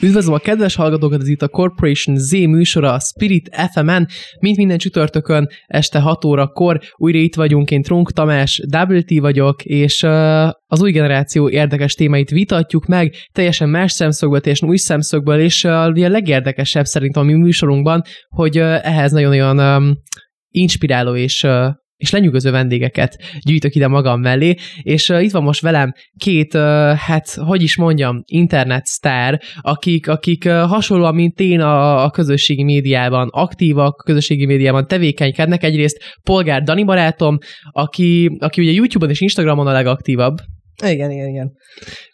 Üdvözlöm 0.00 0.34
a 0.34 0.38
kedves 0.38 0.74
hallgatókat, 0.74 1.20
ez 1.20 1.28
itt 1.28 1.42
a 1.42 1.48
Corporation 1.48 2.16
Z 2.16 2.32
műsora 2.32 2.92
a 2.92 3.00
Spirit 3.00 3.50
FM-en, 3.72 4.08
mint 4.40 4.56
minden 4.56 4.78
csütörtökön 4.78 5.48
este 5.66 6.00
6 6.00 6.24
órakor. 6.24 6.80
Újra 6.96 7.18
itt 7.18 7.34
vagyunk, 7.34 7.70
én 7.70 7.82
Trunk 7.82 8.12
Tamás, 8.12 8.62
WT 8.88 9.18
vagyok, 9.20 9.64
és 9.64 10.02
uh, 10.02 10.48
az 10.66 10.82
új 10.82 10.90
generáció 10.90 11.48
érdekes 11.48 11.94
témáit 11.94 12.30
vitatjuk 12.30 12.86
meg, 12.86 13.14
teljesen 13.32 13.68
más 13.68 13.92
szemszögből, 13.92 14.40
teljesen 14.40 14.68
új 14.68 14.76
szemszögből, 14.76 15.40
és 15.40 15.64
uh, 15.64 15.72
a 15.72 15.88
legérdekesebb 15.88 16.84
szerintem 16.84 17.22
a 17.22 17.26
mi 17.26 17.34
műsorunkban, 17.34 18.02
hogy 18.28 18.58
uh, 18.58 18.86
ehhez 18.86 19.12
nagyon-nagyon 19.12 19.58
um, 19.58 19.96
inspiráló 20.50 21.14
és 21.14 21.42
uh, 21.42 21.66
és 21.98 22.10
lenyűgöző 22.10 22.50
vendégeket 22.50 23.18
gyűjtök 23.44 23.74
ide 23.74 23.88
magam 23.88 24.20
mellé, 24.20 24.54
és 24.82 25.08
uh, 25.08 25.22
itt 25.22 25.30
van 25.30 25.42
most 25.42 25.60
velem 25.60 25.92
két, 26.16 26.54
uh, 26.54 26.60
hát 26.92 27.30
hogy 27.30 27.62
is 27.62 27.76
mondjam, 27.76 28.22
internet 28.26 28.86
sztár, 28.86 29.40
akik, 29.60 30.08
akik 30.08 30.44
uh, 30.44 30.52
hasonlóan, 30.52 31.14
mint 31.14 31.40
én 31.40 31.60
a, 31.60 32.04
a 32.04 32.10
közösségi 32.10 32.64
médiában 32.64 33.28
aktívak, 33.30 34.02
közösségi 34.04 34.46
médiában 34.46 34.86
tevékenykednek. 34.86 35.62
Egyrészt 35.62 36.02
Polgár 36.22 36.62
Dani 36.62 36.84
barátom, 36.84 37.38
aki, 37.70 38.36
aki 38.38 38.60
ugye 38.60 38.70
YouTube-on 38.70 39.10
és 39.10 39.20
Instagramon 39.20 39.66
a 39.66 39.72
legaktívabb, 39.72 40.36
igen, 40.86 41.10
igen, 41.10 41.28
igen. 41.28 41.52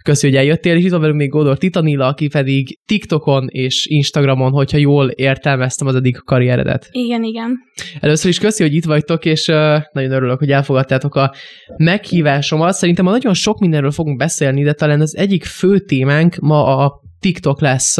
Köszi, 0.05 0.27
hogy 0.27 0.37
eljöttél, 0.37 0.77
és 0.77 0.84
itt 0.84 0.91
van 0.91 1.01
velünk 1.01 1.19
még 1.19 1.29
Gódor 1.29 1.59
Titanilla, 1.59 2.07
aki 2.07 2.29
pedig 2.29 2.79
TikTokon 2.87 3.48
és 3.48 3.87
Instagramon, 3.87 4.53
hogyha 4.53 4.79
jól 4.79 5.09
értelmeztem 5.09 5.87
az 5.87 5.95
eddig 5.95 6.17
karrieredet. 6.25 6.89
Igen, 6.91 7.23
igen. 7.23 7.59
Először 8.01 8.31
is 8.31 8.39
köszi, 8.39 8.62
hogy 8.62 8.75
itt 8.75 8.84
vagytok, 8.84 9.25
és 9.25 9.47
nagyon 9.93 10.11
örülök, 10.11 10.39
hogy 10.39 10.51
elfogadtátok 10.51 11.15
a 11.15 11.34
meghívásomat. 11.77 12.75
Szerintem 12.75 13.05
ma 13.05 13.11
nagyon 13.11 13.34
sok 13.34 13.59
mindenről 13.59 13.91
fogunk 13.91 14.19
beszélni, 14.19 14.62
de 14.62 14.73
talán 14.73 15.01
az 15.01 15.17
egyik 15.17 15.45
fő 15.45 15.78
témánk 15.78 16.37
ma 16.37 16.77
a 16.77 17.03
TikTok 17.21 17.61
lesz. 17.61 17.99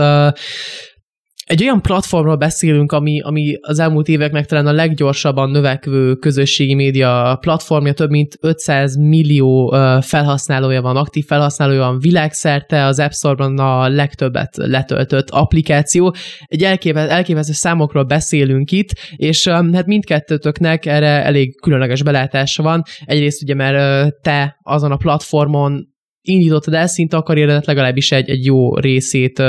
Egy 1.45 1.63
olyan 1.63 1.83
platformról 1.83 2.37
beszélünk, 2.37 2.93
ami, 2.93 3.21
ami 3.21 3.57
az 3.61 3.79
elmúlt 3.79 4.09
éveknek 4.09 4.47
talán 4.47 4.67
a 4.67 4.73
leggyorsabban 4.73 5.51
növekvő 5.51 6.15
közösségi 6.15 6.75
média 6.75 7.37
platformja, 7.41 7.93
több 7.93 8.11
mint 8.11 8.37
500 8.41 8.97
millió 8.97 9.77
felhasználója 10.01 10.83
van, 10.83 10.97
aktív 10.97 11.25
felhasználója 11.27 11.79
van 11.79 11.99
világszerte, 11.99 12.85
az 12.85 12.99
App 12.99 13.11
Store-ban 13.11 13.59
a 13.59 13.89
legtöbbet 13.89 14.57
letöltött 14.57 15.31
applikáció. 15.31 16.15
Egy 16.47 16.63
elképesztő 16.63 17.53
számokról 17.53 18.05
beszélünk 18.05 18.71
itt, 18.71 18.89
és 19.17 19.49
hát 19.49 19.87
mindkettőtöknek 19.87 20.87
erre 20.87 21.25
elég 21.25 21.61
különleges 21.61 22.03
belátása 22.03 22.63
van. 22.63 22.83
Egyrészt 23.05 23.43
ugye, 23.43 23.55
mert 23.55 24.15
te 24.21 24.59
azon 24.63 24.93
a 24.93 24.97
platformon 24.97 25.93
indítottad 26.21 26.75
el 26.75 26.87
szinte 26.87 27.17
a 27.17 27.23
karrieredet, 27.23 27.67
legalábbis 27.67 28.13
egy, 28.13 28.31
egy 28.31 28.45
jó 28.45 28.77
részét 28.77 29.43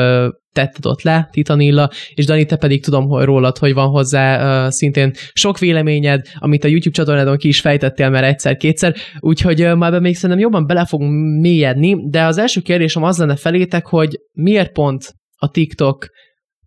tetted 0.56 0.86
ott 0.86 1.02
le, 1.02 1.28
Titanilla, 1.32 1.90
és 2.14 2.26
Dani, 2.26 2.46
te 2.46 2.56
pedig 2.56 2.84
tudom 2.84 3.08
hogy 3.08 3.24
rólad, 3.24 3.58
hogy 3.58 3.74
van 3.74 3.88
hozzá 3.88 4.66
uh, 4.66 4.72
szintén 4.72 5.12
sok 5.34 5.60
véleményed, 5.60 6.26
amit 6.36 6.64
a 6.64 6.68
YouTube 6.68 6.96
csatornádon 6.96 7.38
ki 7.38 7.48
is 7.48 7.60
fejtettél 7.60 8.10
már 8.10 8.24
egyszer-kétszer, 8.24 8.96
úgyhogy 9.20 9.62
uh, 9.62 9.76
már 9.76 10.00
még 10.00 10.16
szerintem 10.16 10.40
jobban 10.40 10.66
bele 10.66 10.86
fogunk 10.86 11.42
mélyedni, 11.42 12.10
de 12.10 12.24
az 12.24 12.38
első 12.38 12.62
kérdésem 12.62 13.04
az 13.04 13.18
lenne 13.18 13.36
felétek, 13.36 13.86
hogy 13.86 14.20
miért 14.32 14.72
pont 14.72 15.14
a 15.38 15.50
TikTok 15.50 16.08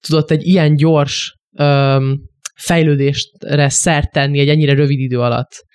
tudott 0.01 0.31
egy 0.31 0.47
ilyen 0.47 0.77
gyors 0.77 1.35
um, 1.51 2.15
fejlődésre 2.55 3.69
szert 3.69 4.13
tenni 4.13 4.39
egy 4.39 4.49
ennyire 4.49 4.75
rövid 4.75 4.99
idő 4.99 5.21
alatt? 5.21 5.67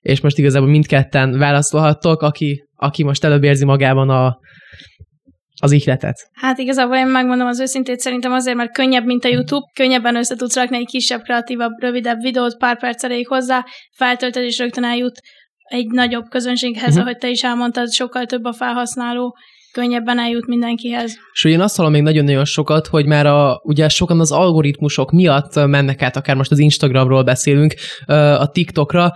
És 0.00 0.20
most 0.20 0.38
igazából 0.38 0.68
mindketten 0.68 1.38
válaszolhattok, 1.38 2.22
aki, 2.22 2.64
aki 2.74 3.02
most 3.02 3.24
előbb 3.24 3.44
érzi 3.44 3.64
magában 3.64 4.08
a, 4.08 4.38
az 5.60 5.72
ihletet? 5.72 6.30
Hát 6.32 6.58
igazából 6.58 6.96
én 6.96 7.06
megmondom 7.06 7.46
az 7.46 7.60
őszintét, 7.60 8.00
szerintem 8.00 8.32
azért, 8.32 8.56
mert 8.56 8.72
könnyebb, 8.72 9.04
mint 9.04 9.24
a 9.24 9.28
YouTube, 9.28 9.66
könnyebben 9.74 10.16
össze 10.16 10.36
tudsz 10.36 10.56
rakni 10.56 10.76
egy 10.76 10.86
kisebb, 10.86 11.22
kreatívabb, 11.22 11.72
rövidebb 11.80 12.20
videót, 12.20 12.56
pár 12.56 12.78
perc 12.78 13.04
elég 13.04 13.28
hozzá, 13.28 13.64
feltöltöd 13.96 14.42
és 14.42 14.58
rögtön 14.58 14.84
eljut 14.84 15.20
egy 15.62 15.86
nagyobb 15.86 16.24
közönséghez, 16.28 16.88
uh-huh. 16.88 17.02
ahogy 17.02 17.16
te 17.16 17.28
is 17.28 17.42
elmondtad, 17.42 17.90
sokkal 17.90 18.26
több 18.26 18.44
a 18.44 18.52
felhasználó, 18.52 19.36
könnyebben 19.72 20.18
eljut 20.18 20.46
mindenkihez. 20.46 21.16
És 21.32 21.44
én 21.44 21.60
azt 21.60 21.76
hallom 21.76 21.92
még 21.92 22.02
nagyon-nagyon 22.02 22.44
sokat, 22.44 22.86
hogy 22.86 23.06
már 23.06 23.26
a, 23.26 23.60
ugye 23.62 23.88
sokan 23.88 24.20
az 24.20 24.32
algoritmusok 24.32 25.10
miatt 25.10 25.54
mennek 25.54 26.02
át, 26.02 26.16
akár 26.16 26.36
most 26.36 26.50
az 26.50 26.58
Instagramról 26.58 27.22
beszélünk, 27.22 27.74
a 28.38 28.50
TikTokra, 28.50 29.12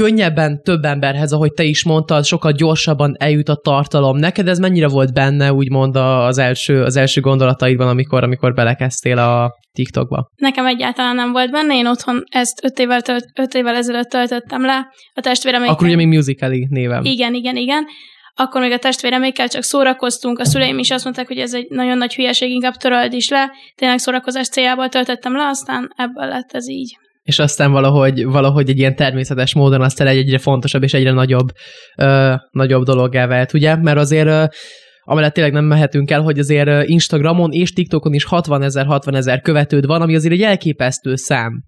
könnyebben 0.00 0.62
több 0.62 0.84
emberhez, 0.84 1.32
ahogy 1.32 1.52
te 1.52 1.62
is 1.62 1.84
mondtad, 1.84 2.24
sokkal 2.24 2.52
gyorsabban 2.52 3.14
eljut 3.18 3.48
a 3.48 3.60
tartalom. 3.62 4.16
Neked 4.16 4.48
ez 4.48 4.58
mennyire 4.58 4.88
volt 4.88 5.12
benne, 5.12 5.52
úgymond 5.52 5.96
az 5.96 6.38
első, 6.38 6.82
az 6.82 6.96
első 6.96 7.20
gondolataidban, 7.20 7.88
amikor, 7.88 8.22
amikor 8.22 8.54
belekezdtél 8.54 9.18
a 9.18 9.52
TikTokba? 9.72 10.30
Nekem 10.36 10.66
egyáltalán 10.66 11.14
nem 11.14 11.32
volt 11.32 11.50
benne, 11.50 11.74
én 11.74 11.86
otthon 11.86 12.24
ezt 12.30 12.64
öt 12.64 12.78
évvel, 12.78 13.02
tölt, 13.02 13.26
öt 13.34 13.54
évvel 13.54 13.74
ezelőtt 13.74 14.08
töltöttem 14.08 14.64
le. 14.64 14.86
A 15.14 15.20
testvéremékkel... 15.20 15.74
Akkor 15.74 15.86
ugye 15.86 15.96
még 15.96 16.06
Musical.ly 16.06 16.66
névem. 16.70 17.04
Igen, 17.04 17.34
igen, 17.34 17.56
igen. 17.56 17.84
Akkor 18.36 18.60
még 18.60 18.72
a 18.72 18.78
testvéremékkel 18.78 19.48
csak 19.48 19.62
szórakoztunk, 19.62 20.38
a 20.38 20.44
szüleim 20.44 20.78
is 20.78 20.90
azt 20.90 21.04
mondták, 21.04 21.26
hogy 21.26 21.38
ez 21.38 21.54
egy 21.54 21.66
nagyon 21.68 21.98
nagy 21.98 22.14
hülyeség, 22.14 22.50
inkább 22.50 22.74
töröld 22.74 23.12
is 23.12 23.28
le. 23.28 23.50
Tényleg 23.74 23.98
szórakozás 23.98 24.48
céljából 24.48 24.88
töltöttem 24.88 25.36
le, 25.36 25.46
aztán 25.46 25.92
ebből 25.96 26.26
lett 26.26 26.52
ez 26.52 26.68
így 26.68 26.96
és 27.24 27.38
aztán 27.38 27.72
valahogy, 27.72 28.24
valahogy 28.24 28.68
egy 28.68 28.78
ilyen 28.78 28.96
természetes 28.96 29.54
módon 29.54 29.80
aztán 29.80 30.06
egy 30.06 30.16
egyre 30.16 30.38
fontosabb 30.38 30.82
és 30.82 30.94
egyre 30.94 31.12
nagyobb, 31.12 31.48
ö, 31.96 32.34
nagyobb 32.50 32.84
dologgá 32.84 33.26
vált, 33.26 33.52
ugye? 33.52 33.76
Mert 33.76 33.98
azért 33.98 34.26
ö, 34.26 34.44
amellett 35.00 35.34
tényleg 35.34 35.52
nem 35.52 35.64
mehetünk 35.64 36.10
el, 36.10 36.20
hogy 36.20 36.38
azért 36.38 36.88
Instagramon 36.88 37.52
és 37.52 37.72
TikTokon 37.72 38.14
is 38.14 38.24
60 38.24 38.62
ezer, 38.62 38.86
60 38.86 39.14
ezer 39.14 39.40
követőd 39.40 39.86
van, 39.86 40.02
ami 40.02 40.14
azért 40.14 40.34
egy 40.34 40.42
elképesztő 40.42 41.14
szám. 41.14 41.62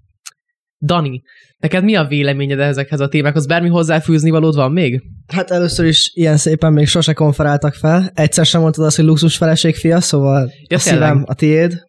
Dani, 0.85 1.23
neked 1.59 1.85
mi 1.85 1.95
a 1.95 2.05
véleményed 2.05 2.59
ezekhez 2.59 3.01
a 3.01 3.09
témákhoz? 3.09 3.47
Bármi 3.47 3.69
hozzáfűzni 3.69 4.31
valód 4.31 4.55
van 4.55 4.73
még? 4.73 5.03
Hát 5.27 5.51
először 5.51 5.87
is 5.87 6.11
ilyen 6.15 6.37
szépen 6.37 6.73
még 6.73 6.87
sose 6.87 7.13
konferáltak 7.13 7.75
fel. 7.75 8.11
Egyszer 8.15 8.47
sem 8.47 8.61
mondtad 8.61 8.85
azt, 8.85 8.97
hogy 8.97 9.05
luxus 9.05 9.37
feleség 9.37 9.75
fia, 9.75 10.01
szóval 10.01 10.51
ja, 10.69 10.77
a 10.77 10.81
szívem 10.81 11.25
a 11.27 11.35
tiéd. 11.35 11.85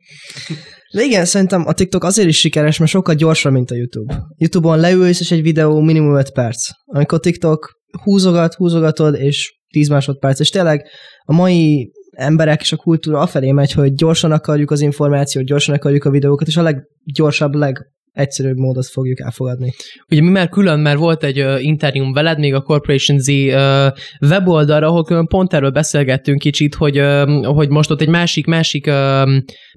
De 0.94 1.04
igen, 1.04 1.26
szerintem 1.26 1.68
a 1.68 1.74
TikTok 1.74 2.04
azért 2.04 2.28
is 2.28 2.40
sikeres, 2.40 2.78
mert 2.78 2.92
sokkal 2.92 3.16
gyorsabb, 3.16 3.52
mint 3.52 3.72
a 3.72 3.76
YouTube. 3.76 4.24
YouTube-on 4.38 4.80
leülsz, 4.80 5.20
és 5.20 5.32
egy 5.32 5.42
videó 5.42 5.80
minimum 5.80 6.16
5 6.16 6.32
perc. 6.32 6.70
Amikor 6.86 7.20
TikTok 7.20 7.72
húzogat, 8.04 8.54
húzogatod, 8.54 9.16
és 9.16 9.56
10 9.70 9.88
másodperc. 9.88 10.40
És 10.40 10.50
tényleg 10.50 10.88
a 11.24 11.34
mai 11.34 11.92
emberek 12.12 12.62
és 12.62 12.72
a 12.72 12.78
kultúra 12.78 13.20
afelé 13.20 13.52
megy, 13.52 13.72
hogy 13.72 13.94
gyorsan 13.94 14.32
akarjuk 14.32 14.72
az 14.72 14.82
információt, 14.82 15.46
gyorsan 15.46 15.76
akarjuk 15.76 16.06
a 16.06 16.10
videókat, 16.10 16.48
és 16.48 16.58
a 16.58 16.62
leggyorsabb, 16.62 17.54
leg 17.54 17.86
egyszerűbb 18.18 18.58
módot 18.58 18.86
fogjuk 18.86 19.20
elfogadni. 19.20 19.74
Ugye 20.10 20.22
mi 20.22 20.30
már 20.30 20.50
külön, 20.50 20.80
mert 20.80 20.98
volt 20.98 21.24
egy 21.24 21.42
uh, 21.42 21.64
interjúm 21.64 22.14
veled, 22.14 22.40
még 22.40 22.54
a 22.54 22.62
Corporation 22.62 23.20
Z 23.20 23.28
uh, 23.28 23.88
weboldalra, 24.30 24.88
ahol 24.88 25.04
külön 25.04 25.28
pont 25.28 25.54
erről 25.54 25.70
beszélgettünk 25.70 26.40
kicsit, 26.40 26.76
hogy, 26.76 27.00
uh, 27.00 27.46
hogy 27.46 27.70
most 27.70 27.92
ott 27.92 28.02
egy 28.02 28.10
másik, 28.10 28.46
másik, 28.46 28.88
uh, 28.88 29.30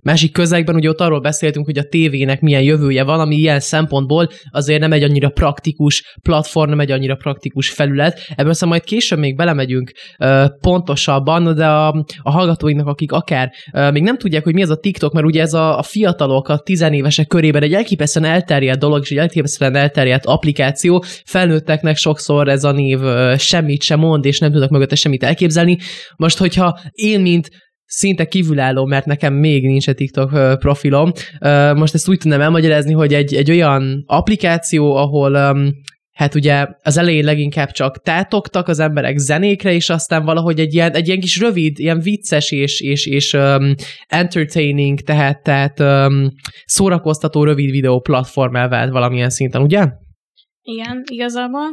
másik 0.02 0.32
közegben, 0.32 0.74
ugye 0.74 0.88
ott 0.88 1.00
arról 1.00 1.20
beszéltünk, 1.20 1.66
hogy 1.66 1.78
a 1.78 1.88
tévének 1.88 2.40
milyen 2.40 2.62
jövője 2.62 3.02
van, 3.02 3.20
ami 3.20 3.36
ilyen 3.36 3.60
szempontból 3.60 4.28
azért 4.50 4.80
nem 4.80 4.92
egy 4.92 5.02
annyira 5.02 5.28
praktikus 5.28 6.16
platform, 6.22 6.70
nem 6.70 6.80
egy 6.80 6.90
annyira 6.90 7.14
praktikus 7.14 7.70
felület. 7.70 8.20
Ebből 8.34 8.50
aztán 8.50 8.68
majd 8.68 8.82
később 8.82 9.18
még 9.18 9.36
belemegyünk 9.36 9.92
uh, 10.18 10.46
pontosabban, 10.60 11.54
de 11.54 11.66
a, 11.66 12.04
a 12.22 12.30
hallgatóinknak, 12.30 12.86
akik 12.86 13.12
akár 13.12 13.52
uh, 13.72 13.92
még 13.92 14.02
nem 14.02 14.18
tudják, 14.18 14.44
hogy 14.44 14.54
mi 14.54 14.62
ez 14.62 14.70
a 14.70 14.76
TikTok, 14.76 15.12
mert 15.12 15.26
ugye 15.26 15.40
ez 15.40 15.54
a, 15.54 15.78
a 15.78 15.82
fiatalok, 15.82 16.48
a 16.48 16.58
tizenévesek 16.58 17.26
körében 17.26 17.62
egy 17.62 17.74
elképesztően 17.74 18.28
elterjedt 18.30 18.78
dolog, 18.78 19.02
és 19.02 19.10
egy 19.10 19.18
elképesztően 19.18 19.74
elterjedt 19.74 20.26
applikáció. 20.26 21.04
Felnőtteknek 21.24 21.96
sokszor 21.96 22.48
ez 22.48 22.64
a 22.64 22.72
név 22.72 22.98
semmit 23.36 23.82
sem 23.82 23.98
mond, 23.98 24.24
és 24.24 24.38
nem 24.38 24.50
tudnak 24.52 24.70
mögötte 24.70 24.94
semmit 24.94 25.22
elképzelni. 25.24 25.78
Most, 26.16 26.38
hogyha 26.38 26.80
én, 26.92 27.20
mint 27.20 27.48
szinte 27.84 28.24
kívülálló, 28.24 28.84
mert 28.84 29.06
nekem 29.06 29.34
még 29.34 29.66
nincs 29.66 29.88
egy 29.88 29.94
TikTok 29.94 30.58
profilom. 30.58 31.12
Most 31.74 31.94
ezt 31.94 32.08
úgy 32.08 32.18
tudnám 32.18 32.40
elmagyarázni, 32.40 32.92
hogy 32.92 33.14
egy, 33.14 33.34
egy 33.34 33.50
olyan 33.50 34.02
applikáció, 34.06 34.96
ahol 34.96 35.56
hát 36.20 36.34
ugye 36.34 36.66
az 36.82 36.96
elején 36.96 37.24
leginkább 37.24 37.70
csak 37.70 38.02
tátogtak 38.02 38.68
az 38.68 38.78
emberek 38.78 39.16
zenékre, 39.16 39.72
és 39.72 39.90
aztán 39.90 40.24
valahogy 40.24 40.60
egy 40.60 40.74
ilyen, 40.74 40.92
egy 40.92 41.06
ilyen 41.06 41.20
kis 41.20 41.40
rövid, 41.40 41.78
ilyen 41.78 42.00
vicces 42.00 42.50
és, 42.50 42.80
és, 42.80 43.06
és 43.06 43.32
um, 43.32 43.74
entertaining, 44.06 45.00
tehát, 45.00 45.42
tehát 45.42 45.80
um, 45.80 46.30
szórakoztató 46.64 47.44
rövid 47.44 47.70
videó 47.70 48.00
platform 48.00 48.52
vált 48.52 48.92
valamilyen 48.92 49.30
szinten, 49.30 49.62
ugye? 49.62 49.86
Igen, 50.62 51.02
igazából. 51.10 51.68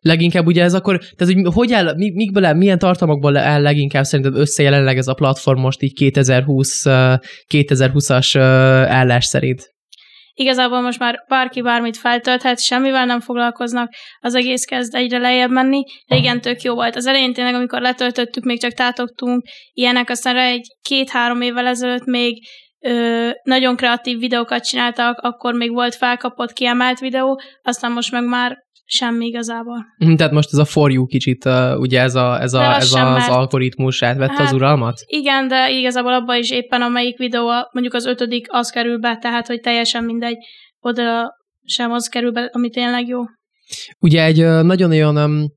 Leginkább 0.00 0.46
ugye 0.46 0.62
ez 0.62 0.74
akkor, 0.74 0.98
tehát 0.98 1.34
hogy 1.34 1.54
hogy 1.54 1.72
áll, 1.72 1.94
mikből, 1.96 2.52
milyen 2.52 2.78
tartalmakból 2.78 3.36
áll 3.36 3.62
leginkább 3.62 4.04
szerinted 4.04 4.40
össze 4.40 4.62
jelenleg 4.62 4.96
ez 4.96 5.08
a 5.08 5.14
platform 5.14 5.60
most 5.60 5.82
így 5.82 5.94
2020, 5.94 6.82
2020-as 7.52 8.38
állás 8.88 9.24
szerint? 9.24 9.74
Igazából 10.38 10.80
most 10.80 10.98
már 10.98 11.24
bárki 11.28 11.62
bármit 11.62 11.96
feltölthet, 11.96 12.60
semmivel 12.60 13.06
nem 13.06 13.20
foglalkoznak, 13.20 13.92
az 14.20 14.34
egész 14.34 14.64
kezd 14.64 14.94
egyre 14.94 15.18
lejjebb 15.18 15.50
menni. 15.50 15.84
Régen 16.06 16.40
tök 16.40 16.62
jó 16.62 16.74
volt. 16.74 16.96
Az 16.96 17.06
elején 17.06 17.32
tényleg, 17.32 17.54
amikor 17.54 17.80
letöltöttük, 17.80 18.44
még 18.44 18.60
csak 18.60 18.72
tátogtunk 18.72 19.44
ilyenek, 19.72 20.10
aztán 20.10 20.36
egy 20.36 20.66
két-három 20.82 21.40
évvel 21.40 21.66
ezelőtt 21.66 22.04
még 22.04 22.46
ö, 22.80 23.30
nagyon 23.42 23.76
kreatív 23.76 24.18
videókat 24.18 24.64
csináltak, 24.66 25.18
akkor 25.18 25.54
még 25.54 25.72
volt 25.72 25.94
felkapott, 25.94 26.52
kiemelt 26.52 26.98
videó, 26.98 27.40
aztán 27.62 27.92
most 27.92 28.12
meg 28.12 28.24
már 28.24 28.65
semmi 28.86 29.26
igazából. 29.26 29.84
Hm, 29.98 30.14
tehát 30.14 30.32
most 30.32 30.48
ez 30.52 30.58
a 30.58 30.64
for 30.64 30.90
you 30.90 31.06
kicsit, 31.06 31.44
uh, 31.44 31.78
ugye 31.78 32.00
ez, 32.00 32.14
a, 32.14 32.40
ez, 32.40 32.52
a, 32.52 32.74
ez 32.74 32.92
az, 32.92 32.94
az 32.94 33.28
algoritmus 33.28 34.02
átvette 34.02 34.32
hát, 34.32 34.46
az 34.46 34.52
uralmat? 34.52 35.00
Igen, 35.06 35.48
de 35.48 35.70
igazából 35.70 36.12
abban 36.12 36.36
is 36.36 36.50
éppen 36.50 36.82
amelyik 36.82 37.18
videó, 37.18 37.50
mondjuk 37.72 37.94
az 37.94 38.06
ötödik, 38.06 38.46
az 38.50 38.70
kerül 38.70 38.98
be, 38.98 39.16
tehát 39.16 39.46
hogy 39.46 39.60
teljesen 39.60 40.04
mindegy, 40.04 40.36
oda 40.80 41.34
sem 41.64 41.92
az 41.92 42.08
kerül 42.08 42.32
be, 42.32 42.50
ami 42.52 42.70
tényleg 42.70 43.06
jó. 43.06 43.20
Ugye 44.00 44.24
egy 44.24 44.64
nagyon 44.64 44.90
olyan 44.90 45.50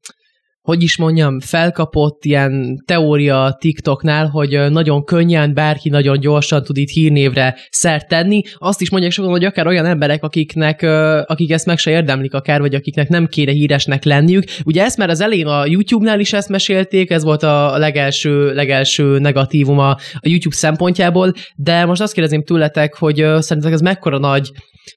hogy 0.70 0.84
is 0.84 0.98
mondjam, 0.98 1.40
felkapott 1.40 2.26
ilyen 2.26 2.84
teória 2.86 3.58
TikToknál, 3.60 4.28
hogy 4.28 4.72
nagyon 4.72 5.04
könnyen, 5.04 5.54
bárki 5.54 5.90
nagyon 5.90 6.20
gyorsan 6.20 6.64
tud 6.64 6.78
itt 6.78 6.90
hírnévre 6.90 7.56
szert 7.70 8.08
tenni. 8.08 8.42
Azt 8.58 8.82
is 8.82 8.90
mondják 8.90 9.12
sokan, 9.12 9.32
hogy 9.32 9.44
akár 9.44 9.68
olyan 9.68 9.86
emberek, 9.86 10.24
akiknek, 10.24 10.82
akik 11.26 11.52
ezt 11.52 11.66
meg 11.66 11.78
se 11.78 11.92
érdemlik 11.92 12.34
akár, 12.34 12.60
vagy 12.60 12.76
akiknek 12.76 13.08
nem 13.08 13.28
kéne 13.28 13.52
híresnek 13.52 14.04
lenniük. 14.04 14.44
Ugye 14.66 14.84
ezt 14.84 14.98
már 14.98 15.10
az 15.10 15.22
elején 15.22 15.48
a 15.48 15.66
YouTube-nál 15.66 16.20
is 16.20 16.34
ezt 16.34 16.50
mesélték, 16.50 17.10
ez 17.10 17.24
volt 17.24 17.44
a 17.44 17.78
legelső, 17.78 18.54
legelső 18.54 19.20
negatívum 19.20 19.80
a, 19.80 19.98
YouTube 20.22 20.56
szempontjából, 20.56 21.34
de 21.56 21.86
most 21.86 22.02
azt 22.02 22.14
kérdezném 22.14 22.44
tőletek, 22.44 22.96
hogy 22.96 23.16
szerintetek 23.16 23.74
ez 23.74 23.82
mekkora 23.82 24.18
nagy 24.18 24.52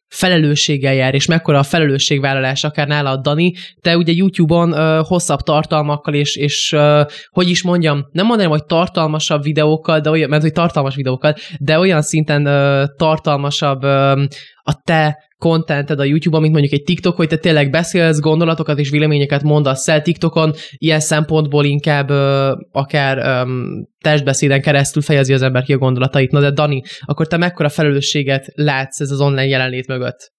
felelősséggel 0.08 0.94
jár, 0.94 1.14
és 1.14 1.26
mekkora 1.26 1.58
a 1.58 1.62
felelősségvállalás 1.62 2.64
akár 2.64 2.86
nála 2.86 3.16
Dani. 3.16 3.52
Te 3.80 3.96
ugye 3.96 4.12
YouTube-on 4.12 4.72
uh, 4.72 5.06
hosszabb 5.06 5.40
tartalmakkal, 5.40 6.14
és, 6.14 6.36
és 6.36 6.72
uh, 6.72 7.00
hogy 7.30 7.48
is 7.48 7.62
mondjam, 7.62 8.08
nem 8.12 8.26
mondanám, 8.26 8.52
hogy 8.52 8.64
tartalmasabb 8.64 9.42
videókkal, 9.42 10.00
de 10.00 10.10
olyan, 10.10 10.28
mert 10.28 10.42
hogy 10.42 10.52
tartalmas 10.52 10.94
videókkal, 10.94 11.34
de 11.58 11.78
olyan 11.78 12.02
szinten 12.02 12.46
uh, 12.46 12.84
tartalmasabb 12.96 13.84
uh, 13.84 14.22
a 14.62 14.80
te 14.84 15.30
contented 15.42 15.98
a 15.98 16.04
YouTube-on, 16.04 16.40
mint 16.42 16.52
mondjuk 16.52 16.72
egy 16.72 16.82
TikTok, 16.82 17.16
hogy 17.16 17.28
te 17.28 17.36
tényleg 17.36 17.70
beszélsz, 17.70 18.20
gondolatokat 18.20 18.78
és 18.78 18.90
véleményeket 18.90 19.42
mondasz 19.42 19.88
el 19.88 20.02
TikTokon, 20.02 20.54
ilyen 20.76 21.00
szempontból 21.00 21.64
inkább 21.64 22.10
ö, 22.10 22.52
akár 22.70 23.18
ö, 23.18 23.52
testbeszéden 23.98 24.62
keresztül 24.62 25.02
fejezi 25.02 25.32
az 25.32 25.42
ember 25.42 25.62
ki 25.62 25.72
a 25.72 25.78
gondolatait. 25.78 26.30
Na 26.30 26.40
de 26.40 26.50
Dani, 26.50 26.82
akkor 27.00 27.26
te 27.26 27.36
mekkora 27.36 27.68
felelősséget 27.68 28.46
látsz 28.54 29.00
ez 29.00 29.10
az 29.10 29.20
online 29.20 29.46
jelenlét 29.46 29.86
mögött? 29.86 30.32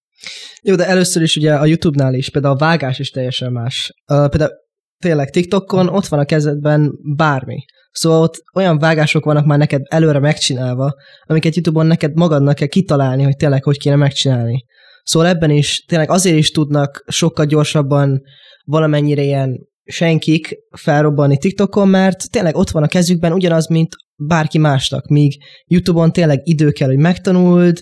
Jó, 0.62 0.76
de 0.76 0.88
először 0.88 1.22
is 1.22 1.36
ugye 1.36 1.54
a 1.54 1.66
YouTube-nál 1.66 2.14
is, 2.14 2.30
például 2.30 2.54
a 2.54 2.58
vágás 2.58 3.00
is 3.00 3.10
teljesen 3.10 3.52
más. 3.52 3.94
Uh, 4.08 4.30
például 4.30 4.52
tényleg 4.98 5.30
TikTokon 5.30 5.88
ott 5.88 6.06
van 6.06 6.20
a 6.20 6.26
kezedben 6.26 6.92
bármi. 7.16 7.58
Szóval 7.92 8.22
ott 8.22 8.44
olyan 8.56 8.78
vágások 8.78 9.26
vannak 9.26 9.46
már 9.46 9.58
neked 9.58 9.82
előre 9.90 10.20
megcsinálva, 10.20 10.94
amiket 11.24 11.56
YouTube-on 11.56 11.86
neked 11.86 12.16
magadnak 12.16 12.56
kell 12.56 12.68
kitalálni, 12.68 13.24
hogy 13.24 13.36
tényleg 13.36 13.64
hogy 13.64 13.78
kéne 13.78 13.96
megcsinálni. 13.96 14.66
Szóval 15.04 15.28
ebben 15.28 15.50
is 15.50 15.86
tényleg 15.88 16.10
azért 16.10 16.38
is 16.38 16.52
tudnak 16.52 17.04
sokkal 17.08 17.46
gyorsabban 17.46 18.22
valamennyire 18.66 19.22
ilyen 19.22 19.68
senkik 19.84 20.56
felrobbanni 20.78 21.38
TikTokon, 21.38 21.88
mert 21.88 22.32
tényleg 22.32 22.56
ott 22.56 22.70
van 22.70 22.84
a 22.84 22.88
kezükben 22.88 23.34
ugyanaz, 23.34 23.68
mint 23.68 23.96
bárki 24.16 24.58
másnak, 24.58 25.08
míg 25.08 25.44
YouTube-on 25.66 26.12
tényleg 26.12 26.42
idő 26.44 26.72
kell, 26.72 26.88
hogy 26.88 26.98
megtanuld, 26.98 27.82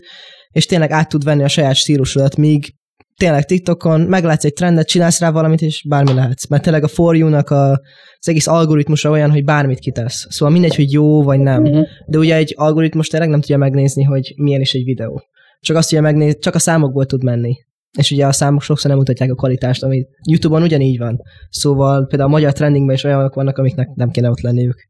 és 0.50 0.66
tényleg 0.66 0.92
át 0.92 1.10
tud 1.10 1.24
venni 1.24 1.44
a 1.44 1.48
saját 1.48 1.76
stílusodat, 1.76 2.38
míg 2.38 2.74
tényleg 3.18 3.46
TikTokon 3.46 4.02
meglátsz 4.02 4.46
egy 4.46 4.54
trendet, 4.54 4.88
csinálsz 4.88 5.20
rá 5.20 5.32
valamit, 5.32 5.62
és 5.62 5.86
bármi 5.88 6.14
lehetsz. 6.14 6.48
Mert 6.48 6.64
tényleg 6.64 6.84
a 6.84 6.88
For 6.88 7.16
You-nak 7.16 7.50
a, 7.50 7.72
az 8.20 8.30
egész 8.30 8.48
algoritmusa 8.48 9.10
olyan, 9.10 9.32
hogy 9.32 9.44
bármit 9.44 9.80
kitesz. 9.80 10.26
Szóval 10.30 10.54
mindegy, 10.54 10.76
hogy 10.76 10.92
jó 10.92 11.24
vagy 11.24 11.40
nem. 11.40 11.62
Mm-hmm. 11.62 11.82
De 12.08 12.18
ugye 12.18 12.36
egy 12.36 12.54
algoritmus 12.58 13.08
tényleg 13.08 13.30
nem 13.30 13.40
tudja 13.40 13.58
megnézni, 13.58 14.04
hogy 14.04 14.34
milyen 14.36 14.62
is 14.62 14.74
egy 14.74 14.84
videó 14.84 15.24
csak 15.62 15.78
azt 15.78 15.92
ugye 15.92 16.02
megnéz, 16.02 16.38
csak 16.40 16.56
a 16.56 16.60
számokból 16.60 17.06
tud 17.06 17.24
menni. 17.24 17.56
És 17.98 18.12
ugye 18.12 18.26
a 18.26 18.32
számok 18.32 18.62
sokszor 18.62 18.90
nem 18.90 19.00
mutatják 19.00 19.32
a 19.32 19.36
kvalitást, 19.36 19.84
ami 19.84 20.06
YouTube-on 20.30 20.62
ugyanígy 20.62 20.98
van. 20.98 21.22
Szóval 21.50 22.06
például 22.06 22.30
a 22.30 22.34
magyar 22.34 22.54
trendingben 22.54 22.96
is 22.96 23.04
olyanok 23.04 23.34
vannak, 23.34 23.58
amiknek 23.58 23.88
nem 23.96 24.10
kéne 24.10 24.30
ott 24.30 24.42
lenniük. 24.42 24.90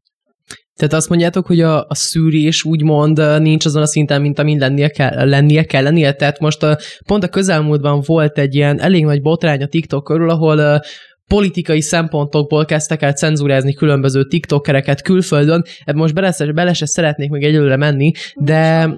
Tehát 0.74 0.92
azt 0.92 1.08
mondjátok, 1.08 1.46
hogy 1.46 1.60
a, 1.60 1.86
a 1.88 1.94
szűrés 1.94 2.64
úgymond 2.64 3.40
nincs 3.40 3.64
azon 3.64 3.82
a 3.82 3.86
szinten, 3.86 4.20
mint 4.20 4.38
amin 4.38 4.58
lennie, 4.58 4.88
kell, 4.88 5.28
lennie 5.28 5.64
kellenie. 5.64 6.12
Tehát 6.12 6.40
most 6.40 6.62
a, 6.62 6.78
pont 7.06 7.24
a 7.24 7.28
közelmúltban 7.28 8.02
volt 8.06 8.38
egy 8.38 8.54
ilyen 8.54 8.80
elég 8.80 9.04
nagy 9.04 9.22
botrány 9.22 9.62
a 9.62 9.66
TikTok 9.66 10.04
körül, 10.04 10.30
ahol 10.30 10.80
politikai 11.26 11.80
szempontokból 11.80 12.64
kezdtek 12.64 13.02
el 13.02 13.12
cenzúrázni 13.12 13.74
különböző 13.74 14.24
TikTokereket 14.24 15.02
külföldön. 15.02 15.64
Ebben 15.84 16.00
most 16.00 16.14
bele, 16.14 16.52
bele 16.52 16.72
se 16.72 16.86
szeretnék 16.86 17.30
még 17.30 17.42
egyelőre 17.42 17.76
menni, 17.76 18.12
de 18.34 18.90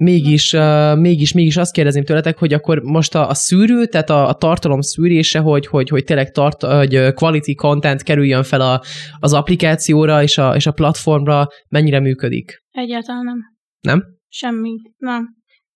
mégis, 0.00 0.52
uh, 0.52 0.96
mégis, 0.96 1.32
mégis 1.32 1.56
azt 1.56 1.72
kérdezném 1.72 2.04
tőletek, 2.04 2.38
hogy 2.38 2.52
akkor 2.52 2.80
most 2.82 3.14
a, 3.14 3.28
a 3.28 3.34
szűrő, 3.34 3.86
tehát 3.86 4.10
a, 4.10 4.28
a 4.28 4.34
tartalom 4.34 4.80
szűrése, 4.80 5.38
hogy, 5.38 5.66
hogy, 5.66 5.88
hogy 5.88 6.04
tényleg 6.04 6.30
tart, 6.30 6.62
hogy 6.62 7.12
quality 7.14 7.54
content 7.54 8.02
kerüljön 8.02 8.42
fel 8.42 8.60
a, 8.60 8.82
az 9.18 9.32
applikációra 9.32 10.22
és 10.22 10.38
a, 10.38 10.54
és 10.54 10.66
a 10.66 10.72
platformra, 10.72 11.46
mennyire 11.68 12.00
működik? 12.00 12.62
Egyáltalán 12.70 13.24
nem. 13.24 13.38
Nem? 13.80 14.02
Semmi. 14.28 14.76
Nem. 14.96 15.28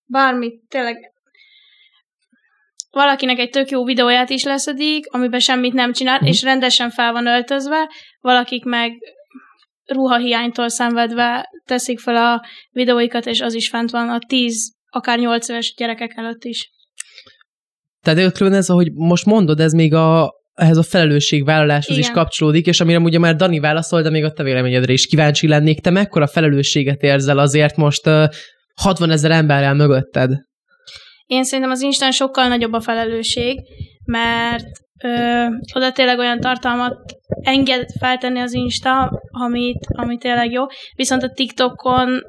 Bármit, 0.05 0.53
tényleg 0.67 0.95
valakinek 2.89 3.39
egy 3.39 3.49
tök 3.49 3.69
jó 3.69 3.85
videóját 3.85 4.29
is 4.29 4.43
leszedik, 4.43 5.05
amiben 5.09 5.39
semmit 5.39 5.73
nem 5.73 5.91
csinál, 5.91 6.19
mm. 6.23 6.27
és 6.27 6.41
rendesen 6.41 6.89
fel 6.89 7.11
van 7.11 7.27
öltözve, 7.27 7.89
valakik 8.19 8.63
meg 8.63 8.91
ruhahiánytól 9.85 10.69
szenvedve 10.69 11.49
teszik 11.65 11.99
fel 11.99 12.15
a 12.15 12.45
videóikat, 12.71 13.25
és 13.25 13.41
az 13.41 13.53
is 13.53 13.69
fent 13.69 13.91
van 13.91 14.09
a 14.09 14.19
10, 14.27 14.73
akár 14.89 15.19
8 15.19 15.49
éves 15.49 15.73
gyerekek 15.77 16.13
előtt 16.15 16.43
is. 16.43 16.69
Tehát 18.01 18.31
külön 18.33 18.53
ez, 18.53 18.69
ahogy 18.69 18.91
most 18.93 19.25
mondod, 19.25 19.59
ez 19.59 19.73
még 19.73 19.93
a, 19.93 20.33
ehhez 20.53 20.77
a 20.77 20.83
felelősségvállaláshoz 20.83 21.97
Igen. 21.97 22.09
is 22.09 22.15
kapcsolódik, 22.15 22.65
és 22.65 22.79
amire 22.79 22.99
ugye 22.99 23.19
már 23.19 23.35
Dani 23.35 23.59
válaszol, 23.59 24.01
de 24.01 24.09
még 24.09 24.23
a 24.23 24.31
te 24.31 24.43
véleményedre 24.43 24.93
is 24.93 25.07
kíváncsi 25.07 25.47
lennék. 25.47 25.81
Te 25.81 25.89
mekkora 25.89 26.27
felelősséget 26.27 27.01
érzel 27.01 27.37
azért 27.37 27.75
most 27.75 28.07
uh, 28.07 28.27
60 28.81 29.09
ezer 29.09 29.31
emberrel 29.31 29.73
mögötted? 29.73 30.31
Én 31.25 31.43
szerintem 31.43 31.73
az 31.73 31.81
Instán 31.81 32.11
sokkal 32.11 32.47
nagyobb 32.47 32.73
a 32.73 32.81
felelősség, 32.81 33.59
mert 34.05 34.67
ö, 35.03 35.45
oda 35.75 35.91
tényleg 35.91 36.19
olyan 36.19 36.39
tartalmat 36.39 36.97
enged 37.45 37.85
feltenni 37.99 38.39
az 38.39 38.53
Insta, 38.53 39.21
amit, 39.31 39.85
amit 39.87 40.19
tényleg 40.19 40.51
jó. 40.51 40.63
Viszont 40.95 41.23
a 41.23 41.29
TikTokon 41.29 42.21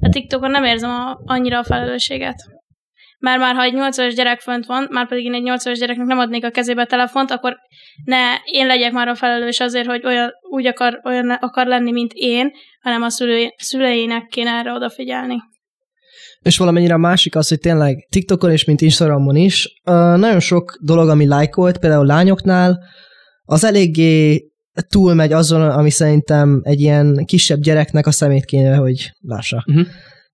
a 0.00 0.08
TikTokon 0.08 0.50
nem 0.50 0.64
érzem 0.64 0.90
a, 0.90 1.20
annyira 1.24 1.58
a 1.58 1.64
felelősséget. 1.64 2.36
Mert 3.18 3.38
már 3.38 3.54
ha 3.54 3.62
egy 3.62 3.72
8 3.74 3.98
éves 3.98 4.14
gyerek 4.14 4.40
fönt 4.40 4.66
van, 4.66 4.88
már 4.90 5.08
pedig 5.08 5.24
én 5.24 5.34
egy 5.34 5.42
8 5.42 5.64
éves 5.64 5.78
gyereknek 5.78 6.06
nem 6.06 6.18
adnék 6.18 6.44
a 6.44 6.50
kezébe 6.50 6.82
a 6.82 6.86
telefont, 6.86 7.30
akkor 7.30 7.56
ne 8.04 8.34
én 8.44 8.66
legyek 8.66 8.92
már 8.92 9.08
a 9.08 9.14
felelős 9.14 9.60
azért, 9.60 9.86
hogy 9.86 10.06
olyan, 10.06 10.30
úgy 10.50 10.66
akar, 10.66 11.00
olyan 11.04 11.30
akar 11.30 11.66
lenni, 11.66 11.92
mint 11.92 12.12
én, 12.14 12.50
hanem 12.82 13.02
a 13.02 13.08
szülő, 13.08 13.48
szüleinek 13.56 14.26
kéne 14.26 14.50
erre 14.50 14.72
odafigyelni. 14.72 15.36
És 16.42 16.58
valamennyire 16.58 16.94
a 16.94 16.98
másik 16.98 17.36
az, 17.36 17.48
hogy 17.48 17.58
tényleg 17.58 18.06
TikTokon 18.10 18.50
és 18.50 18.64
mint 18.64 18.80
Instagramon 18.80 19.36
is 19.36 19.80
nagyon 20.16 20.40
sok 20.40 20.78
dolog, 20.80 21.08
ami 21.08 21.26
lájkolt, 21.26 21.78
például 21.78 22.06
lányoknál, 22.06 22.78
az 23.44 23.64
eléggé 23.64 24.44
túlmegy 24.88 25.32
azon, 25.32 25.70
ami 25.70 25.90
szerintem 25.90 26.60
egy 26.62 26.80
ilyen 26.80 27.24
kisebb 27.24 27.60
gyereknek 27.60 28.06
a 28.06 28.10
szemét 28.10 28.44
kéne, 28.44 28.74
hogy 28.74 29.10
lássa. 29.20 29.64
Uh-huh. 29.66 29.86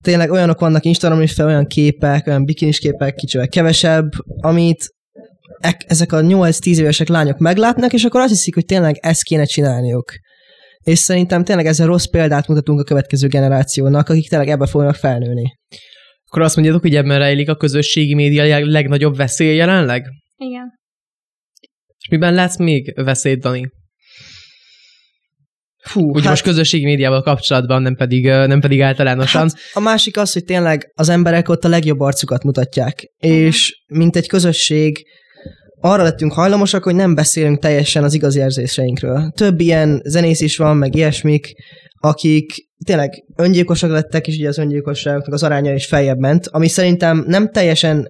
Tényleg 0.04 0.30
olyanok 0.30 0.60
vannak 0.60 0.84
Instagramon 0.84 1.24
is 1.24 1.32
fel, 1.32 1.46
olyan 1.46 1.66
képek, 1.66 2.26
olyan 2.26 2.44
bikinis 2.44 2.78
képek, 2.78 3.14
kicsivel 3.14 3.48
kevesebb, 3.48 4.08
amit 4.40 4.88
e- 5.60 5.84
ezek 5.86 6.12
a 6.12 6.20
8-10 6.20 6.78
évesek 6.78 7.08
lányok 7.08 7.38
meglátnak, 7.38 7.92
és 7.92 8.04
akkor 8.04 8.20
azt 8.20 8.30
hiszik, 8.30 8.54
hogy 8.54 8.64
tényleg 8.64 8.96
ezt 9.00 9.22
kéne 9.22 9.44
csinálniuk. 9.44 10.12
És 10.84 10.98
szerintem 10.98 11.44
tényleg 11.44 11.66
ezzel 11.66 11.86
rossz 11.86 12.04
példát 12.04 12.48
mutatunk 12.48 12.80
a 12.80 12.84
következő 12.84 13.28
generációnak, 13.28 14.08
akik 14.08 14.28
tényleg 14.28 14.48
ebbe 14.48 14.66
fognak 14.66 14.94
felnőni. 14.94 15.52
Akkor 16.24 16.42
azt 16.42 16.56
mondjátok, 16.56 16.82
hogy 16.82 16.96
ebben 16.96 17.18
rejlik 17.18 17.48
a 17.48 17.56
közösségi 17.56 18.14
média 18.14 18.66
legnagyobb 18.66 19.16
veszélye 19.16 19.52
jelenleg? 19.52 20.06
Igen. 20.36 20.79
Miben 22.10 22.34
látsz 22.34 22.58
még 22.58 22.92
veszélyt, 23.04 23.40
Dani? 23.40 23.70
Fú, 25.82 26.10
Ugye 26.10 26.20
hát, 26.20 26.30
most 26.30 26.42
közösségi 26.42 26.84
médiával 26.84 27.22
kapcsolatban, 27.22 27.82
nem 27.82 27.94
pedig, 27.94 28.24
nem 28.24 28.60
pedig 28.60 28.80
általánosan. 28.80 29.40
Hát 29.40 29.56
a 29.72 29.80
másik 29.80 30.16
az, 30.16 30.32
hogy 30.32 30.44
tényleg 30.44 30.92
az 30.94 31.08
emberek 31.08 31.48
ott 31.48 31.64
a 31.64 31.68
legjobb 31.68 32.00
arcukat 32.00 32.42
mutatják, 32.42 33.04
uh-huh. 33.22 33.38
és 33.38 33.82
mint 33.86 34.16
egy 34.16 34.28
közösség 34.28 35.06
arra 35.80 36.02
lettünk 36.02 36.32
hajlamosak, 36.32 36.82
hogy 36.82 36.94
nem 36.94 37.14
beszélünk 37.14 37.58
teljesen 37.58 38.04
az 38.04 38.14
igazi 38.14 38.38
érzéseinkről. 38.38 39.30
Több 39.36 39.60
ilyen 39.60 40.00
zenész 40.04 40.40
is 40.40 40.56
van, 40.56 40.76
meg 40.76 40.94
ilyesmik, 40.94 41.52
akik 42.00 42.52
tényleg 42.84 43.10
öngyilkosak 43.36 43.90
lettek, 43.90 44.26
és 44.26 44.36
ugye 44.36 44.48
az 44.48 44.58
öngyilkosságoknak 44.58 45.34
az 45.34 45.42
aránya 45.42 45.74
is 45.74 45.86
feljebb 45.86 46.18
ment, 46.18 46.46
ami 46.46 46.68
szerintem 46.68 47.24
nem 47.26 47.48
teljesen 47.48 48.08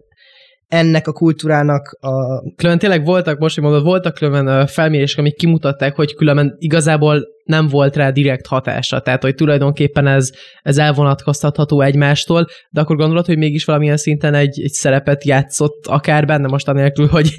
ennek 0.70 1.06
a 1.06 1.12
kultúrának 1.12 1.96
a... 2.00 2.40
Különben 2.56 2.78
tényleg 2.78 3.04
voltak, 3.04 3.38
most 3.38 3.54
hogy 3.54 3.64
mondod, 3.64 3.82
voltak 3.82 4.14
különben 4.14 4.66
felmérések, 4.66 5.18
amik 5.18 5.36
kimutatták, 5.36 5.94
hogy 5.94 6.14
különben 6.14 6.56
igazából 6.58 7.26
nem 7.44 7.68
volt 7.68 7.96
rá 7.96 8.10
direkt 8.10 8.46
hatása, 8.46 9.00
tehát 9.00 9.22
hogy 9.22 9.34
tulajdonképpen 9.34 10.06
ez, 10.06 10.30
ez 10.62 10.78
elvonatkoztatható 10.78 11.80
egymástól, 11.80 12.46
de 12.70 12.80
akkor 12.80 12.96
gondolod, 12.96 13.26
hogy 13.26 13.38
mégis 13.38 13.64
valamilyen 13.64 13.96
szinten 13.96 14.34
egy, 14.34 14.60
egy 14.60 14.72
szerepet 14.72 15.24
játszott 15.24 15.86
akár 15.86 16.26
benne 16.26 16.46
most 16.46 16.68
anélkül, 16.68 17.06
hogy 17.06 17.38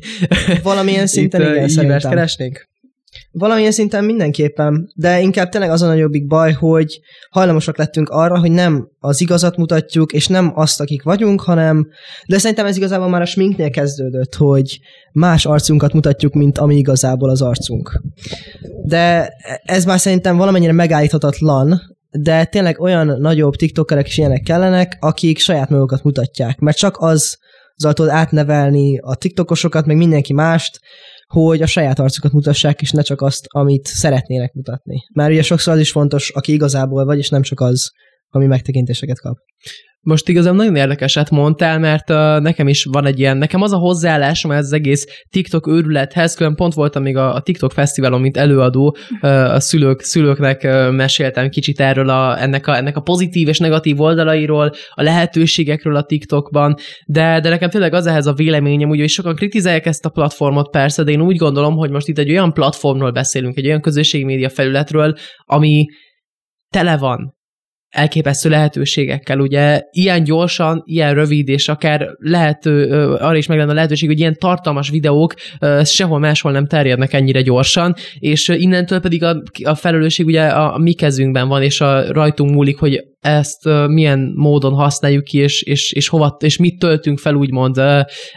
valamilyen 0.63 1.07
szinten 1.07 1.41
igen, 1.51 1.67
szerintem. 1.67 2.09
keresnénk? 2.11 2.69
Valamilyen 3.31 3.71
szinten 3.71 4.03
mindenképpen, 4.03 4.91
de 4.95 5.19
inkább 5.19 5.49
tényleg 5.49 5.69
az 5.69 5.81
a 5.81 5.87
nagyobbik 5.87 6.27
baj, 6.27 6.51
hogy 6.51 6.99
hajlamosak 7.29 7.77
lettünk 7.77 8.09
arra, 8.09 8.39
hogy 8.39 8.51
nem 8.51 8.87
az 8.99 9.21
igazat 9.21 9.57
mutatjuk, 9.57 10.11
és 10.13 10.27
nem 10.27 10.51
azt, 10.55 10.79
akik 10.79 11.03
vagyunk, 11.03 11.41
hanem, 11.41 11.87
de 12.27 12.37
szerintem 12.37 12.65
ez 12.65 12.77
igazából 12.77 13.09
már 13.09 13.21
a 13.21 13.25
sminknél 13.25 13.69
kezdődött, 13.69 14.35
hogy 14.35 14.79
más 15.11 15.45
arcunkat 15.45 15.93
mutatjuk, 15.93 16.33
mint 16.33 16.57
ami 16.57 16.75
igazából 16.75 17.29
az 17.29 17.41
arcunk. 17.41 18.01
De 18.85 19.33
ez 19.63 19.85
már 19.85 19.99
szerintem 19.99 20.37
valamennyire 20.37 20.73
megállíthatatlan, 20.73 21.81
de 22.09 22.45
tényleg 22.45 22.79
olyan 22.79 23.07
nagyobb 23.19 23.55
tiktokerek 23.55 24.07
is 24.07 24.17
ilyenek 24.17 24.43
kellenek, 24.43 24.97
akik 24.99 25.39
saját 25.39 25.69
magukat 25.69 26.03
mutatják, 26.03 26.59
mert 26.59 26.77
csak 26.77 26.97
az 26.99 27.39
azzal 27.75 27.93
tudod 27.93 28.11
átnevelni 28.11 28.97
a 28.97 29.15
tiktokosokat, 29.15 29.85
meg 29.85 29.97
mindenki 29.97 30.33
mást, 30.33 30.79
hogy 31.31 31.61
a 31.61 31.65
saját 31.65 31.99
arcukat 31.99 32.31
mutassák, 32.31 32.81
és 32.81 32.91
ne 32.91 33.01
csak 33.01 33.21
azt, 33.21 33.45
amit 33.47 33.85
szeretnének 33.85 34.53
mutatni. 34.53 34.97
Mert 35.13 35.31
ugye 35.31 35.41
sokszor 35.41 35.73
az 35.73 35.79
is 35.79 35.91
fontos, 35.91 36.29
aki 36.29 36.53
igazából 36.53 37.05
vagy, 37.05 37.17
és 37.17 37.29
nem 37.29 37.41
csak 37.41 37.59
az, 37.59 37.91
ami 38.29 38.45
megtekintéseket 38.45 39.19
kap. 39.19 39.37
Most 40.03 40.29
igazán 40.29 40.55
nagyon 40.55 40.75
érdekeset 40.75 41.29
mondtál, 41.29 41.79
mert 41.79 42.09
uh, 42.09 42.39
nekem 42.39 42.67
is 42.67 42.83
van 42.83 43.05
egy 43.05 43.19
ilyen, 43.19 43.37
nekem 43.37 43.61
az 43.61 43.71
a 43.71 43.77
hozzáállásom 43.77 44.51
ez 44.51 44.65
az 44.65 44.73
egész 44.73 45.05
TikTok 45.29 45.67
őrülethez, 45.67 46.35
külön 46.35 46.55
pont 46.55 46.73
voltam 46.73 47.03
még 47.03 47.17
a, 47.17 47.33
a 47.33 47.41
TikTok 47.41 47.71
fesztiválon, 47.71 48.21
mint 48.21 48.37
előadó, 48.37 48.95
uh, 49.21 49.29
a 49.29 49.59
szülők, 49.59 50.01
szülőknek 50.01 50.61
uh, 50.63 50.91
meséltem 50.91 51.49
kicsit 51.49 51.79
erről 51.79 52.09
a, 52.09 52.41
ennek, 52.41 52.67
a, 52.67 52.75
ennek 52.75 52.97
a 52.97 53.01
pozitív 53.01 53.47
és 53.47 53.59
negatív 53.59 54.01
oldalairól, 54.01 54.71
a 54.89 55.03
lehetőségekről 55.03 55.95
a 55.95 56.03
TikTokban, 56.03 56.75
de, 57.05 57.39
de 57.39 57.49
nekem 57.49 57.69
tényleg 57.69 57.93
az 57.93 58.05
ehhez 58.05 58.25
a 58.25 58.33
véleményem, 58.33 58.89
ugye, 58.89 59.01
hogy 59.01 59.09
sokan 59.09 59.35
kritizálják 59.35 59.85
ezt 59.85 60.05
a 60.05 60.09
platformot 60.09 60.69
persze, 60.69 61.03
de 61.03 61.11
én 61.11 61.21
úgy 61.21 61.37
gondolom, 61.37 61.75
hogy 61.75 61.89
most 61.89 62.07
itt 62.07 62.17
egy 62.17 62.31
olyan 62.31 62.53
platformról 62.53 63.11
beszélünk, 63.11 63.57
egy 63.57 63.67
olyan 63.67 63.81
közösségi 63.81 64.23
média 64.23 64.49
felületről, 64.49 65.15
ami 65.45 65.85
tele 66.69 66.97
van 66.97 67.39
elképesztő 67.91 68.49
lehetőségekkel. 68.49 69.39
Ugye 69.39 69.81
ilyen 69.91 70.23
gyorsan, 70.23 70.81
ilyen 70.85 71.13
rövid, 71.13 71.49
és 71.49 71.67
akár 71.67 72.07
lehet, 72.17 72.65
arra 72.65 73.37
is 73.37 73.47
meg 73.47 73.57
lenne 73.57 73.71
a 73.71 73.73
lehetőség, 73.73 74.09
hogy 74.09 74.19
ilyen 74.19 74.37
tartalmas 74.39 74.89
videók 74.89 75.33
sehol 75.83 76.19
máshol 76.19 76.51
nem 76.51 76.67
terjednek 76.67 77.13
ennyire 77.13 77.41
gyorsan, 77.41 77.95
és 78.19 78.47
innentől 78.47 78.99
pedig 78.99 79.23
a, 79.23 79.41
a 79.63 79.75
felelősség 79.75 80.25
ugye 80.25 80.47
a, 80.47 80.73
a 80.73 80.77
mi 80.77 80.93
kezünkben 80.93 81.47
van, 81.47 81.61
és 81.61 81.81
a 81.81 82.11
rajtunk 82.11 82.51
múlik, 82.51 82.77
hogy 82.77 83.03
ezt 83.19 83.63
milyen 83.87 84.31
módon 84.35 84.73
használjuk 84.73 85.23
ki, 85.23 85.37
és, 85.37 85.61
és, 85.61 85.91
és, 85.91 86.07
hova, 86.07 86.37
és 86.39 86.57
mit 86.57 86.79
töltünk 86.79 87.19
fel 87.19 87.35
úgymond 87.35 87.81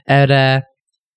erre, 0.04 0.66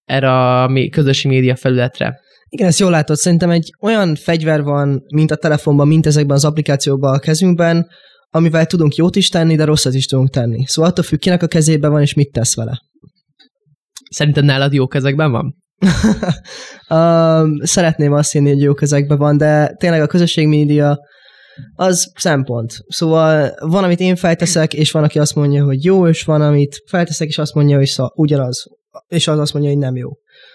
erre 0.05 0.31
a 0.31 0.71
közösségi 0.91 1.35
média 1.35 1.55
felületre. 1.55 2.19
Igen, 2.49 2.67
ezt 2.67 2.79
jól 2.79 2.91
látod. 2.91 3.15
Szerintem 3.15 3.49
egy 3.49 3.73
olyan 3.81 4.15
fegyver 4.15 4.63
van, 4.63 5.03
mint 5.13 5.31
a 5.31 5.35
telefonban, 5.35 5.87
mint 5.87 6.05
ezekben 6.05 6.35
az 6.35 6.45
applikációkban 6.45 7.13
a 7.13 7.19
kezünkben, 7.19 7.87
amivel 8.29 8.65
tudunk 8.65 8.95
jót 8.95 9.15
is 9.15 9.29
tenni, 9.29 9.55
de 9.55 9.63
rosszat 9.63 9.93
is 9.93 10.05
tudunk 10.05 10.29
tenni. 10.29 10.65
Szóval 10.65 10.91
attól 10.91 11.03
függ, 11.03 11.19
kinek 11.19 11.43
a 11.43 11.47
kezében 11.47 11.91
van, 11.91 12.01
és 12.01 12.13
mit 12.13 12.31
tesz 12.31 12.55
vele. 12.55 12.81
Szerinted 14.09 14.43
nálad 14.43 14.73
jó 14.73 14.87
kezekben 14.87 15.31
van? 15.31 15.55
um, 16.89 17.55
szeretném 17.63 18.13
azt 18.13 18.31
hinni, 18.31 18.49
hogy 18.49 18.61
jó 18.61 18.73
kezekben 18.73 19.17
van, 19.17 19.37
de 19.37 19.75
tényleg 19.79 20.01
a 20.01 20.07
közösség 20.07 20.47
média 20.47 20.97
az 21.75 22.11
szempont. 22.15 22.73
Szóval 22.87 23.51
van, 23.59 23.83
amit 23.83 23.99
én 23.99 24.15
felteszek, 24.15 24.73
és 24.73 24.91
van, 24.91 25.03
aki 25.03 25.19
azt 25.19 25.35
mondja, 25.35 25.63
hogy 25.63 25.83
jó, 25.83 26.07
és 26.07 26.23
van, 26.23 26.41
amit 26.41 26.83
felteszek, 26.89 27.27
és 27.27 27.37
azt 27.37 27.53
mondja, 27.53 27.77
hogy 27.77 27.87
szó, 27.87 28.05
ugyanaz, 28.13 28.65
és 29.07 29.27
az 29.27 29.39
azt 29.39 29.53
mondja, 29.53 29.71
hogy 29.71 29.79
nem 29.79 29.95
jó. 29.95 30.09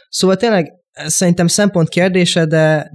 Szóval 0.09 0.37
tényleg 0.37 0.73
szerintem 0.93 1.47
szempont 1.47 1.88
kérdése, 1.88 2.47
de 2.47 2.91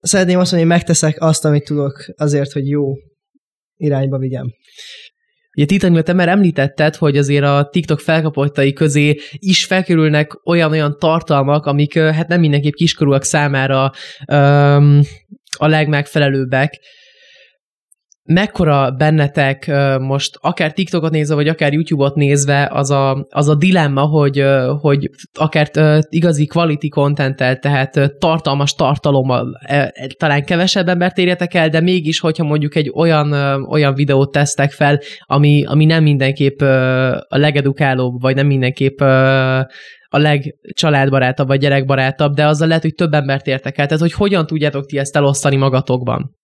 szeretném 0.00 0.38
azt 0.38 0.50
mondani, 0.52 0.70
hogy 0.70 0.78
megteszek 0.78 1.20
azt, 1.20 1.44
amit 1.44 1.64
tudok 1.64 2.04
azért, 2.16 2.52
hogy 2.52 2.68
jó 2.68 2.92
irányba 3.82 4.18
vigyem. 4.18 4.46
Ugye 5.56 5.66
Titanic, 5.66 6.04
te 6.04 6.12
már 6.12 6.28
említetted, 6.28 6.96
hogy 6.96 7.16
azért 7.16 7.44
a 7.44 7.68
TikTok 7.72 8.00
felkapottai 8.00 8.72
közé 8.72 9.18
is 9.32 9.64
felkerülnek 9.64 10.40
olyan-olyan 10.44 10.96
tartalmak, 10.98 11.66
amik 11.66 11.98
hát 11.98 12.28
nem 12.28 12.40
mindenképp 12.40 12.72
kiskorúak 12.72 13.24
számára 13.24 13.90
um, 14.32 15.00
a 15.58 15.66
legmegfelelőbbek 15.66 16.80
mekkora 18.24 18.90
bennetek 18.90 19.70
most 19.98 20.38
akár 20.40 20.72
TikTokot 20.72 21.10
nézve, 21.10 21.34
vagy 21.34 21.48
akár 21.48 21.72
YouTube-ot 21.72 22.14
nézve 22.14 22.68
az 22.72 22.90
a, 22.90 23.26
az 23.30 23.48
a 23.48 23.54
dilemma, 23.54 24.00
hogy, 24.00 24.44
hogy 24.80 25.10
akár 25.38 25.70
igazi 26.08 26.46
quality 26.46 26.88
content 26.88 27.36
tehát 27.36 28.18
tartalmas 28.18 28.74
tartalommal 28.74 29.60
talán 30.18 30.44
kevesebb 30.44 30.88
embert 30.88 31.18
érjetek 31.18 31.54
el, 31.54 31.68
de 31.68 31.80
mégis, 31.80 32.20
hogyha 32.20 32.44
mondjuk 32.44 32.76
egy 32.76 32.92
olyan, 32.94 33.32
olyan 33.68 33.94
videót 33.94 34.32
tesztek 34.32 34.70
fel, 34.70 35.00
ami, 35.20 35.64
ami 35.66 35.84
nem 35.84 36.02
mindenképp 36.02 36.60
a 37.28 37.38
legedukálóbb, 37.38 38.20
vagy 38.20 38.34
nem 38.34 38.46
mindenképp 38.46 39.00
a 40.14 40.18
legcsaládbarátabb, 40.18 41.46
vagy 41.46 41.60
gyerekbarátabb, 41.60 42.34
de 42.34 42.46
azzal 42.46 42.68
lehet, 42.68 42.82
hogy 42.82 42.94
több 42.94 43.12
embert 43.12 43.46
értek 43.46 43.78
el. 43.78 43.86
Tehát, 43.86 44.02
hogy 44.02 44.12
hogyan 44.12 44.46
tudjátok 44.46 44.86
ti 44.86 44.98
ezt 44.98 45.16
elosztani 45.16 45.56
magatokban? 45.56 46.40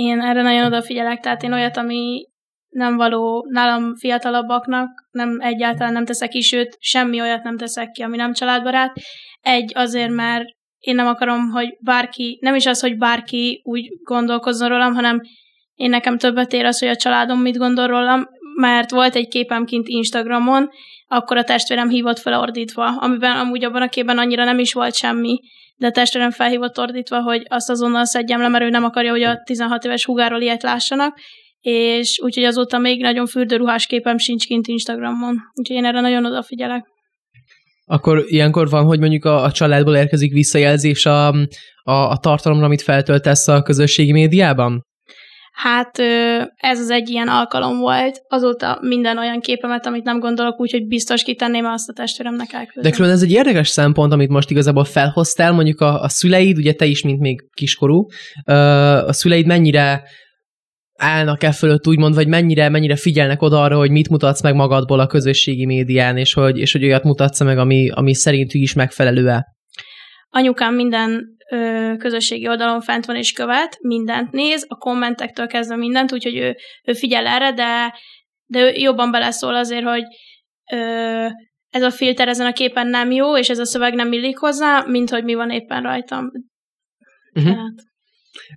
Én 0.00 0.20
erre 0.20 0.42
nagyon 0.42 0.64
odafigyelek, 0.64 1.20
tehát 1.20 1.42
én 1.42 1.52
olyat, 1.52 1.76
ami 1.76 2.26
nem 2.68 2.96
való 2.96 3.46
nálam 3.50 3.94
fiatalabbaknak, 3.96 4.88
nem 5.10 5.38
egyáltalán 5.40 5.92
nem 5.92 6.04
teszek 6.04 6.28
ki, 6.28 6.40
sőt, 6.40 6.76
semmi 6.78 7.20
olyat 7.20 7.42
nem 7.42 7.56
teszek 7.56 7.90
ki, 7.90 8.02
ami 8.02 8.16
nem 8.16 8.32
családbarát. 8.32 8.96
Egy 9.40 9.72
azért, 9.74 10.10
mert 10.10 10.44
én 10.78 10.94
nem 10.94 11.06
akarom, 11.06 11.50
hogy 11.50 11.76
bárki, 11.80 12.38
nem 12.40 12.54
is 12.54 12.66
az, 12.66 12.80
hogy 12.80 12.96
bárki 12.96 13.60
úgy 13.64 13.88
gondolkozzon 14.02 14.68
rólam, 14.68 14.94
hanem 14.94 15.20
én 15.74 15.90
nekem 15.90 16.18
többet 16.18 16.52
ér 16.52 16.64
az, 16.64 16.78
hogy 16.78 16.88
a 16.88 16.96
családom 16.96 17.40
mit 17.40 17.56
gondol 17.56 17.86
rólam, 17.86 18.28
mert 18.60 18.90
volt 18.90 19.14
egy 19.14 19.28
képem 19.28 19.64
kint 19.64 19.88
Instagramon, 19.88 20.68
akkor 21.06 21.36
a 21.36 21.44
testvérem 21.44 21.88
hívott 21.88 22.18
fel 22.18 22.40
ordítva, 22.40 22.86
amiben 22.86 23.36
amúgy 23.36 23.64
abban 23.64 23.82
a 23.82 23.88
képben 23.88 24.18
annyira 24.18 24.44
nem 24.44 24.58
is 24.58 24.72
volt 24.72 24.94
semmi, 24.94 25.40
de 25.80 25.90
testvérem 25.90 26.30
felhívott 26.30 26.78
ordítva, 26.78 27.20
hogy 27.20 27.46
azt 27.48 27.70
azonnal 27.70 28.04
szedjem 28.04 28.40
le, 28.40 28.48
mert 28.48 28.64
ő 28.64 28.68
nem 28.68 28.84
akarja, 28.84 29.10
hogy 29.10 29.22
a 29.22 29.42
16 29.44 29.84
éves 29.84 30.04
húgáról 30.04 30.40
ilyet 30.40 30.62
lássanak, 30.62 31.18
és 31.60 32.20
úgyhogy 32.22 32.44
azóta 32.44 32.78
még 32.78 33.00
nagyon 33.00 33.26
fürdőruhás 33.26 33.86
képem 33.86 34.18
sincs 34.18 34.46
kint 34.46 34.66
Instagramon. 34.66 35.36
Úgyhogy 35.54 35.76
én 35.76 35.84
erre 35.84 36.00
nagyon 36.00 36.26
odafigyelek. 36.26 36.86
Akkor 37.84 38.24
ilyenkor 38.26 38.68
van, 38.68 38.84
hogy 38.84 38.98
mondjuk 38.98 39.24
a, 39.24 39.42
a 39.42 39.52
családból 39.52 39.96
érkezik 39.96 40.32
visszajelzés 40.32 41.06
a, 41.06 41.28
a, 41.82 41.92
a 41.92 42.16
tartalomra, 42.16 42.64
amit 42.64 42.82
feltöltesz 42.82 43.48
a 43.48 43.62
közösségi 43.62 44.12
médiában? 44.12 44.86
Hát 45.62 45.98
ez 46.56 46.80
az 46.80 46.90
egy 46.90 47.08
ilyen 47.08 47.28
alkalom 47.28 47.78
volt. 47.78 48.20
Azóta 48.28 48.78
minden 48.80 49.18
olyan 49.18 49.40
képemet, 49.40 49.86
amit 49.86 50.04
nem 50.04 50.18
gondolok 50.18 50.60
úgy, 50.60 50.70
hogy 50.70 50.86
biztos 50.86 51.22
kitenném, 51.22 51.64
azt 51.64 51.88
a 51.88 51.92
testvéremnek 51.92 52.52
elküldöm. 52.52 52.82
De 52.82 52.90
különben 52.90 53.16
ez 53.16 53.22
egy 53.22 53.32
érdekes 53.32 53.68
szempont, 53.68 54.12
amit 54.12 54.28
most 54.28 54.50
igazából 54.50 54.84
felhoztál, 54.84 55.52
mondjuk 55.52 55.80
a, 55.80 56.00
a 56.00 56.08
szüleid, 56.08 56.56
ugye 56.56 56.72
te 56.72 56.84
is, 56.84 57.02
mint 57.02 57.20
még 57.20 57.40
kiskorú, 57.54 58.06
a 59.06 59.12
szüleid 59.12 59.46
mennyire 59.46 60.02
állnak 60.96 61.42
e 61.42 61.52
fölött 61.52 61.86
úgymond, 61.86 62.14
vagy 62.14 62.28
mennyire, 62.28 62.68
mennyire 62.68 62.96
figyelnek 62.96 63.42
oda 63.42 63.62
arra, 63.62 63.76
hogy 63.76 63.90
mit 63.90 64.08
mutatsz 64.08 64.42
meg 64.42 64.54
magadból 64.54 65.00
a 65.00 65.06
közösségi 65.06 65.66
médián, 65.66 66.16
és 66.16 66.32
hogy, 66.32 66.58
és 66.58 66.72
hogy 66.72 66.84
olyat 66.84 67.04
mutatsz 67.04 67.42
meg, 67.42 67.58
ami, 67.58 67.90
ami 67.90 68.14
szerintük 68.14 68.60
is 68.60 68.72
megfelelő-e? 68.72 69.46
Anyukám 70.28 70.74
minden 70.74 71.36
ö, 71.50 71.92
közösségi 71.98 72.48
oldalon 72.48 72.80
fent 72.80 73.06
van 73.06 73.16
és 73.16 73.32
követ, 73.32 73.78
mindent 73.80 74.32
néz, 74.32 74.64
a 74.68 74.76
kommentektől 74.76 75.46
kezdve 75.46 75.76
mindent, 75.76 76.12
úgyhogy 76.12 76.36
ő, 76.36 76.56
ő 76.84 76.92
figyel 76.92 77.26
erre, 77.26 77.52
de, 77.52 77.94
de 78.46 78.60
ő 78.60 78.72
jobban 78.72 79.10
beleszól 79.10 79.54
azért, 79.54 79.84
hogy 79.84 80.04
ö, 80.72 81.26
ez 81.70 81.82
a 81.82 81.90
filter 81.90 82.28
ezen 82.28 82.46
a 82.46 82.52
képen 82.52 82.86
nem 82.86 83.10
jó, 83.10 83.36
és 83.36 83.48
ez 83.48 83.58
a 83.58 83.64
szöveg 83.64 83.94
nem 83.94 84.12
illik 84.12 84.38
hozzá, 84.38 84.84
mint 84.86 85.10
hogy 85.10 85.24
mi 85.24 85.34
van 85.34 85.50
éppen 85.50 85.82
rajtam. 85.82 86.30
Uh-huh. 87.34 87.52
Tehát. 87.52 87.89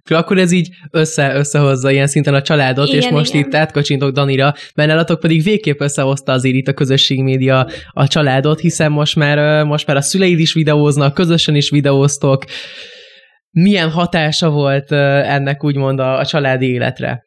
Akkor 0.09 0.37
ez 0.37 0.51
így 0.51 0.69
össze, 0.91 1.35
összehozza 1.35 1.91
ilyen 1.91 2.07
szinten 2.07 2.33
a 2.33 2.41
családot, 2.41 2.87
igen, 2.87 2.99
és 2.99 3.09
most 3.09 3.33
igen. 3.33 3.47
itt 3.47 3.55
átkacsintok 3.55 4.11
Danira, 4.11 4.53
mert 4.75 4.89
nálatok 4.89 5.19
pedig 5.19 5.43
végképp 5.43 5.79
összehozta 5.79 6.31
azért 6.31 6.55
itt 6.55 6.67
a 6.67 6.73
közösségi 6.73 7.21
média 7.21 7.67
a 7.91 8.07
családot, 8.07 8.59
hiszen 8.59 8.91
most 8.91 9.15
már, 9.15 9.63
most 9.63 9.87
már 9.87 9.95
a 9.95 10.01
szüleid 10.01 10.39
is 10.39 10.53
videóznak, 10.53 11.13
közösen 11.13 11.55
is 11.55 11.69
videóztok. 11.69 12.43
Milyen 13.51 13.89
hatása 13.89 14.49
volt 14.49 14.91
ennek 14.91 15.63
úgymond 15.63 15.99
a, 15.99 16.17
a 16.17 16.25
családi 16.25 16.65
életre? 16.65 17.23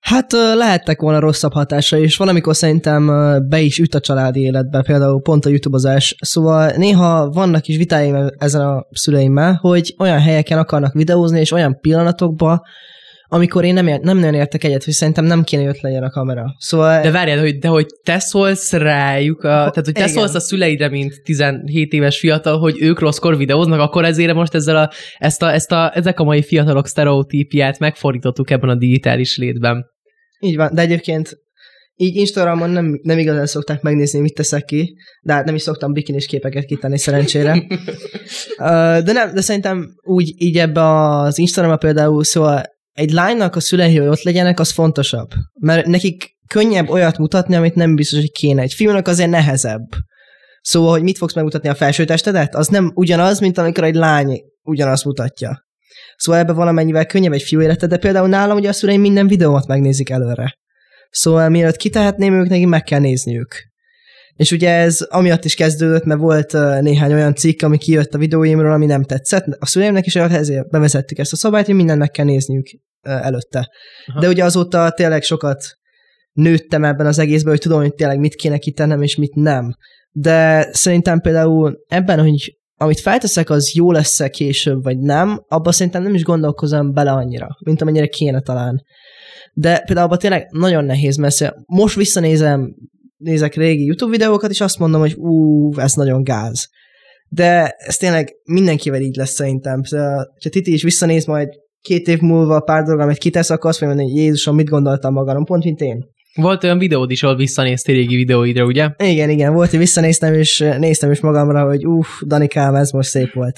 Hát 0.00 0.32
lehettek 0.32 1.00
volna 1.00 1.18
rosszabb 1.18 1.52
hatása, 1.52 1.98
és 1.98 2.16
valamikor 2.16 2.56
szerintem 2.56 3.06
be 3.48 3.60
is 3.60 3.78
üt 3.78 3.94
a 3.94 4.00
családi 4.00 4.40
életbe, 4.40 4.82
például 4.82 5.20
pont 5.20 5.44
a 5.44 5.48
YouTube-ozás. 5.48 6.16
Szóval 6.20 6.70
néha 6.70 7.30
vannak 7.30 7.66
is 7.66 7.76
vitáim 7.76 8.30
ezen 8.38 8.60
a 8.60 8.86
szüleimmel, 8.90 9.58
hogy 9.60 9.94
olyan 9.98 10.20
helyeken 10.20 10.58
akarnak 10.58 10.92
videózni, 10.92 11.40
és 11.40 11.52
olyan 11.52 11.80
pillanatokban, 11.80 12.62
amikor 13.32 13.64
én 13.64 13.74
nem, 13.74 13.86
ér, 13.86 14.00
nem 14.00 14.18
nagyon 14.18 14.34
értek 14.34 14.64
egyet, 14.64 14.84
hogy 14.84 14.92
szerintem 14.92 15.24
nem 15.24 15.42
kéne, 15.42 15.62
hogy 15.62 15.70
ott 15.70 15.80
legyen 15.80 16.02
a 16.02 16.10
kamera. 16.10 16.54
Szóval... 16.58 17.02
De 17.02 17.10
várjál, 17.10 17.38
hogy, 17.38 17.58
de 17.58 17.68
hogy 17.68 17.86
te 18.02 18.18
szólsz 18.18 18.72
rájuk, 18.72 19.38
a, 19.38 19.48
tehát 19.48 19.74
hogy 19.74 19.92
te 19.92 20.00
igen. 20.00 20.08
szólsz 20.08 20.34
a 20.34 20.40
szüleidre, 20.40 20.88
mint 20.88 21.22
17 21.22 21.92
éves 21.92 22.18
fiatal, 22.18 22.58
hogy 22.58 22.76
ők 22.80 22.98
rosszkor 22.98 23.36
videóznak, 23.36 23.80
akkor 23.80 24.04
ezért 24.04 24.34
most 24.34 24.54
ezzel 24.54 24.76
a, 24.76 24.90
ezt 25.18 25.42
a, 25.42 25.52
ezt 25.52 25.72
a, 25.72 25.96
ezek 25.96 26.20
a 26.20 26.24
mai 26.24 26.42
fiatalok 26.42 26.86
sztereotípiát 26.86 27.78
megfordítottuk 27.78 28.50
ebben 28.50 28.68
a 28.68 28.74
digitális 28.74 29.36
létben. 29.36 29.86
Így 30.40 30.56
van, 30.56 30.70
de 30.74 30.80
egyébként 30.80 31.38
így 31.94 32.16
Instagramon 32.16 32.70
nem, 32.70 33.00
nem 33.02 33.18
igazán 33.18 33.46
szokták 33.46 33.82
megnézni, 33.82 34.20
mit 34.20 34.34
teszek 34.34 34.64
ki, 34.64 34.96
de 35.22 35.32
hát 35.32 35.44
nem 35.44 35.54
is 35.54 35.62
szoktam 35.62 35.92
bikinis 35.92 36.26
képeket 36.26 36.64
kitenni 36.64 36.98
szerencsére. 36.98 37.66
de 39.04 39.12
nem, 39.12 39.34
de 39.34 39.40
szerintem 39.40 39.94
úgy 40.02 40.32
így 40.36 40.58
ebbe 40.58 40.82
az 40.82 41.38
Instagramon 41.38 41.78
például, 41.78 42.24
szóval 42.24 42.78
egy 43.00 43.10
lánynak 43.10 43.56
a 43.56 43.60
szülei, 43.60 43.96
hogy 43.96 44.08
ott 44.08 44.22
legyenek, 44.22 44.60
az 44.60 44.72
fontosabb. 44.72 45.28
Mert 45.60 45.86
nekik 45.86 46.36
könnyebb 46.46 46.88
olyat 46.88 47.18
mutatni, 47.18 47.54
amit 47.54 47.74
nem 47.74 47.94
biztos, 47.94 48.18
hogy 48.18 48.32
kéne. 48.32 48.62
Egy 48.62 48.74
fiúnak 48.74 49.08
azért 49.08 49.30
nehezebb. 49.30 49.86
Szóval, 50.60 50.90
hogy 50.90 51.02
mit 51.02 51.18
fogsz 51.18 51.34
megmutatni 51.34 51.68
a 51.68 51.74
felsőtestedet, 51.74 52.54
az 52.54 52.66
nem 52.66 52.92
ugyanaz, 52.94 53.40
mint 53.40 53.58
amikor 53.58 53.84
egy 53.84 53.94
lány 53.94 54.40
ugyanazt 54.62 55.04
mutatja. 55.04 55.66
Szóval 56.16 56.40
ebben 56.40 56.54
valamennyivel 56.54 57.06
könnyebb 57.06 57.32
egy 57.32 57.42
fiú 57.42 57.60
élete, 57.60 57.86
de 57.86 57.96
például 57.96 58.28
nálam 58.28 58.56
ugye 58.56 58.68
a 58.68 58.72
szüleim 58.72 59.00
minden 59.00 59.26
videómat 59.26 59.66
megnézik 59.66 60.10
előre. 60.10 60.58
Szóval 61.10 61.48
mielőtt 61.48 61.76
kitehetném 61.76 62.34
ők, 62.34 62.68
meg 62.68 62.82
kell 62.82 63.00
nézniük. 63.00 63.69
És 64.40 64.52
ugye 64.52 64.70
ez 64.70 65.00
amiatt 65.00 65.44
is 65.44 65.54
kezdődött, 65.54 66.04
mert 66.04 66.20
volt 66.20 66.52
néhány 66.80 67.12
olyan 67.12 67.34
cikk, 67.34 67.62
ami 67.62 67.78
kijött 67.78 68.14
a 68.14 68.18
videóimról, 68.18 68.72
ami 68.72 68.86
nem 68.86 69.02
tetszett 69.02 69.44
a 69.58 69.66
szüleimnek, 69.66 70.06
és 70.06 70.16
ezért 70.16 70.70
bevezettük 70.70 71.18
ezt 71.18 71.32
a 71.32 71.36
szabályt, 71.36 71.66
hogy 71.66 71.74
mindent 71.74 71.98
meg 71.98 72.10
kell 72.10 72.24
nézniük 72.24 72.66
előtte. 73.00 73.70
Aha. 74.06 74.20
De 74.20 74.28
ugye 74.28 74.44
azóta 74.44 74.90
tényleg 74.90 75.22
sokat 75.22 75.64
nőttem 76.32 76.84
ebben 76.84 77.06
az 77.06 77.18
egészben, 77.18 77.50
hogy 77.50 77.60
tudom, 77.60 77.80
hogy 77.80 77.94
tényleg 77.94 78.18
mit 78.18 78.34
kéne 78.34 78.58
kitennem, 78.58 79.02
és 79.02 79.16
mit 79.16 79.34
nem. 79.34 79.74
De 80.10 80.68
szerintem 80.72 81.20
például 81.20 81.84
ebben, 81.88 82.20
hogy 82.20 82.56
amit 82.74 83.00
felteszek, 83.00 83.50
az 83.50 83.74
jó 83.74 83.92
lesz-e 83.92 84.28
később, 84.28 84.82
vagy 84.82 84.98
nem, 84.98 85.44
abban 85.48 85.72
szerintem 85.72 86.02
nem 86.02 86.14
is 86.14 86.22
gondolkozom 86.22 86.92
bele 86.92 87.10
annyira, 87.10 87.48
mint 87.64 87.82
amennyire 87.82 88.06
kéne 88.06 88.40
talán. 88.40 88.82
De 89.52 89.82
például 89.86 90.06
abban 90.06 90.18
tényleg 90.18 90.46
nagyon 90.50 90.84
nehéz, 90.84 91.16
mert 91.16 91.54
most 91.66 91.96
visszanézem, 91.96 92.74
nézek 93.20 93.54
régi 93.54 93.84
YouTube 93.84 94.10
videókat, 94.10 94.50
és 94.50 94.60
azt 94.60 94.78
mondom, 94.78 95.00
hogy 95.00 95.14
ú, 95.14 95.70
ez 95.78 95.92
nagyon 95.92 96.22
gáz. 96.22 96.68
De 97.28 97.74
ez 97.78 97.96
tényleg 97.96 98.32
mindenkivel 98.44 99.00
így 99.00 99.16
lesz 99.16 99.34
szerintem. 99.34 99.82
Ha 99.90 100.50
Titi 100.50 100.72
is 100.72 100.82
visszanéz 100.82 101.24
majd 101.24 101.48
két 101.80 102.08
év 102.08 102.20
múlva 102.20 102.60
pár 102.60 102.82
dolog, 102.82 103.00
amit 103.00 103.18
kitesz, 103.18 103.50
akkor 103.50 103.70
azt 103.70 103.80
mondja, 103.80 104.02
hogy 104.02 104.16
Jézusom, 104.16 104.54
mit 104.54 104.68
gondoltam 104.68 105.12
magamon, 105.12 105.44
pont 105.44 105.64
mint 105.64 105.80
én. 105.80 106.04
Volt 106.34 106.64
olyan 106.64 106.78
videód 106.78 107.10
is, 107.10 107.22
ahol 107.22 107.36
visszanéztél 107.36 107.94
régi 107.94 108.16
videóidra, 108.16 108.64
ugye? 108.64 108.88
Igen, 108.96 109.30
igen, 109.30 109.52
volt, 109.52 109.70
hogy 109.70 109.78
visszanéztem, 109.78 110.34
és 110.34 110.58
néztem 110.78 111.10
is 111.10 111.20
magamra, 111.20 111.64
hogy 111.64 111.86
uff, 111.86 112.08
Danikám, 112.26 112.74
ez 112.74 112.90
most 112.90 113.08
szép 113.08 113.32
volt. 113.32 113.56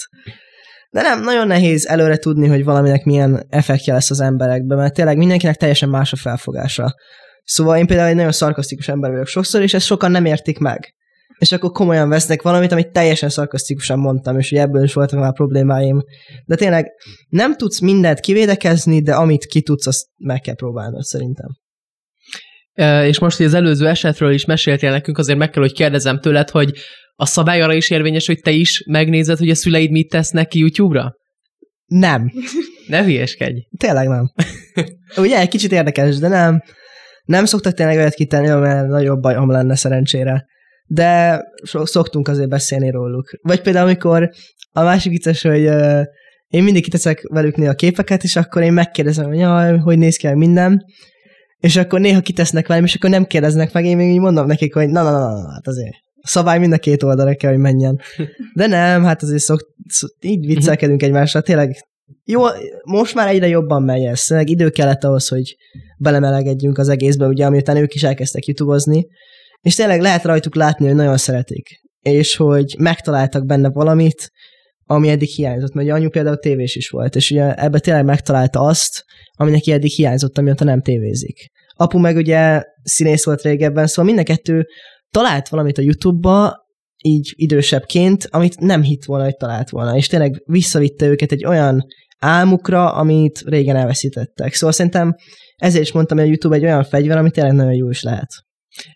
De 0.91 1.03
nem, 1.03 1.23
nagyon 1.23 1.47
nehéz 1.47 1.87
előre 1.87 2.17
tudni, 2.17 2.49
hogy 2.49 2.65
valaminek 2.65 3.05
milyen 3.05 3.47
effektje 3.49 3.93
lesz 3.93 4.11
az 4.11 4.21
emberekben, 4.21 4.79
mert 4.79 4.95
tényleg 4.95 5.17
mindenkinek 5.17 5.57
teljesen 5.57 5.89
más 5.89 6.13
a 6.13 6.17
felfogása. 6.17 6.95
Szóval 7.45 7.79
én 7.79 7.87
például 7.87 8.09
egy 8.09 8.15
nagyon 8.15 8.33
szarkasztikus 8.33 8.89
ember 8.89 9.11
vagyok 9.11 9.27
sokszor, 9.27 9.63
és 9.63 9.75
ezt 9.75 9.87
sokan 9.87 10.11
nem 10.11 10.25
értik 10.25 10.59
meg. 10.59 10.95
És 11.39 11.53
akkor 11.53 11.71
komolyan 11.71 12.09
vesznek 12.09 12.43
valamit, 12.43 12.73
amit 12.73 12.93
teljesen 12.93 13.29
szarkasztikusan 13.29 13.99
mondtam, 13.99 14.39
és 14.39 14.49
hogy 14.49 14.59
ebből 14.59 14.85
is 14.85 14.93
voltak 14.93 15.19
már 15.21 15.33
problémáim. 15.33 16.03
De 16.45 16.55
tényleg 16.55 16.87
nem 17.29 17.57
tudsz 17.57 17.81
mindent 17.81 18.21
kivédekezni, 18.21 19.01
de 19.01 19.15
amit 19.15 19.45
ki 19.45 19.63
tudsz, 19.63 19.87
azt 19.87 20.07
meg 20.17 20.41
kell 20.41 20.55
próbálnod 20.55 21.03
szerintem. 21.03 21.49
És 23.07 23.19
most, 23.19 23.37
hogy 23.37 23.47
az 23.47 23.55
előző 23.55 23.89
esetről 23.89 24.33
is 24.33 24.45
meséltél 24.45 24.91
nekünk, 24.91 25.19
azért 25.19 25.39
meg 25.39 25.51
kell, 25.51 25.63
hogy 25.63 25.73
kérdezem 25.73 26.21
tőled, 26.21 26.51
hogy 26.51 26.73
a 27.15 27.27
szabály 27.27 27.63
arra 27.63 27.75
is 27.75 27.91
érvényes, 27.91 28.27
hogy 28.27 28.41
te 28.41 28.51
is 28.51 28.85
megnézed, 28.87 29.39
hogy 29.39 29.51
a 29.51 29.55
szüleid 29.55 29.91
mit 29.91 30.09
tesznek 30.09 30.49
ki 30.49 30.59
YouTube-ra? 30.59 31.17
Nem. 31.87 32.33
Ne 32.87 33.05
hülyeskedj. 33.05 33.59
Tényleg 33.77 34.09
nem. 34.09 34.33
Ugye, 35.17 35.39
egy 35.39 35.49
kicsit 35.49 35.73
érdekes, 35.73 36.19
de 36.19 36.29
nem. 36.29 36.63
Nem 37.25 37.45
szoktak 37.45 37.73
tényleg 37.73 37.97
olyat 37.97 38.15
kitenni, 38.15 38.49
mert 38.49 38.89
nagyobb 38.89 39.21
bajom 39.21 39.51
lenne 39.51 39.77
szerencsére. 39.77 40.47
De 40.87 41.41
szoktunk 41.83 42.29
azért 42.29 42.49
beszélni 42.49 42.91
róluk. 42.91 43.31
Vagy 43.43 43.61
például, 43.63 43.85
amikor 43.85 44.31
a 44.73 44.83
másik 44.83 45.13
vicces, 45.13 45.43
hogy 45.43 45.67
uh, 45.67 46.03
én 46.49 46.63
mindig 46.63 46.83
kiteszek 46.83 47.23
velük 47.29 47.57
a 47.57 47.75
képeket, 47.75 48.23
és 48.23 48.37
akkor 48.37 48.63
én 48.63 48.73
megkérdezem, 48.73 49.27
hogy 49.27 49.39
jaj, 49.39 49.79
hogy 49.79 49.99
néz 49.99 50.17
ki 50.17 50.35
minden, 50.35 50.85
és 51.59 51.77
akkor 51.77 52.01
néha 52.01 52.21
kitesznek 52.21 52.67
velem, 52.67 52.85
és 52.85 52.95
akkor 52.95 53.11
nem 53.11 53.25
kérdeznek 53.25 53.73
meg, 53.73 53.85
én 53.85 53.97
még 53.97 54.13
így 54.13 54.21
mondom 54.21 54.47
nekik, 54.47 54.75
hogy 54.75 54.89
na, 54.89 55.03
na, 55.03 55.11
na, 55.11 55.19
na, 55.19 55.53
hát 55.53 55.67
azért 55.67 55.95
a 56.25 56.29
szabály 56.29 56.59
mind 56.59 56.73
a 56.73 56.79
két 56.79 57.03
oldalra 57.03 57.35
kell, 57.35 57.51
hogy 57.51 57.61
menjen. 57.61 58.01
De 58.55 58.67
nem, 58.67 59.05
hát 59.05 59.23
azért 59.23 59.43
szok 59.43 59.61
így 60.21 60.47
viccelkedünk 60.47 61.03
egymással, 61.03 61.43
tényleg 61.43 61.77
jó, 62.25 62.43
most 62.85 63.15
már 63.15 63.29
egyre 63.29 63.49
jobban 63.49 63.83
megy 63.83 64.05
ez. 64.05 64.21
Tényleg 64.21 64.49
idő 64.49 64.71
kellett 64.71 65.05
ahhoz, 65.05 65.29
hogy 65.29 65.57
belemelegedjünk 65.99 66.79
az 66.79 66.89
egészbe, 66.89 67.27
ugye, 67.27 67.47
amiután 67.47 67.77
ők 67.77 67.95
is 67.95 68.03
elkezdtek 68.03 68.47
youtube 68.47 69.05
és 69.61 69.75
tényleg 69.75 70.01
lehet 70.01 70.25
rajtuk 70.25 70.55
látni, 70.55 70.87
hogy 70.87 70.95
nagyon 70.95 71.17
szeretik, 71.17 71.69
és 72.01 72.37
hogy 72.37 72.75
megtaláltak 72.79 73.47
benne 73.47 73.71
valamit, 73.71 74.31
ami 74.85 75.09
eddig 75.09 75.29
hiányzott, 75.29 75.73
mert 75.73 75.87
ugye 75.87 75.97
anyu 75.97 76.09
például 76.09 76.39
tévés 76.39 76.77
is 76.77 76.89
volt, 76.89 77.17
és 77.17 77.31
ugye 77.31 77.55
ebbe 77.55 77.79
tényleg 77.79 78.05
megtalálta 78.05 78.61
azt, 78.61 79.05
ami 79.33 79.51
neki 79.51 79.73
eddig 79.73 79.91
hiányzott, 79.91 80.39
amióta 80.39 80.65
nem 80.65 80.83
tévézik. 80.83 81.51
Apu 81.75 81.99
meg 81.99 82.17
ugye 82.17 82.63
színész 82.83 83.25
volt 83.25 83.43
régebben, 83.43 83.87
szóval 83.87 84.05
mind 84.05 84.19
a 84.19 84.33
kettő 84.33 84.67
talált 85.11 85.49
valamit 85.49 85.79
a 85.79 85.83
YouTube-ba, 85.83 86.61
így 87.05 87.33
idősebbként, 87.37 88.27
amit 88.31 88.61
nem 88.61 88.83
hitt 88.83 89.05
volna, 89.05 89.25
hogy 89.25 89.37
talált 89.37 89.71
volna, 89.71 89.97
és 89.97 90.07
tényleg 90.07 90.43
visszavitte 90.45 91.07
őket 91.07 91.33
egy 91.33 91.45
olyan 91.45 91.87
álmukra, 92.23 92.93
amit 92.93 93.43
régen 93.47 93.77
elveszítettek. 93.77 94.55
Szóval 94.55 94.75
szerintem 94.75 95.15
ezért 95.57 95.85
is 95.85 95.93
mondtam, 95.93 96.17
hogy 96.17 96.27
a 96.27 96.31
YouTube 96.31 96.57
egy 96.57 96.65
olyan 96.65 96.85
fegyver, 96.85 97.17
ami 97.17 97.31
tényleg 97.31 97.53
nagyon 97.53 97.75
jó 97.75 97.91
is 97.91 98.03
lehet. 98.03 98.29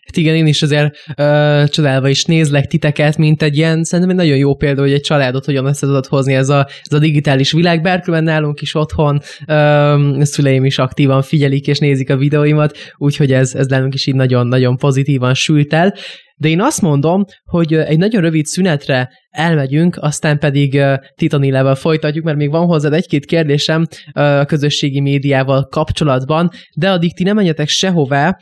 Hát 0.07 0.17
igen, 0.17 0.35
én 0.35 0.47
is 0.47 0.61
azért 0.61 0.97
ö, 1.15 1.63
csodálva 1.67 2.07
is 2.09 2.25
nézlek 2.25 2.65
titeket, 2.65 3.17
mint 3.17 3.41
egy 3.41 3.57
ilyen, 3.57 3.83
szerintem 3.83 4.17
egy 4.17 4.25
nagyon 4.25 4.37
jó 4.37 4.55
példa, 4.55 4.81
hogy 4.81 4.91
egy 4.93 5.01
családot 5.01 5.45
hogyan 5.45 5.65
össze 5.65 5.85
tudod 5.85 6.05
hozni 6.05 6.33
ez 6.33 6.49
a, 6.49 6.67
ez 6.83 6.97
a 6.97 6.99
digitális 6.99 7.51
világ. 7.51 7.81
Berkülön 7.81 8.23
nálunk 8.23 8.61
is 8.61 8.75
otthon, 8.75 9.21
ö, 9.47 10.19
szüleim 10.21 10.65
is 10.65 10.77
aktívan 10.77 11.21
figyelik 11.21 11.67
és 11.67 11.79
nézik 11.79 12.09
a 12.09 12.17
videóimat, 12.17 12.77
úgyhogy 12.97 13.33
ez, 13.33 13.55
ez 13.55 13.67
nálunk 13.67 13.93
is 13.93 14.07
így 14.07 14.15
nagyon-nagyon 14.15 14.77
pozitívan 14.77 15.33
sült 15.33 15.73
el. 15.73 15.93
De 16.39 16.47
én 16.47 16.61
azt 16.61 16.81
mondom, 16.81 17.25
hogy 17.45 17.73
egy 17.73 17.97
nagyon 17.97 18.21
rövid 18.21 18.45
szünetre 18.45 19.09
elmegyünk, 19.29 19.97
aztán 19.99 20.39
pedig 20.39 20.81
Titanilával 21.15 21.75
folytatjuk, 21.75 22.25
mert 22.25 22.37
még 22.37 22.49
van 22.51 22.65
hozzád 22.65 22.93
egy-két 22.93 23.25
kérdésem 23.25 23.85
a 24.11 24.45
közösségi 24.45 24.99
médiával 25.01 25.67
kapcsolatban, 25.67 26.49
de 26.75 26.89
addig 26.89 27.15
ti 27.15 27.23
nem 27.23 27.35
menjetek 27.35 27.67
sehová, 27.67 28.37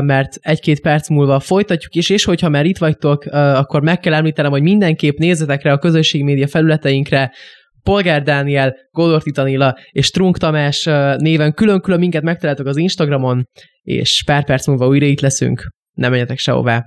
mert 0.00 0.36
egy-két 0.40 0.80
perc 0.80 1.01
múlva 1.08 1.40
folytatjuk 1.40 1.94
is, 1.94 2.10
és 2.10 2.24
hogyha 2.24 2.48
már 2.48 2.64
itt 2.64 2.78
vagytok, 2.78 3.24
akkor 3.32 3.82
meg 3.82 4.00
kell 4.00 4.14
említenem, 4.14 4.50
hogy 4.50 4.62
mindenképp 4.62 5.16
nézzetek 5.16 5.62
rá 5.62 5.72
a 5.72 5.78
közösségi 5.78 6.24
média 6.24 6.48
felületeinkre, 6.48 7.32
Polgár 7.82 8.22
Dániel, 8.22 8.74
Golor 8.90 9.22
Titanila 9.22 9.76
és 9.90 10.10
Trunk 10.10 10.38
Tamás 10.38 10.84
néven 11.16 11.54
külön-külön 11.54 11.98
minket 11.98 12.22
megtaláltok 12.22 12.66
az 12.66 12.76
Instagramon, 12.76 13.48
és 13.82 14.22
pár 14.26 14.44
perc 14.44 14.66
múlva 14.66 14.86
újra 14.86 15.06
itt 15.06 15.20
leszünk. 15.20 15.68
Nem 15.92 16.10
menjetek 16.10 16.38
sehová. 16.38 16.84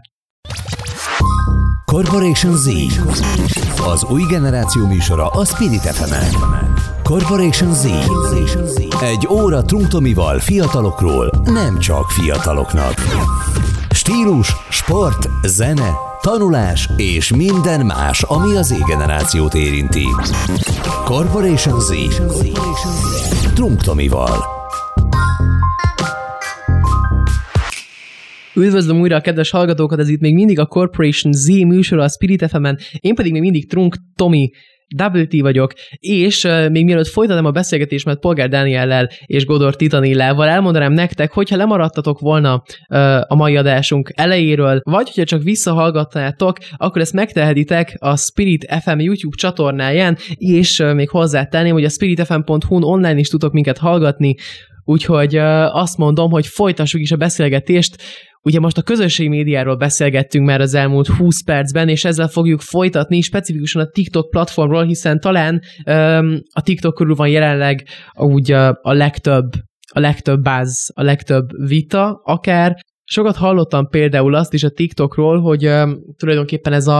Corporation 1.85 2.53
Z. 2.55 2.67
Az 3.93 4.03
új 4.11 4.21
generáció 4.29 4.87
műsora 4.87 5.27
a 5.27 5.45
Spirit 5.45 5.81
fm 5.81 6.35
Corporation 7.03 7.73
Z. 7.73 7.85
Egy 9.01 9.27
óra 9.29 9.61
Trunktomival 9.61 10.39
fiatalokról, 10.39 11.29
nem 11.43 11.79
csak 11.79 12.09
fiataloknak. 12.09 12.93
Stílus, 13.95 14.55
sport, 14.69 15.29
zene, 15.47 15.89
tanulás 16.21 16.89
és 16.97 17.35
minden 17.35 17.85
más, 17.85 18.21
ami 18.21 18.55
az 18.55 18.67
Z-generációt 18.67 19.53
érinti. 19.53 20.05
Corporation 21.03 21.79
Z. 21.79 21.91
Trunk 23.53 23.81
Tomival. 23.81 24.37
Üdvözlöm 28.55 28.99
újra 28.99 29.15
a 29.15 29.21
kedves 29.21 29.49
hallgatókat, 29.49 29.99
ez 29.99 30.09
itt 30.09 30.19
még 30.19 30.33
mindig 30.33 30.59
a 30.59 30.65
Corporation 30.65 31.33
Z 31.33 31.47
műsor 31.47 31.99
a 31.99 32.09
Spirit 32.09 32.45
fm 32.49 32.65
én 32.99 33.15
pedig 33.15 33.31
még 33.31 33.41
mindig 33.41 33.69
Trunk 33.69 33.95
Tomi 34.15 34.51
Double 34.95 35.25
T 35.25 35.41
vagyok, 35.41 35.73
és 35.99 36.43
uh, 36.43 36.69
még 36.69 36.85
mielőtt 36.85 37.07
folytatom 37.07 37.45
a 37.45 37.51
beszélgetésemet 37.51 38.19
Polgár 38.19 38.49
Dániellel 38.49 39.09
és 39.25 39.45
Godor 39.45 39.75
Titanillával, 39.75 40.47
elmondanám 40.47 40.93
nektek, 40.93 41.31
hogyha 41.31 41.55
lemaradtatok 41.55 42.19
volna 42.19 42.63
uh, 42.89 42.99
a 43.27 43.35
mai 43.35 43.57
adásunk 43.57 44.11
elejéről, 44.15 44.81
vagy 44.83 45.05
hogyha 45.05 45.23
csak 45.23 45.43
visszahallgatnátok, 45.43 46.57
akkor 46.77 47.01
ezt 47.01 47.13
megtehetitek 47.13 47.95
a 47.99 48.17
Spirit 48.17 48.67
FM 48.83 48.99
YouTube 48.99 49.35
csatornáján, 49.35 50.17
és 50.35 50.79
uh, 50.79 50.93
még 50.93 51.09
hozzátenném, 51.09 51.73
hogy 51.73 51.83
a 51.83 51.89
spiritfm.hu-n 51.89 52.83
online 52.83 53.19
is 53.19 53.27
tudok 53.27 53.53
minket 53.53 53.77
hallgatni, 53.77 54.35
Úgyhogy 54.85 55.35
azt 55.71 55.97
mondom, 55.97 56.31
hogy 56.31 56.47
folytassuk 56.47 57.01
is 57.01 57.11
a 57.11 57.15
beszélgetést. 57.15 57.95
Ugye 58.41 58.59
most 58.59 58.77
a 58.77 58.81
közösségi 58.81 59.29
médiáról 59.29 59.75
beszélgettünk 59.75 60.45
már 60.45 60.61
az 60.61 60.73
elmúlt 60.73 61.07
20 61.07 61.43
percben, 61.43 61.89
és 61.89 62.05
ezzel 62.05 62.27
fogjuk 62.27 62.61
folytatni 62.61 63.21
specifikusan 63.21 63.81
a 63.81 63.89
TikTok 63.89 64.29
platformról, 64.29 64.85
hiszen 64.85 65.19
talán 65.19 65.61
um, 65.85 66.39
a 66.53 66.61
TikTok 66.61 66.93
körül 66.93 67.15
van 67.15 67.27
jelenleg 67.27 67.87
úgy 68.13 68.51
uh, 68.51 68.69
a 68.81 68.93
legtöbb 68.93 69.45
a 69.93 69.99
legtöbb 69.99 70.41
báz, 70.41 70.91
a 70.93 71.03
legtöbb 71.03 71.49
vita, 71.67 72.21
akár. 72.23 72.77
Sokat 73.03 73.35
hallottam 73.35 73.87
például 73.87 74.35
azt 74.35 74.53
is 74.53 74.63
a 74.63 74.69
TikTokról, 74.69 75.41
hogy 75.41 75.67
um, 75.67 75.97
tulajdonképpen 76.17 76.73
ez 76.73 76.87
a, 76.87 76.99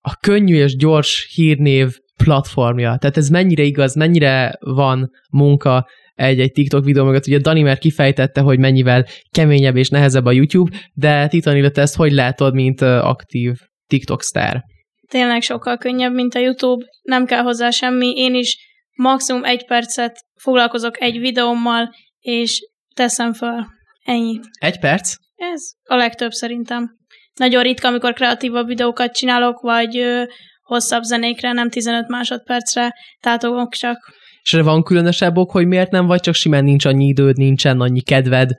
a 0.00 0.16
könnyű 0.16 0.56
és 0.56 0.76
gyors 0.76 1.32
hírnév 1.34 1.96
platformja. 2.24 2.96
Tehát 2.96 3.16
ez 3.16 3.28
mennyire 3.28 3.62
igaz, 3.62 3.94
mennyire 3.94 4.56
van 4.60 5.10
munka 5.30 5.86
egy-egy 6.22 6.52
TikTok 6.52 6.84
videó 6.84 7.04
mögött. 7.04 7.26
Ugye 7.26 7.38
Dani 7.38 7.62
már 7.62 7.78
kifejtette, 7.78 8.40
hogy 8.40 8.58
mennyivel 8.58 9.06
keményebb 9.30 9.76
és 9.76 9.88
nehezebb 9.88 10.24
a 10.24 10.32
YouTube, 10.32 10.76
de 10.94 11.28
Titan, 11.28 11.72
te 11.72 11.80
ezt 11.80 11.96
hogy 11.96 12.12
látod, 12.12 12.54
mint 12.54 12.80
aktív 12.80 13.52
TikTok 13.86 14.22
sztár? 14.22 14.62
Tényleg 15.08 15.42
sokkal 15.42 15.78
könnyebb, 15.78 16.12
mint 16.12 16.34
a 16.34 16.38
YouTube, 16.38 16.84
nem 17.02 17.26
kell 17.26 17.42
hozzá 17.42 17.70
semmi. 17.70 18.12
Én 18.16 18.34
is 18.34 18.56
maximum 18.94 19.44
egy 19.44 19.66
percet 19.66 20.24
foglalkozok 20.34 21.00
egy 21.00 21.18
videómmal, 21.18 21.90
és 22.20 22.60
teszem 22.94 23.32
föl. 23.32 23.66
Ennyi. 24.04 24.40
Egy 24.58 24.78
perc? 24.78 25.14
Ez 25.36 25.62
a 25.82 25.96
legtöbb 25.96 26.30
szerintem. 26.30 26.96
Nagyon 27.34 27.62
ritka, 27.62 27.88
amikor 27.88 28.12
kreatívabb 28.12 28.66
videókat 28.66 29.14
csinálok, 29.14 29.60
vagy 29.60 29.96
ö, 29.96 30.22
hosszabb 30.62 31.02
zenékre, 31.02 31.52
nem 31.52 31.70
15 31.70 32.08
másodpercre 32.08 32.94
tátogok 33.20 33.72
csak. 33.74 33.98
És 34.42 34.54
erre 34.54 34.62
van 34.62 34.82
különösebb 34.82 35.36
ok, 35.36 35.50
hogy 35.50 35.66
miért 35.66 35.90
nem, 35.90 36.06
vagy 36.06 36.20
csak 36.20 36.34
simán 36.34 36.64
nincs 36.64 36.84
annyi 36.84 37.06
időd, 37.06 37.36
nincsen 37.36 37.80
annyi 37.80 38.00
kedved? 38.00 38.50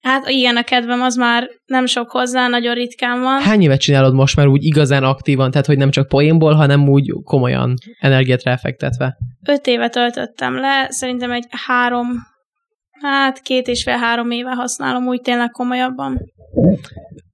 Hát 0.00 0.28
igen, 0.28 0.56
a 0.56 0.62
kedvem 0.62 1.02
az 1.02 1.16
már 1.16 1.48
nem 1.64 1.86
sok 1.86 2.10
hozzá, 2.10 2.48
nagyon 2.48 2.74
ritkán 2.74 3.20
van. 3.20 3.40
Hány 3.40 3.62
évet 3.62 3.80
csinálod 3.80 4.14
most 4.14 4.36
már 4.36 4.46
úgy 4.46 4.64
igazán 4.64 5.04
aktívan, 5.04 5.50
tehát 5.50 5.66
hogy 5.66 5.76
nem 5.76 5.90
csak 5.90 6.08
poénból, 6.08 6.52
hanem 6.52 6.88
úgy 6.88 7.12
komolyan 7.22 7.74
energiát 8.00 8.42
ráfektetve? 8.42 9.16
Öt 9.48 9.66
évet 9.66 9.92
töltöttem 9.92 10.54
le, 10.54 10.86
szerintem 10.88 11.30
egy 11.30 11.44
három, 11.66 12.06
hát 13.00 13.40
két 13.40 13.68
és 13.68 13.82
fél 13.82 13.96
három 13.96 14.30
éve 14.30 14.50
használom 14.50 15.06
úgy 15.06 15.20
tényleg 15.20 15.50
komolyabban. 15.50 16.20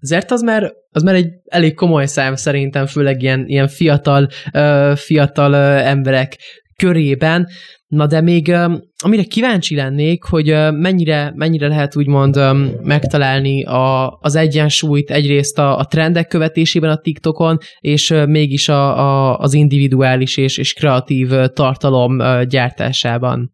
Azért 0.01 0.31
az 0.31 0.43
már, 0.43 0.73
az 0.91 1.03
már 1.03 1.15
egy 1.15 1.29
elég 1.45 1.75
komoly 1.75 2.07
szám 2.07 2.35
szerintem, 2.35 2.87
főleg 2.87 3.23
ilyen, 3.23 3.45
ilyen 3.47 3.69
fiatal, 3.69 4.29
uh, 4.53 4.97
fiatal 4.97 5.53
uh, 5.53 5.89
emberek 5.89 6.37
körében. 6.81 7.47
Na 7.87 8.07
de 8.07 8.21
még 8.21 8.53
amire 9.03 9.23
kíváncsi 9.23 9.75
lennék, 9.75 10.25
hogy 10.25 10.47
mennyire, 10.73 11.33
mennyire 11.35 11.69
lehet 11.69 11.97
úgymond 11.97 12.41
megtalálni 12.83 13.65
a, 13.65 14.19
az 14.21 14.35
egyensúlyt 14.35 15.11
egyrészt 15.11 15.59
a, 15.59 15.79
a 15.79 15.85
trendek 15.85 16.29
követésében 16.29 16.91
a 16.91 16.97
TikTokon, 16.97 17.59
és 17.79 18.15
mégis 18.27 18.69
a, 18.69 18.99
a, 18.99 19.39
az 19.39 19.55
individuális 19.55 20.37
és, 20.37 20.59
és 20.59 20.73
kreatív 20.73 21.29
tartalom 21.53 22.19
gyártásában. 22.49 23.53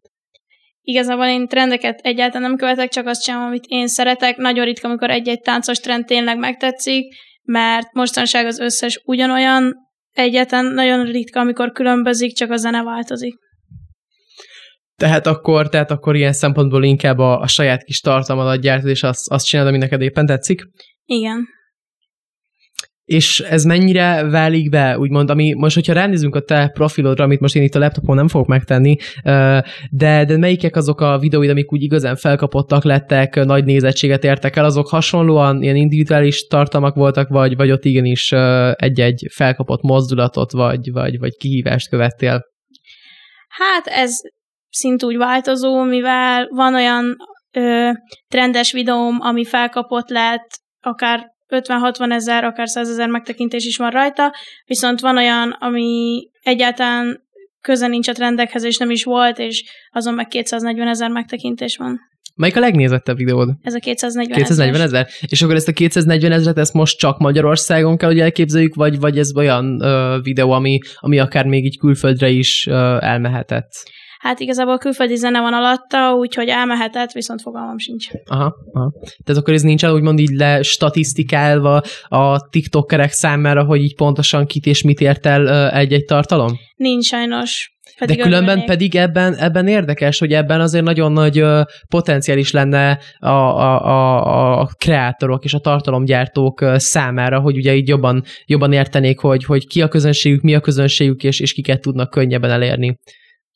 Igazából 0.81 1.25
én 1.25 1.47
trendeket 1.47 1.99
egyáltalán 2.03 2.49
nem 2.49 2.57
követek, 2.57 2.89
csak 2.89 3.07
azt 3.07 3.23
sem, 3.23 3.41
amit 3.41 3.65
én 3.67 3.87
szeretek. 3.87 4.37
Nagyon 4.37 4.65
ritka, 4.65 4.87
amikor 4.87 5.09
egy-egy 5.09 5.41
táncos 5.41 5.79
trend 5.79 6.05
tényleg 6.05 6.37
megtetszik, 6.37 7.15
mert 7.43 7.93
mostanság 7.93 8.45
az 8.45 8.59
összes 8.59 9.01
ugyanolyan, 9.05 9.86
egyetlen 10.17 10.65
nagyon 10.65 11.05
ritka, 11.05 11.39
amikor 11.39 11.71
különbözik, 11.71 12.35
csak 12.35 12.51
a 12.51 12.57
zene 12.57 12.83
változik. 12.83 13.35
Tehát 14.95 15.27
akkor, 15.27 15.69
tehát 15.69 15.91
akkor 15.91 16.15
ilyen 16.15 16.33
szempontból 16.33 16.83
inkább 16.83 17.17
a, 17.17 17.39
a 17.39 17.47
saját 17.47 17.83
kis 17.83 17.99
tartalmadat 17.99 18.61
gyártod, 18.61 18.89
és 18.89 19.03
azt, 19.03 19.31
azt 19.31 19.45
csinálod, 19.45 19.71
ami 19.71 19.81
neked 19.81 20.01
éppen 20.01 20.25
tetszik? 20.25 20.61
Igen. 21.05 21.47
És 23.07 23.39
ez 23.39 23.63
mennyire 23.63 24.23
válik 24.23 24.69
be, 24.69 24.99
úgymond, 24.99 25.29
ami 25.29 25.53
most, 25.53 25.75
hogyha 25.75 25.93
ránézünk 25.93 26.35
a 26.35 26.41
te 26.41 26.67
profilodra, 26.73 27.23
amit 27.23 27.39
most 27.39 27.55
én 27.55 27.63
itt 27.63 27.75
a 27.75 27.79
laptopon 27.79 28.15
nem 28.15 28.27
fogok 28.27 28.47
megtenni, 28.47 28.95
de, 29.89 30.25
de 30.25 30.37
melyikek 30.37 30.75
azok 30.75 31.01
a 31.01 31.17
videóid, 31.17 31.49
amik 31.49 31.71
úgy 31.71 31.81
igazán 31.81 32.15
felkapottak 32.15 32.83
lettek, 32.83 33.35
nagy 33.35 33.65
nézettséget 33.65 34.23
értek 34.23 34.55
el, 34.55 34.65
azok 34.65 34.89
hasonlóan 34.89 35.61
ilyen 35.61 35.75
individuális 35.75 36.47
tartalmak 36.47 36.95
voltak, 36.95 37.29
vagy, 37.29 37.55
vagy 37.55 37.71
ott 37.71 37.85
igenis 37.85 38.31
egy-egy 38.71 39.27
felkapott 39.33 39.81
mozdulatot, 39.81 40.51
vagy, 40.51 40.91
vagy, 40.91 41.19
vagy 41.19 41.35
kihívást 41.37 41.89
követtél? 41.89 42.45
Hát 43.47 43.85
ez 43.85 44.11
szintúgy 44.69 45.17
változó, 45.17 45.83
mivel 45.83 46.47
van 46.49 46.75
olyan 46.75 47.15
ö, 47.51 47.89
trendes 48.27 48.71
videóm, 48.71 49.17
ami 49.19 49.45
felkapott 49.45 50.09
lett, 50.09 50.47
akár 50.79 51.35
50-60 51.49 52.11
ezer, 52.11 52.43
akár 52.43 52.67
100 52.67 52.89
ezer 52.89 53.09
megtekintés 53.09 53.65
is 53.65 53.77
van 53.77 53.89
rajta, 53.89 54.33
viszont 54.65 54.99
van 54.99 55.17
olyan, 55.17 55.51
ami 55.51 56.29
egyáltalán 56.41 57.25
köze 57.61 57.87
nincs 57.87 58.07
a 58.07 58.13
trendekhez, 58.13 58.63
és 58.63 58.77
nem 58.77 58.89
is 58.89 59.03
volt, 59.03 59.39
és 59.39 59.63
azon 59.91 60.13
meg 60.13 60.27
240 60.27 60.87
ezer 60.87 61.09
megtekintés 61.09 61.77
van. 61.77 61.99
Melyik 62.35 62.55
a 62.55 62.59
legnézettebb 62.59 63.17
videód? 63.17 63.49
Ez 63.61 63.73
a 63.73 63.79
240 63.79 64.37
240 64.37 64.81
ezer? 64.81 65.07
És 65.27 65.41
akkor 65.41 65.55
ezt 65.55 65.67
a 65.67 65.71
240 65.71 66.31
ezeret, 66.31 66.57
ezt 66.57 66.73
most 66.73 66.97
csak 66.97 67.17
Magyarországon 67.17 67.97
kell, 67.97 68.09
hogy 68.09 68.19
elképzeljük, 68.19 68.75
vagy, 68.75 68.99
vagy 68.99 69.17
ez 69.17 69.35
olyan 69.35 69.81
ö, 69.81 70.17
videó, 70.21 70.51
ami, 70.51 70.79
ami 70.95 71.19
akár 71.19 71.45
még 71.45 71.65
így 71.65 71.77
külföldre 71.77 72.29
is 72.29 72.67
ö, 72.67 72.97
elmehetett? 72.99 73.71
Hát 74.27 74.39
igazából 74.39 74.77
külföldi 74.77 75.15
zene 75.15 75.41
van 75.41 75.53
alatta, 75.53 76.13
úgyhogy 76.13 76.47
elmehetett, 76.47 77.11
viszont 77.11 77.41
fogalmam 77.41 77.77
sincs. 77.77 78.07
Aha, 78.25 78.53
aha. 78.73 78.91
Tehát 79.23 79.41
akkor 79.41 79.53
ez 79.53 79.61
nincsen 79.61 79.91
úgymond 79.93 80.19
így 80.19 80.29
le 80.29 80.61
statisztikálva 80.61 81.81
a 82.07 82.49
tiktokerek 82.49 83.11
számára, 83.11 83.63
hogy 83.63 83.81
így 83.81 83.95
pontosan 83.95 84.45
kit 84.45 84.65
és 84.65 84.83
mit 84.83 84.99
ért 84.99 85.25
el 85.25 85.71
egy-egy 85.71 86.05
tartalom? 86.05 86.57
Nincs 86.75 87.05
sajnos. 87.05 87.71
Pedig 87.97 88.17
De 88.17 88.23
különben 88.23 88.49
örülnék. 88.49 88.67
pedig 88.67 88.95
ebben, 88.95 89.35
ebben 89.35 89.67
érdekes, 89.67 90.19
hogy 90.19 90.33
ebben 90.33 90.61
azért 90.61 90.83
nagyon 90.83 91.11
nagy 91.11 91.43
potenciális 91.89 92.51
lenne 92.51 92.99
a, 93.19 93.27
a, 93.27 93.85
a, 93.85 94.59
a 94.59 94.69
kreátorok 94.77 95.43
és 95.43 95.53
a 95.53 95.59
tartalomgyártók 95.59 96.65
számára, 96.75 97.39
hogy 97.39 97.57
ugye 97.57 97.75
így 97.75 97.87
jobban, 97.87 98.23
jobban 98.45 98.73
értenék, 98.73 99.19
hogy, 99.19 99.45
hogy 99.45 99.67
ki 99.67 99.81
a 99.81 99.87
közönségük, 99.87 100.41
mi 100.41 100.55
a 100.55 100.59
közönségük, 100.59 101.23
és, 101.23 101.39
és 101.39 101.53
kiket 101.53 101.81
tudnak 101.81 102.09
könnyebben 102.09 102.51
elérni. 102.51 102.97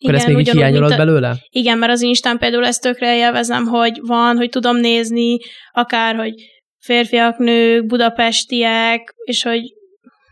Akkor 0.01 0.13
igen, 0.13 0.15
ezt 0.15 0.27
még 0.27 0.47
így 0.47 0.53
hiányolod 0.53 0.91
a, 0.91 0.97
belőle? 0.97 1.35
Igen, 1.49 1.77
mert 1.77 1.91
az 1.91 2.01
Instán 2.01 2.37
például 2.37 2.65
ezt 2.65 2.81
tökre 2.81 3.15
élvezem, 3.17 3.65
hogy 3.65 3.99
van, 4.01 4.37
hogy 4.37 4.49
tudom 4.49 4.77
nézni, 4.77 5.37
akár, 5.71 6.15
hogy 6.15 6.33
férfiak, 6.79 7.37
nők, 7.37 7.85
budapestiek, 7.85 9.13
és 9.23 9.43
hogy 9.43 9.61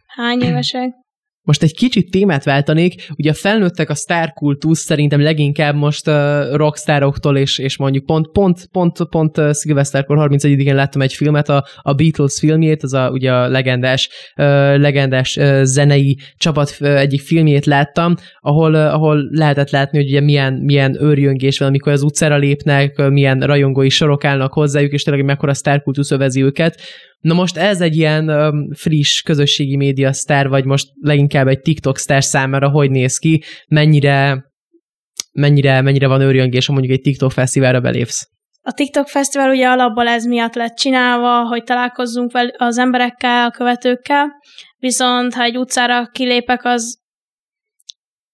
hány 0.07 0.41
évesek. 0.49 0.89
Most 1.49 1.63
egy 1.63 1.75
kicsit 1.75 2.11
témát 2.11 2.43
váltanék, 2.43 3.07
ugye 3.15 3.29
a 3.29 3.33
felnőttek 3.33 3.89
a 3.89 3.95
sztárkultusz 3.95 4.79
szerintem 4.79 5.21
leginkább 5.21 5.75
most 5.75 6.07
uh, 6.07 6.55
rockstároktól, 6.55 7.37
és, 7.37 7.57
és 7.57 7.77
mondjuk 7.77 8.05
pont, 8.05 8.31
pont, 8.31 8.67
pont, 8.71 8.97
pont 9.09 9.37
uh, 9.37 9.51
szilveszterkor 9.51 10.17
31-én 10.29 10.75
láttam 10.75 11.01
egy 11.01 11.13
filmet, 11.13 11.49
a, 11.49 11.65
a 11.81 11.93
Beatles 11.93 12.39
filmjét, 12.39 12.83
az 12.83 12.93
a, 12.93 13.09
ugye 13.09 13.33
a 13.33 13.47
legendás, 13.47 14.09
uh, 14.35 14.45
legendás 14.77 15.37
uh, 15.37 15.61
zenei 15.63 16.17
csapat 16.37 16.77
uh, 16.79 16.99
egyik 16.99 17.21
filmjét 17.21 17.65
láttam, 17.65 18.15
ahol, 18.39 18.73
uh, 18.73 18.93
ahol 18.93 19.27
lehetett 19.31 19.69
látni, 19.69 19.97
hogy 19.97 20.07
ugye 20.07 20.21
milyen, 20.21 20.53
milyen 20.53 21.03
őrjöngés 21.03 21.57
van, 21.57 21.67
amikor 21.67 21.91
az 21.91 22.03
utcára 22.03 22.37
lépnek, 22.37 22.97
uh, 22.97 23.09
milyen 23.09 23.39
rajongói 23.39 23.89
sorok 23.89 24.25
állnak 24.25 24.53
hozzájuk, 24.53 24.91
és 24.91 25.03
tényleg 25.03 25.25
mekkora 25.25 25.53
sztárkultusz 25.53 26.11
övezi 26.11 26.43
őket. 26.43 26.81
Na 27.19 27.33
most 27.33 27.57
ez 27.57 27.81
egy 27.81 27.95
ilyen 27.95 28.53
friss 28.75 29.21
közösségi 29.21 29.75
média 29.75 30.13
sztár, 30.13 30.47
vagy 30.47 30.65
most 30.65 30.87
leginkább 31.01 31.47
egy 31.47 31.59
TikTok 31.59 31.97
sztár 31.97 32.23
számára 32.23 32.69
hogy 32.69 32.91
néz 32.91 33.17
ki, 33.17 33.43
mennyire, 33.67 34.45
mennyire, 35.31 35.81
mennyire 35.81 36.07
van 36.07 36.21
őrjöngés, 36.21 36.65
ha 36.65 36.73
mondjuk 36.73 36.93
egy 36.93 37.01
TikTok 37.01 37.31
fesztiválra 37.31 37.79
belépsz? 37.79 38.29
a 38.61 38.73
TikTok 38.73 39.07
Fesztivál 39.07 39.49
ugye 39.49 39.67
alapból 39.67 40.07
ez 40.07 40.25
miatt 40.25 40.53
lett 40.53 40.75
csinálva, 40.75 41.47
hogy 41.47 41.63
találkozzunk 41.63 42.31
vel 42.31 42.47
az 42.57 42.77
emberekkel, 42.77 43.45
a 43.45 43.51
követőkkel, 43.51 44.27
viszont 44.77 45.33
ha 45.33 45.43
egy 45.43 45.57
utcára 45.57 46.07
kilépek, 46.07 46.65
az 46.65 46.99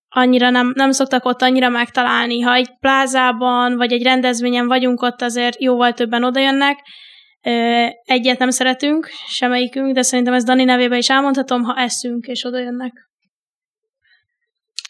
annyira 0.09 0.49
nem, 0.49 0.71
nem 0.75 0.91
szoktak 0.91 1.25
ott 1.25 1.41
annyira 1.41 1.69
megtalálni. 1.69 2.39
Ha 2.39 2.53
egy 2.53 2.69
plázában 2.79 3.75
vagy 3.75 3.91
egy 3.91 4.03
rendezvényen 4.03 4.67
vagyunk 4.67 5.01
ott, 5.01 5.21
azért 5.21 5.61
jóval 5.61 5.93
többen 5.93 6.23
odajönnek. 6.23 6.79
Egyet 8.03 8.39
nem 8.39 8.49
szeretünk, 8.49 9.09
semmelyikünk, 9.27 9.93
de 9.93 10.01
szerintem 10.01 10.33
ez 10.33 10.43
Dani 10.43 10.63
nevében 10.63 10.97
is 10.97 11.09
elmondhatom, 11.09 11.63
ha 11.63 11.81
eszünk 11.81 12.25
és 12.25 12.43
odajönnek. 12.43 13.09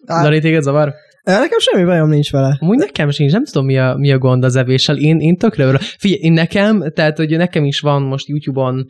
Dani, 0.06 0.40
téged 0.40 0.62
zavar? 0.62 0.94
Nekem 1.26 1.60
semmi 1.60 1.86
bajom 1.86 2.10
nincs 2.10 2.32
vele. 2.32 2.58
Amúgy 2.60 2.78
nekem 2.78 3.10
sincs, 3.10 3.32
nem 3.32 3.44
tudom, 3.44 3.66
mi 3.66 3.78
a, 3.78 3.96
mi 3.98 4.12
a 4.12 4.18
gond 4.18 4.44
az 4.44 4.56
evéssel. 4.56 4.98
Én, 4.98 5.20
én 5.20 5.36
tökre 5.36 5.64
örülök. 5.64 5.82
Figyelj, 5.82 6.22
én 6.22 6.34
nekem, 6.34 6.92
tehát 6.94 7.18
hogy 7.18 7.38
nekem 7.38 7.66
is 7.66 7.80
van 7.80 8.02
most 8.02 8.28
YouTube-on 8.28 8.88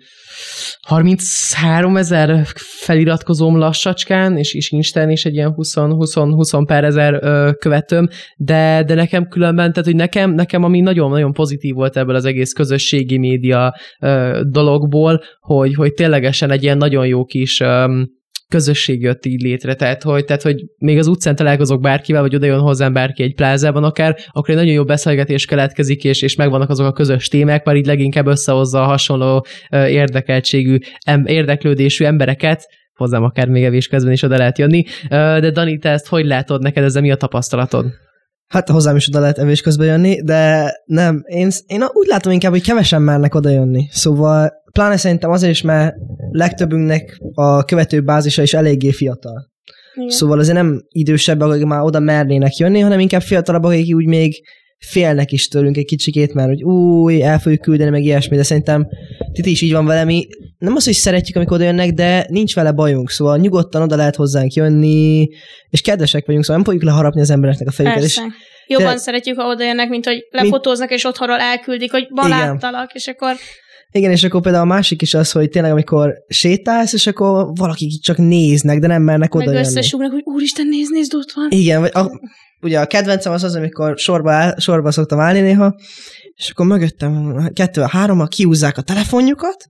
33 0.81 1.97
ezer 1.97 2.41
feliratkozóm 2.55 3.57
lassacskán, 3.57 4.37
és, 4.37 4.53
is 4.53 4.71
Instán 4.71 5.09
is 5.09 5.25
egy 5.25 5.33
ilyen 5.33 5.53
20-20 5.57 6.63
pár 6.67 6.83
ezer 6.83 7.19
ö, 7.21 7.51
követőm, 7.59 8.07
de, 8.37 8.83
de 8.85 8.93
nekem 8.93 9.27
különben, 9.27 9.71
tehát 9.71 9.85
hogy 9.85 9.95
nekem, 9.95 10.31
nekem 10.31 10.63
ami 10.63 10.79
nagyon-nagyon 10.79 11.33
pozitív 11.33 11.73
volt 11.73 11.97
ebből 11.97 12.15
az 12.15 12.25
egész 12.25 12.53
közösségi 12.53 13.17
média 13.17 13.73
ö, 13.99 14.41
dologból, 14.49 15.21
hogy, 15.39 15.73
hogy 15.73 15.93
ténylegesen 15.93 16.51
egy 16.51 16.63
ilyen 16.63 16.77
nagyon 16.77 17.07
jó 17.07 17.25
kis 17.25 17.59
ö, 17.59 18.01
közösség 18.47 19.01
jött 19.01 19.25
így 19.25 19.41
létre, 19.41 19.73
tehát 19.75 20.03
hogy, 20.03 20.25
tehát, 20.25 20.41
hogy 20.41 20.63
még 20.77 20.97
az 20.97 21.07
utcán 21.07 21.35
találkozok 21.35 21.81
bárkivel, 21.81 22.21
vagy 22.21 22.35
oda 22.35 22.45
jön 22.45 22.59
hozzám 22.59 22.93
bárki 22.93 23.23
egy 23.23 23.35
plázában 23.35 23.83
akár, 23.83 24.17
akkor 24.31 24.49
egy 24.49 24.55
nagyon 24.55 24.73
jó 24.73 24.83
beszélgetés 24.83 25.45
keletkezik, 25.45 26.03
és, 26.03 26.21
és 26.21 26.35
megvannak 26.35 26.69
azok 26.69 26.87
a 26.87 26.91
közös 26.91 27.27
témák, 27.27 27.65
már 27.65 27.75
így 27.75 27.85
leginkább 27.85 28.27
összehozza 28.27 28.81
a 28.81 28.85
hasonló 28.85 29.45
érdekeltségű, 29.69 30.77
érdeklődésű 31.25 32.05
embereket, 32.05 32.67
hozzám 32.95 33.23
akár 33.23 33.47
még 33.47 33.63
evés 33.63 33.87
közben 33.87 34.13
is 34.13 34.21
oda 34.21 34.37
lehet 34.37 34.57
jönni. 34.57 34.83
De 35.09 35.51
Dani, 35.51 35.77
te 35.77 35.89
ezt 35.89 36.07
hogy 36.07 36.25
látod 36.25 36.61
neked, 36.61 36.83
ez 36.83 36.95
mi 36.95 37.11
a 37.11 37.15
tapasztalatod? 37.15 37.85
Hát 38.47 38.69
hozzám 38.69 38.95
is 38.95 39.07
oda 39.07 39.19
lehet 39.19 39.37
evés 39.37 39.61
közben 39.61 39.87
jönni, 39.87 40.21
de 40.21 40.71
nem, 40.85 41.23
én, 41.25 41.49
én 41.65 41.83
úgy 41.93 42.07
látom 42.07 42.31
inkább, 42.31 42.51
hogy 42.51 42.63
kevesen 42.63 43.01
mernek 43.01 43.35
oda 43.35 43.49
jönni. 43.49 43.87
Szóval 43.91 44.51
pláne 44.71 44.97
szerintem 44.97 45.31
azért 45.31 45.51
is, 45.51 45.61
mert 45.61 45.95
legtöbbünknek 46.31 47.17
a 47.33 47.63
követő 47.63 48.01
bázisa 48.01 48.41
is 48.41 48.53
eléggé 48.53 48.91
fiatal. 48.91 49.53
Igen. 49.95 50.09
Szóval 50.09 50.39
azért 50.39 50.55
nem 50.55 50.81
idősebbek, 50.87 51.47
akik 51.47 51.65
már 51.65 51.81
oda 51.81 51.99
mernének 51.99 52.55
jönni, 52.55 52.79
hanem 52.79 52.99
inkább 52.99 53.21
fiatalabbak, 53.21 53.71
akik 53.71 53.95
úgy 53.95 54.07
még 54.07 54.43
félnek 54.77 55.31
is 55.31 55.47
tőlünk 55.47 55.77
egy 55.77 55.85
kicsikét, 55.85 56.33
mert 56.33 56.47
hogy 56.47 56.63
új, 56.63 57.23
el 57.23 57.39
fogjuk 57.39 57.61
küldeni, 57.61 57.89
meg 57.89 58.03
ilyesmi, 58.03 58.35
de 58.35 58.43
szerintem 58.43 58.87
Titi 59.33 59.49
is 59.49 59.61
így 59.61 59.71
van 59.71 59.85
vele, 59.85 60.03
mi 60.03 60.27
nem 60.57 60.75
az, 60.75 60.83
hogy 60.83 60.93
szeretjük, 60.93 61.35
amikor 61.35 61.61
jönnek, 61.61 61.91
de 61.91 62.25
nincs 62.29 62.55
vele 62.55 62.71
bajunk, 62.71 63.09
szóval 63.09 63.37
nyugodtan 63.37 63.81
oda 63.81 63.95
lehet 63.95 64.15
hozzánk 64.15 64.53
jönni, 64.53 65.29
és 65.69 65.81
kedvesek 65.81 66.25
vagyunk, 66.25 66.45
szóval 66.45 66.61
nem 66.61 66.73
fogjuk 66.73 66.91
leharapni 66.91 67.21
az 67.21 67.29
embereknek 67.29 67.67
a 67.67 67.71
fejüket. 67.71 67.99
Persze. 67.99 68.23
És 68.25 68.33
Jobban 68.67 68.93
de... 68.93 68.97
szeretjük, 68.97 69.39
ha 69.39 69.47
oda 69.47 69.63
jönnek, 69.63 69.89
mint 69.89 70.05
hogy 70.05 70.27
lefotóznak, 70.29 70.91
és 70.91 71.03
otthonról 71.03 71.39
elküldik, 71.39 71.91
hogy 71.91 72.07
ma 72.09 72.27
láttalak, 72.27 72.93
és 72.93 73.07
akkor 73.07 73.35
igen, 73.91 74.11
és 74.11 74.23
akkor 74.23 74.41
például 74.41 74.63
a 74.63 74.73
másik 74.73 75.01
is 75.01 75.13
az, 75.13 75.31
hogy 75.31 75.49
tényleg 75.49 75.71
amikor 75.71 76.13
sétálsz, 76.27 76.93
és 76.93 77.07
akkor 77.07 77.51
valakik 77.55 78.01
csak 78.01 78.17
néznek, 78.17 78.79
de 78.79 78.87
nem 78.87 79.01
mernek 79.01 79.35
oda 79.35 79.51
Meg 79.51 79.59
összesúgnak, 79.59 80.11
hogy 80.11 80.23
úristen, 80.25 80.67
nézd, 80.67 80.91
nézd, 80.91 81.13
ott 81.13 81.31
van. 81.31 81.47
Igen, 81.49 81.81
vagy 81.81 81.91
a, 81.93 82.19
ugye 82.61 82.79
a 82.79 82.85
kedvencem 82.85 83.31
az 83.31 83.43
az, 83.43 83.55
amikor 83.55 83.97
sorba, 83.97 84.31
áll, 84.31 84.55
sorba 84.59 84.91
szoktam 84.91 85.19
állni 85.19 85.39
néha, 85.39 85.75
és 86.35 86.49
akkor 86.49 86.65
mögöttem 86.65 87.43
kettő, 87.53 87.81
hárommal 87.81 88.27
kiúzzák 88.27 88.77
a 88.77 88.81
telefonjukat, 88.81 89.65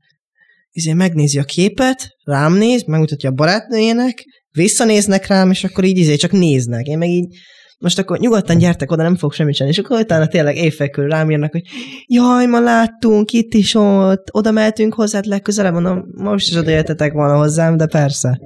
izé 0.72 0.94
megnézi 0.94 1.40
a 1.40 1.44
képet, 1.44 2.10
rám 2.24 2.54
néz, 2.54 2.84
megmutatja 2.84 3.30
a 3.30 3.34
barátnőjének, 3.34 4.24
visszanéznek 4.52 5.28
rám, 5.28 5.52
és 5.52 5.64
akkor 5.64 5.84
így 5.84 5.98
izé 5.98 6.16
csak 6.16 6.32
néznek. 6.32 6.86
Én 6.86 6.98
meg 6.98 7.10
így 7.10 7.38
most 7.80 8.00
akkor 8.00 8.20
nyugodtan 8.20 8.58
gyertek 8.58 8.92
oda, 8.92 9.04
nem 9.04 9.16
fog 9.16 9.34
semmit 9.34 9.54
csinálni. 9.54 9.78
És 9.78 9.84
akkor 9.84 10.00
utána 10.00 10.28
tényleg 10.28 10.56
évfel 10.56 10.90
körül 10.90 11.10
rám 11.10 11.32
írnak, 11.32 11.52
hogy 11.52 11.64
jaj, 12.06 12.46
ma 12.46 12.60
láttunk 12.60 13.32
itt 13.32 13.54
is 13.54 13.76
ott, 13.76 14.28
oda 14.32 14.52
mehetünk 14.52 14.94
hozzá, 14.94 15.20
legközelebb, 15.24 15.74
mondom, 15.74 16.04
most 16.12 16.48
is 16.50 16.56
oda 16.56 16.70
jöttetek 16.70 17.14
volna 17.14 17.38
hozzám, 17.38 17.78
de 17.78 17.86
persze. 17.86 18.40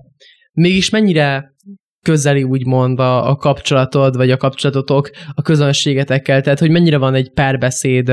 Mégis 0.52 0.89
mennyire 0.89 1.54
közeli 2.02 2.44
úgymond 2.44 3.00
a, 3.00 3.30
a 3.30 3.36
kapcsolatod, 3.36 4.15
vagy 4.15 4.32
a 4.32 4.38
kapcsolatotok 4.38 5.10
a 5.34 5.42
közönségetekkel, 5.42 6.42
tehát 6.42 6.60
hogy 6.60 6.72
mennyire 6.72 6.98
van 6.98 7.15
egy 7.15 7.32
párbeszéd 7.34 8.08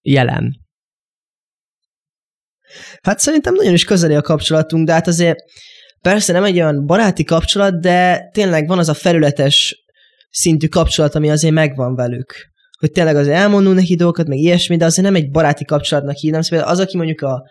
jelen? 0.00 0.58
Hát 3.02 3.18
szerintem 3.18 3.54
nagyon 3.54 3.72
is 3.72 3.84
közeli 3.84 4.14
a 4.14 4.20
kapcsolatunk, 4.20 4.86
de 4.86 4.92
hát 4.92 5.06
azért 5.06 5.38
persze 6.00 6.32
nem 6.32 6.44
egy 6.44 6.54
olyan 6.54 6.86
baráti 6.86 7.24
kapcsolat, 7.24 7.80
de 7.80 8.28
tényleg 8.32 8.66
van 8.66 8.78
az 8.78 8.88
a 8.88 8.94
felületes 8.94 9.84
szintű 10.30 10.66
kapcsolat, 10.66 11.14
ami 11.14 11.30
azért 11.30 11.54
megvan 11.54 11.94
velük. 11.94 12.34
Hogy 12.78 12.90
tényleg 12.90 13.16
azért 13.16 13.36
elmondunk 13.36 13.76
neki 13.76 13.94
dolgokat, 13.94 14.26
meg 14.26 14.38
ilyesmi, 14.38 14.76
de 14.76 14.84
azért 14.84 15.06
nem 15.06 15.16
egy 15.16 15.30
baráti 15.30 15.64
kapcsolatnak 15.64 16.16
hívnám. 16.16 16.40
Szóval 16.40 16.66
az, 16.66 16.78
aki 16.78 16.96
mondjuk 16.96 17.20
a 17.20 17.42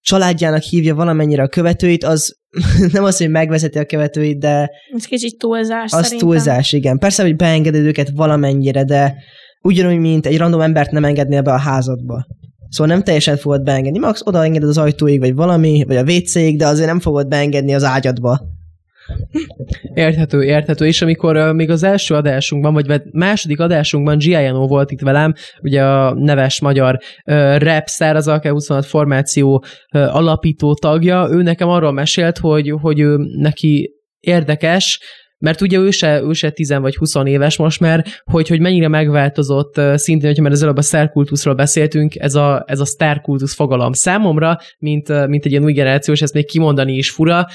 családjának 0.00 0.62
hívja 0.62 0.94
valamennyire 0.94 1.42
a 1.42 1.48
követőit, 1.48 2.04
az 2.04 2.36
nem 2.92 3.04
az, 3.04 3.16
hogy 3.16 3.30
megvezeti 3.30 3.78
a 3.78 3.84
követőit, 3.84 4.38
de... 4.38 4.70
Ez 4.96 5.04
kicsit 5.04 5.38
túlzás 5.38 5.92
Az 5.92 6.02
szerintem. 6.02 6.28
túlzás, 6.28 6.72
igen. 6.72 6.98
Persze, 6.98 7.22
hogy 7.22 7.36
beengeded 7.36 7.84
őket 7.84 8.10
valamennyire, 8.14 8.84
de 8.84 9.14
ugyanúgy, 9.62 9.98
mint 9.98 10.26
egy 10.26 10.38
random 10.38 10.60
embert 10.60 10.90
nem 10.90 11.04
engednél 11.04 11.42
be 11.42 11.52
a 11.52 11.58
házadba. 11.58 12.26
Szóval 12.68 12.94
nem 12.94 13.02
teljesen 13.02 13.36
fogod 13.36 13.62
beengedni. 13.62 13.98
Max 13.98 14.20
odaengeded 14.24 14.68
az 14.68 14.78
ajtóig, 14.78 15.18
vagy 15.18 15.34
valami, 15.34 15.84
vagy 15.86 15.96
a 15.96 16.02
WC-ig, 16.02 16.58
de 16.58 16.66
azért 16.66 16.88
nem 16.88 17.00
fogod 17.00 17.28
beengedni 17.28 17.74
az 17.74 17.84
ágyadba. 17.84 18.40
Érthető, 19.94 20.42
érthető. 20.42 20.86
És 20.86 21.02
amikor 21.02 21.36
uh, 21.36 21.52
még 21.52 21.70
az 21.70 21.82
első 21.82 22.14
adásunkban, 22.14 22.72
vagy 22.72 23.02
második 23.12 23.60
adásunkban 23.60 24.18
Giano 24.18 24.66
volt 24.66 24.90
itt 24.90 25.00
velem, 25.00 25.34
ugye 25.62 25.84
a 25.84 26.14
neves 26.14 26.60
magyar 26.60 26.98
uh, 27.24 27.58
rapstar, 27.58 28.16
az 28.16 28.28
AK 28.28 28.46
26 28.46 28.86
formáció 28.86 29.64
uh, 29.94 30.16
alapító 30.16 30.74
tagja, 30.74 31.28
ő 31.30 31.42
nekem 31.42 31.68
arról 31.68 31.92
mesélt, 31.92 32.38
hogy, 32.38 32.74
hogy 32.80 33.00
ő 33.00 33.16
neki 33.36 33.90
érdekes, 34.20 35.00
mert 35.38 35.60
ugye 35.60 35.78
ő 35.78 35.90
se, 35.90 36.22
ő 36.22 36.32
se 36.32 36.50
10 36.50 36.74
vagy 36.74 36.96
20 36.96 37.14
éves 37.24 37.56
most 37.56 37.80
már, 37.80 38.04
hogy, 38.24 38.48
hogy 38.48 38.60
mennyire 38.60 38.88
megváltozott 38.88 39.80
szintén, 39.94 40.26
hogyha 40.26 40.42
már 40.42 40.52
az 40.52 40.62
előbb 40.62 40.76
a 40.76 40.82
sztárkultuszról 40.82 41.54
beszéltünk, 41.54 42.14
ez 42.16 42.34
a, 42.34 42.64
ez 42.66 42.80
a 42.80 42.84
sztárkultusz 42.84 43.54
fogalom 43.54 43.92
számomra, 43.92 44.58
mint, 44.78 45.26
mint 45.26 45.44
egy 45.44 45.50
ilyen 45.50 45.64
új 45.64 45.72
generációs, 45.72 46.22
ezt 46.22 46.34
még 46.34 46.46
kimondani 46.46 46.92
is 46.92 47.10
fura, 47.10 47.46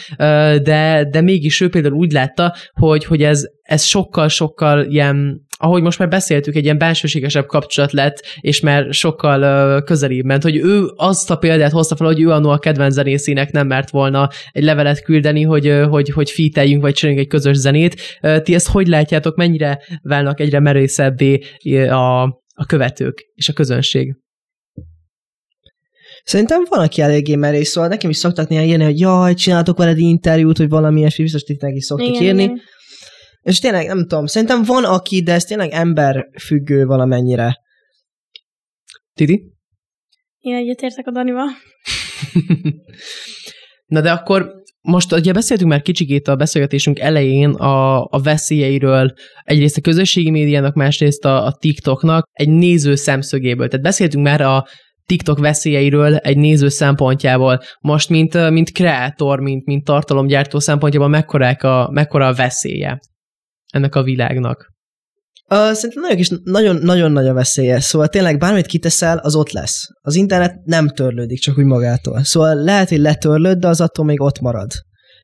de, 0.64 1.08
de 1.12 1.22
mégis 1.22 1.62
ő 1.62 1.70
például 1.70 1.94
úgy 1.94 2.12
látta, 2.12 2.56
hogy, 2.74 3.06
hogy 3.06 3.24
ez, 3.24 3.44
ez 3.62 3.84
sokkal-sokkal 3.84 4.86
ilyen, 4.86 5.46
ahogy 5.58 5.82
most 5.82 6.00
már 6.00 6.08
beszéltük, 6.08 6.56
egy 6.56 6.64
ilyen 6.64 6.78
bensőségesebb 6.78 7.46
kapcsolat 7.46 7.92
lett, 7.92 8.26
és 8.40 8.60
már 8.60 8.94
sokkal 8.94 9.42
uh, 9.42 9.84
közelébb 9.84 10.26
ment, 10.26 10.44
hogy 10.44 10.56
ő 10.56 10.86
azt 10.96 11.32
a 11.32 11.36
példát 11.36 11.72
hozta 11.72 11.96
fel, 11.96 12.08
hogy 12.08 12.22
ő 12.22 12.30
annó 12.30 12.50
a 12.50 12.58
kedvenc 12.58 12.94
zenészének 12.94 13.52
nem 13.52 13.68
mert 13.68 13.90
volna 13.90 14.30
egy 14.52 14.64
levelet 14.64 15.04
küldeni, 15.04 15.42
hogy, 15.42 15.70
uh, 15.70 15.84
hogy, 15.90 16.10
hogy 16.10 16.30
fíteljünk, 16.30 16.82
vagy 16.82 16.94
csináljunk 16.94 17.26
egy 17.26 17.32
közös 17.32 17.58
zenét. 17.58 17.96
Uh, 18.22 18.42
ti 18.42 18.54
ezt 18.54 18.68
hogy 18.68 18.88
látjátok, 18.88 19.36
mennyire 19.36 19.80
válnak 20.02 20.40
egyre 20.40 20.60
merészebbé 20.60 21.42
a, 21.90 22.22
a 22.54 22.66
követők 22.68 23.32
és 23.36 23.50
a 23.50 23.54
közönség? 23.54 24.16
Szerintem 26.24 26.64
van, 26.70 26.80
aki 26.80 27.02
eléggé 27.02 27.36
merész, 27.36 27.70
szóval 27.70 27.90
nekem 27.90 28.10
is 28.10 28.18
szoktak 28.18 28.48
néha 28.48 28.64
írni, 28.64 28.84
hogy 28.84 29.00
jaj, 29.00 29.34
csináltok 29.34 29.78
veled 29.78 29.98
interjút, 29.98 30.58
hogy 30.58 30.70
valami 30.70 31.00
ilyesmi, 31.00 31.24
biztos 31.24 31.44
titnek 31.44 31.76
is 31.76 31.86
szoktak 31.86 32.08
igen, 32.08 32.24
írni. 32.24 32.44
Igen. 32.44 32.62
És 33.44 33.60
tényleg 33.60 33.88
nem 33.88 34.08
tudom, 34.08 34.26
szerintem 34.26 34.64
van 34.64 34.84
aki, 34.84 35.22
de 35.22 35.34
ez 35.34 35.44
tényleg 35.44 35.72
ember 35.72 36.28
függő 36.40 36.86
valamennyire. 36.86 37.58
Titi? 39.14 39.52
Én 40.40 40.56
egyetértek 40.56 41.08
a 41.08 41.12
Danival. 41.12 41.46
Na 43.94 44.02
de 44.02 44.12
akkor 44.12 44.62
most 44.82 45.14
ugye 45.14 45.34
beszéltünk 45.34 45.70
már 45.70 45.82
kicsikét 45.82 46.28
a 46.28 46.36
beszélgetésünk 46.36 47.00
elején 47.00 47.50
a, 47.50 48.04
a 48.04 48.22
veszélyeiről, 48.24 49.14
egyrészt 49.44 49.78
a 49.78 49.82
közösségi 49.82 50.32
médiának, 50.32 50.74
másrészt 50.74 51.26
a, 51.26 51.46
a 51.46 51.52
TikToknak 51.52 52.30
egy 52.32 52.50
néző 52.50 52.96
szemszögéből. 52.96 53.68
Tehát 53.68 53.86
beszéltünk 53.86 54.24
már 54.24 54.42
a 54.42 54.66
TikTok 55.06 55.40
veszélyeiről 55.40 56.16
egy 56.16 56.38
néző 56.38 56.68
szempontjából. 56.68 57.60
Most, 57.80 58.10
mint, 58.10 58.50
mint 58.50 58.72
kreátor, 58.72 59.40
mint, 59.40 59.66
mint 59.66 59.84
tartalomgyártó 59.84 60.60
szempontjából 60.60 61.10
mekkorák 61.10 61.64
a, 61.64 61.90
mekkora 61.92 62.28
a 62.28 62.34
veszélye? 62.34 63.00
Ennek 63.74 63.96
a 63.96 64.04
világnak? 64.04 64.72
Uh, 65.50 65.72
szerintem 65.72 66.02
nagyon, 66.02 66.18
is, 66.18 66.30
nagyon, 66.44 66.76
nagyon 66.76 67.12
nagy 67.12 67.28
a 67.28 67.34
veszélye. 67.34 67.80
Szóval 67.80 68.08
tényleg 68.08 68.38
bármit 68.38 68.66
kiteszel, 68.66 69.18
az 69.18 69.36
ott 69.36 69.52
lesz. 69.52 69.88
Az 70.02 70.16
internet 70.16 70.56
nem 70.64 70.90
törlődik 70.90 71.40
csak 71.40 71.58
úgy 71.58 71.66
magától. 71.66 72.24
Szóval 72.24 72.56
lehet, 72.56 72.90
hogy 72.90 72.98
letörlöd, 72.98 73.58
de 73.58 73.68
az 73.68 73.82
attól 73.82 74.06
még 74.06 74.22
ott 74.22 74.40
marad. 74.40 74.72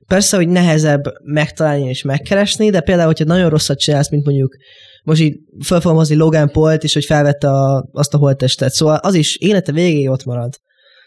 Persze, 0.08 0.38
hogy 0.38 0.48
nehezebb 0.48 1.02
megtalálni 1.24 1.90
és 1.90 2.02
megkeresni, 2.02 2.70
de 2.70 2.82
például, 2.82 3.08
hogyha 3.08 3.26
nagyon 3.26 3.50
rosszat 3.50 3.80
csinálsz, 3.80 4.10
mint 4.10 4.26
mondjuk 4.26 4.56
most 5.04 5.22
így 5.22 5.38
fel 5.60 5.82
Logan 6.10 6.52
Polt 6.52 6.84
is, 6.84 6.94
hogy 6.94 7.06
felvette 7.06 7.50
a, 7.50 7.90
azt 7.92 8.14
a 8.14 8.18
holttestet. 8.18 8.72
Szóval 8.72 8.96
az 8.96 9.14
is 9.14 9.36
élete 9.36 9.72
végéig 9.72 10.10
ott 10.10 10.24
marad. 10.24 10.54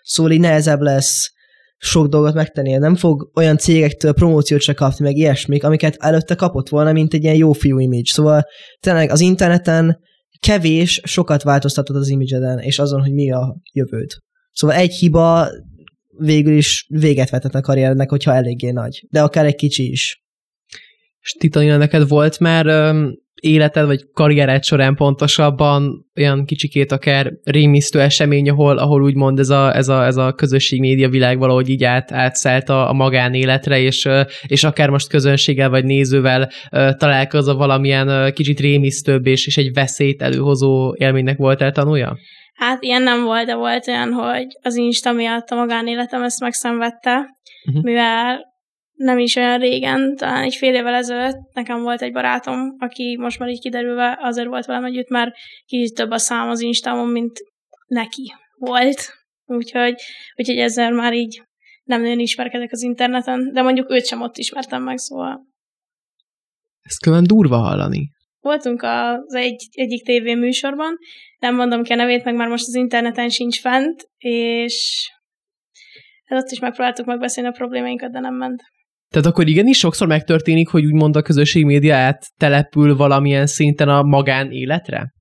Szóval 0.02 0.32
így 0.32 0.40
nehezebb 0.40 0.80
lesz 0.80 1.30
sok 1.84 2.06
dolgot 2.06 2.34
megtennie. 2.34 2.78
Nem 2.78 2.96
fog 2.96 3.30
olyan 3.34 3.56
cégektől 3.56 4.12
promóciót 4.12 4.60
se 4.60 4.72
kapni, 4.72 5.04
meg 5.04 5.16
ilyesmik, 5.16 5.64
amiket 5.64 5.96
előtte 5.98 6.34
kapott 6.34 6.68
volna, 6.68 6.92
mint 6.92 7.14
egy 7.14 7.22
ilyen 7.22 7.36
jó 7.36 7.52
fiú 7.52 7.78
image. 7.78 8.10
Szóval 8.12 8.42
tényleg 8.80 9.10
az 9.10 9.20
interneten 9.20 9.98
kevés 10.40 11.00
sokat 11.04 11.42
változtatott 11.42 11.96
az 11.96 12.08
image 12.08 12.54
és 12.60 12.78
azon, 12.78 13.00
hogy 13.00 13.12
mi 13.12 13.32
a 13.32 13.56
jövőd. 13.72 14.10
Szóval 14.52 14.76
egy 14.76 14.92
hiba 14.92 15.48
végül 16.18 16.56
is 16.56 16.86
véget 16.88 17.30
vetett 17.30 17.54
a 17.54 17.60
karriernek, 17.60 18.10
hogyha 18.10 18.34
eléggé 18.34 18.70
nagy. 18.70 19.06
De 19.10 19.22
akár 19.22 19.46
egy 19.46 19.54
kicsi 19.54 19.90
is. 19.90 20.22
És 21.20 21.32
Titanina, 21.32 21.76
neked 21.76 22.08
volt 22.08 22.38
már 22.38 22.94
életed, 23.42 23.86
vagy 23.86 24.04
karriered 24.12 24.64
során 24.64 24.94
pontosabban 24.94 26.06
olyan 26.16 26.44
kicsikét 26.44 26.92
akár 26.92 27.32
rémisztő 27.44 28.00
esemény, 28.00 28.50
ahol, 28.50 28.78
ahol 28.78 29.02
úgymond 29.02 29.38
ez 29.38 29.48
a, 29.48 29.76
ez 29.76 29.88
a, 29.88 30.04
ez 30.04 30.16
a 30.16 30.32
közösség 30.32 30.80
média 30.80 31.08
világ 31.08 31.38
valahogy 31.38 31.68
így 31.68 31.84
át, 31.84 32.12
átszállt 32.12 32.68
a, 32.68 32.88
a 32.88 32.92
magánéletre, 32.92 33.80
és, 33.80 34.08
és 34.46 34.64
akár 34.64 34.90
most 34.90 35.08
közönséggel 35.08 35.70
vagy 35.70 35.84
nézővel 35.84 36.50
találkozva 36.96 37.54
valamilyen 37.54 38.32
kicsit 38.32 38.60
rémisztőbb 38.60 39.26
és, 39.26 39.46
és 39.46 39.56
egy 39.56 39.72
veszélyt 39.72 40.22
előhozó 40.22 40.94
élménynek 40.98 41.36
volt 41.36 41.62
el 41.62 41.72
tanulja? 41.72 42.16
Hát 42.54 42.82
ilyen 42.82 43.02
nem 43.02 43.24
volt, 43.24 43.46
de 43.46 43.54
volt 43.54 43.88
olyan, 43.88 44.12
hogy 44.12 44.46
az 44.62 44.76
Insta 44.76 45.12
miatt 45.12 45.48
a 45.48 45.54
magánéletem 45.54 46.22
ezt 46.22 46.40
megszenvedte, 46.40 47.36
uh-huh. 47.66 47.82
mivel 47.82 48.51
nem 48.92 49.18
is 49.18 49.36
olyan 49.36 49.58
régen, 49.58 50.16
talán 50.16 50.42
egy 50.42 50.54
fél 50.54 50.74
évvel 50.74 50.94
ezelőtt 50.94 51.36
nekem 51.52 51.82
volt 51.82 52.02
egy 52.02 52.12
barátom, 52.12 52.76
aki 52.78 53.16
most 53.20 53.38
már 53.38 53.48
így 53.48 53.60
kiderülve 53.60 54.18
azért 54.20 54.48
volt 54.48 54.66
velem 54.66 54.84
együtt, 54.84 55.08
mert 55.08 55.34
kicsit 55.66 55.94
több 55.94 56.10
a 56.10 56.18
szám 56.18 56.48
az 56.48 56.60
Instámon, 56.60 57.08
mint 57.08 57.38
neki 57.86 58.32
volt. 58.56 59.12
Úgyhogy, 59.44 59.94
úgyhogy 60.36 60.56
ezzel 60.56 60.90
már 60.90 61.14
így 61.14 61.42
nem 61.82 62.00
nagyon 62.00 62.18
ismerkedek 62.18 62.72
az 62.72 62.82
interneten, 62.82 63.52
de 63.52 63.62
mondjuk 63.62 63.90
őt 63.90 64.06
sem 64.06 64.20
ott 64.20 64.36
ismertem 64.36 64.82
meg, 64.82 64.98
szóval. 64.98 65.46
Ezt 66.82 67.02
külön 67.02 67.24
durva 67.26 67.56
hallani. 67.56 68.10
Voltunk 68.40 68.82
az 68.82 69.34
egy, 69.34 69.68
egyik 69.70 70.04
tévéműsorban, 70.04 70.96
nem 71.38 71.54
mondom 71.54 71.82
ki 71.82 71.92
a 71.92 71.96
nevét, 71.96 72.24
meg 72.24 72.34
már 72.34 72.48
most 72.48 72.66
az 72.66 72.74
interneten 72.74 73.28
sincs 73.28 73.60
fent, 73.60 74.08
és 74.18 75.08
hát 76.24 76.42
ott 76.42 76.50
is 76.50 76.58
megpróbáltuk 76.58 77.06
megbeszélni 77.06 77.48
a 77.48 77.52
problémáinkat, 77.52 78.12
de 78.12 78.20
nem 78.20 78.34
ment. 78.34 78.62
Tehát 79.12 79.26
akkor 79.26 79.48
igenis 79.48 79.78
sokszor 79.78 80.06
megtörténik, 80.06 80.68
hogy 80.68 80.84
úgymond 80.84 81.16
a 81.16 81.22
közösség 81.22 81.64
média 81.64 81.96
áttelepül 81.96 82.96
valamilyen 82.96 83.46
szinten 83.46 83.88
a 83.88 84.02
magánéletre? 84.02 85.12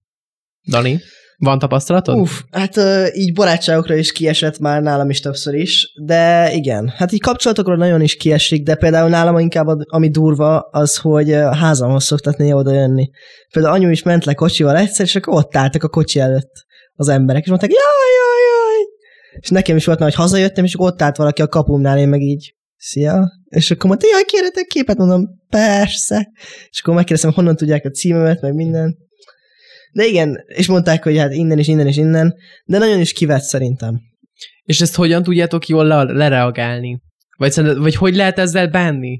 Dani, 0.70 1.00
van 1.38 1.60
tapasztalatod? 1.60 2.20
Uff, 2.20 2.42
hát 2.52 2.80
így 3.14 3.34
barátságokra 3.34 3.96
is 3.96 4.12
kiesett 4.12 4.60
már 4.60 4.82
nálam 4.82 5.10
is 5.10 5.20
többször 5.20 5.54
is, 5.54 5.94
de 6.04 6.52
igen, 6.54 6.94
hát 6.96 7.12
így 7.12 7.22
kapcsolatokra 7.22 7.76
nagyon 7.76 8.02
is 8.02 8.16
kiesik, 8.16 8.64
de 8.64 8.76
például 8.76 9.10
nálam 9.10 9.38
inkább 9.38 9.68
ami 9.86 10.10
durva 10.10 10.60
az, 10.60 10.98
hogy 10.98 11.34
a 11.34 11.56
házamhoz 11.56 12.04
szoktak 12.04 12.38
néha 12.38 12.58
oda 12.58 12.74
jönni. 12.74 13.10
Például 13.54 13.74
anyu 13.76 13.90
is 13.90 14.04
ment 14.04 14.26
le 14.26 14.34
kocsival 14.34 14.78
egyszer, 14.78 15.06
és 15.06 15.16
akkor 15.16 15.34
ott 15.34 15.56
álltak 15.56 15.84
a 15.84 15.90
kocsi 15.90 16.20
előtt 16.20 16.66
az 16.94 17.08
emberek, 17.08 17.44
és 17.44 17.50
mondták, 17.50 17.72
jaj, 17.72 17.82
jaj, 17.82 18.40
jaj. 18.50 18.86
És 19.40 19.50
nekem 19.50 19.76
is 19.76 19.86
volt, 19.86 20.00
hogy 20.00 20.16
hazajöttem, 20.16 20.64
és 20.64 20.74
ott 20.78 21.02
állt 21.02 21.18
valaki 21.18 21.42
a 21.42 21.48
kapumnál, 21.48 21.98
én 21.98 22.10
meg 22.10 22.22
így 22.22 22.54
szia, 22.82 23.32
és 23.50 23.72
akkor 23.72 23.90
mondta, 23.90 24.08
jaj, 24.12 24.24
kérhetek 24.24 24.66
képet, 24.66 24.98
mondom, 24.98 25.26
persze, 25.50 26.32
és 26.70 26.82
akkor 26.82 26.94
megkérdeztem, 26.94 27.32
honnan 27.32 27.56
tudják 27.56 27.86
a 27.86 27.90
címemet, 27.90 28.42
meg 28.42 28.54
minden. 28.54 28.98
De 29.94 30.06
igen, 30.06 30.44
és 30.48 30.68
mondták, 30.68 31.04
hogy 31.04 31.18
hát 31.18 31.34
innen 31.34 31.60
is, 31.60 31.68
innen 31.68 31.88
is, 31.88 31.98
innen, 31.98 32.34
de 32.66 32.78
nagyon 32.78 33.00
is 33.00 33.14
kivett 33.14 33.42
szerintem. 33.42 34.00
És 34.64 34.82
ezt 34.82 34.96
hogyan 34.96 35.24
tudjátok 35.24 35.68
jól 35.68 35.86
le- 35.86 36.04
lereagálni? 36.04 37.02
Vagy, 37.38 37.78
vagy 37.78 37.96
hogy 37.96 38.16
lehet 38.16 38.40
ezzel 38.40 38.68
bánni? 38.68 39.18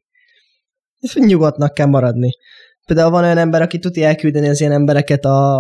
Nyugodtnak 1.14 1.74
kell 1.74 1.88
maradni. 1.88 2.30
Például 2.86 3.12
van 3.12 3.24
olyan 3.24 3.38
ember, 3.38 3.62
aki 3.62 3.80
tudja 3.80 4.08
elküldeni 4.08 4.48
az 4.48 4.60
ilyen 4.60 4.72
embereket 4.72 5.26
a 5.26 5.60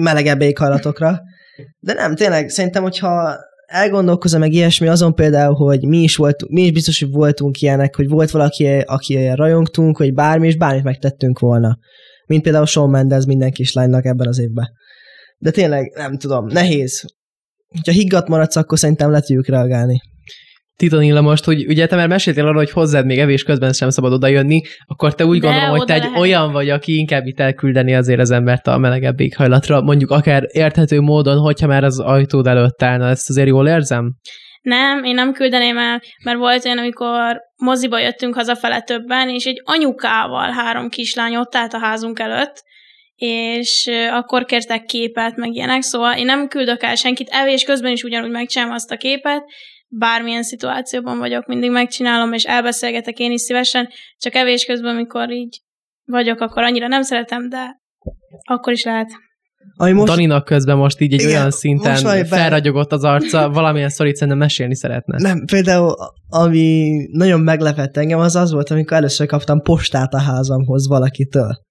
melegebb 0.00 0.40
éghajlatokra, 0.40 1.20
de 1.78 1.92
nem, 1.92 2.14
tényleg, 2.14 2.48
szerintem, 2.48 2.82
hogyha 2.82 3.36
elgondolkozom 3.66 4.40
meg 4.40 4.52
ilyesmi 4.52 4.88
azon 4.88 5.14
például, 5.14 5.54
hogy 5.54 5.86
mi 5.86 5.98
is, 5.98 6.16
voltunk, 6.16 6.52
mi 6.52 6.62
is 6.62 6.72
biztos, 6.72 7.00
hogy 7.00 7.10
voltunk 7.10 7.60
ilyenek, 7.60 7.96
hogy 7.96 8.08
volt 8.08 8.30
valaki, 8.30 8.66
aki 8.66 9.28
rajongtunk, 9.34 9.96
hogy 9.96 10.14
bármi, 10.14 10.46
és 10.46 10.56
bármit 10.56 10.84
megtettünk 10.84 11.38
volna. 11.38 11.78
Mint 12.26 12.42
például 12.42 12.66
Shawn 12.66 12.90
Mendes 12.90 13.24
minden 13.24 13.50
kislánynak 13.50 14.04
ebben 14.04 14.28
az 14.28 14.38
évben. 14.38 14.70
De 15.38 15.50
tényleg, 15.50 15.92
nem 15.94 16.18
tudom, 16.18 16.46
nehéz. 16.46 17.04
Ha 17.84 17.92
higgadt 17.92 18.28
maradsz, 18.28 18.56
akkor 18.56 18.78
szerintem 18.78 19.10
le 19.10 19.20
tudjuk 19.20 19.46
reagálni. 19.46 20.00
Titanilla 20.76 21.20
most, 21.20 21.44
hogy 21.44 21.66
ugye 21.66 21.86
te 21.86 21.96
már 21.96 22.08
meséltél 22.08 22.44
arról, 22.44 22.56
hogy 22.56 22.70
hozzád 22.70 23.06
még 23.06 23.18
evés 23.18 23.42
közben 23.42 23.72
sem 23.72 23.90
szabad 23.90 24.12
odajönni, 24.12 24.60
akkor 24.86 25.14
te 25.14 25.26
úgy 25.26 25.40
De 25.40 25.46
gondolom, 25.46 25.70
hogy 25.70 25.84
te 25.84 25.94
egy 25.94 26.08
olyan 26.18 26.52
vagy, 26.52 26.70
aki 26.70 26.96
inkább 26.96 27.26
itt 27.26 27.40
elküldeni 27.40 27.94
azért 27.94 28.20
az 28.20 28.30
embert 28.30 28.66
a 28.66 28.78
melegebb 28.78 29.20
éghajlatra, 29.20 29.80
mondjuk 29.80 30.10
akár 30.10 30.42
érthető 30.52 31.00
módon, 31.00 31.38
hogyha 31.38 31.66
már 31.66 31.84
az 31.84 32.00
ajtód 32.00 32.46
előtt 32.46 32.82
állna, 32.82 33.08
ezt 33.08 33.28
azért 33.28 33.48
jól 33.48 33.68
érzem? 33.68 34.14
Nem, 34.62 35.04
én 35.04 35.14
nem 35.14 35.32
küldeném 35.32 35.78
el, 35.78 36.02
mert 36.24 36.38
volt 36.38 36.64
olyan, 36.64 36.78
amikor 36.78 37.40
moziba 37.56 37.98
jöttünk 37.98 38.34
hazafele 38.34 38.80
többen, 38.80 39.28
és 39.28 39.44
egy 39.44 39.60
anyukával 39.64 40.50
három 40.50 40.88
kislány 40.88 41.36
ott 41.36 41.56
állt 41.56 41.72
a 41.72 41.78
házunk 41.78 42.18
előtt, 42.18 42.62
és 43.16 43.90
akkor 44.10 44.44
kértek 44.44 44.84
képet, 44.84 45.36
meg 45.36 45.54
ilyenek, 45.54 45.82
szóval 45.82 46.16
én 46.16 46.24
nem 46.24 46.48
küldök 46.48 46.82
el 46.82 46.94
senkit, 46.94 47.28
evés 47.30 47.64
közben 47.64 47.92
is 47.92 48.02
ugyanúgy 48.02 48.30
megcsinálom 48.30 48.74
azt 48.74 48.90
a 48.90 48.96
képet, 48.96 49.44
bármilyen 49.88 50.42
szituációban 50.42 51.18
vagyok, 51.18 51.46
mindig 51.46 51.70
megcsinálom, 51.70 52.32
és 52.32 52.44
elbeszélgetek 52.44 53.18
én 53.18 53.32
is 53.32 53.40
szívesen, 53.40 53.88
csak 54.16 54.34
evés 54.34 54.64
közben, 54.64 54.94
amikor 54.94 55.30
így 55.30 55.60
vagyok, 56.04 56.40
akkor 56.40 56.62
annyira 56.62 56.86
nem 56.86 57.02
szeretem, 57.02 57.48
de 57.48 57.80
akkor 58.48 58.72
is 58.72 58.84
lehet. 58.84 59.10
Ami 59.76 59.92
most... 59.92 60.12
Daninak 60.12 60.44
közben 60.44 60.76
most 60.76 61.00
így 61.00 61.12
egy 61.12 61.20
Igen, 61.20 61.34
olyan 61.34 61.50
szinten 61.50 62.24
felragyogott 62.24 62.92
az 62.92 63.04
arca, 63.04 63.50
valamilyen 63.58 63.88
szorít 63.88 64.14
szerintem 64.14 64.38
mesélni 64.38 64.76
szeretne. 64.76 65.16
Nem, 65.18 65.44
például 65.44 65.94
ami 66.28 66.92
nagyon 67.12 67.40
meglepett 67.40 67.96
engem, 67.96 68.18
az 68.18 68.36
az 68.36 68.52
volt, 68.52 68.70
amikor 68.70 68.96
először 68.96 69.26
kaptam 69.26 69.60
postát 69.60 70.14
a 70.14 70.20
házamhoz 70.20 70.88
valakitől. 70.88 71.62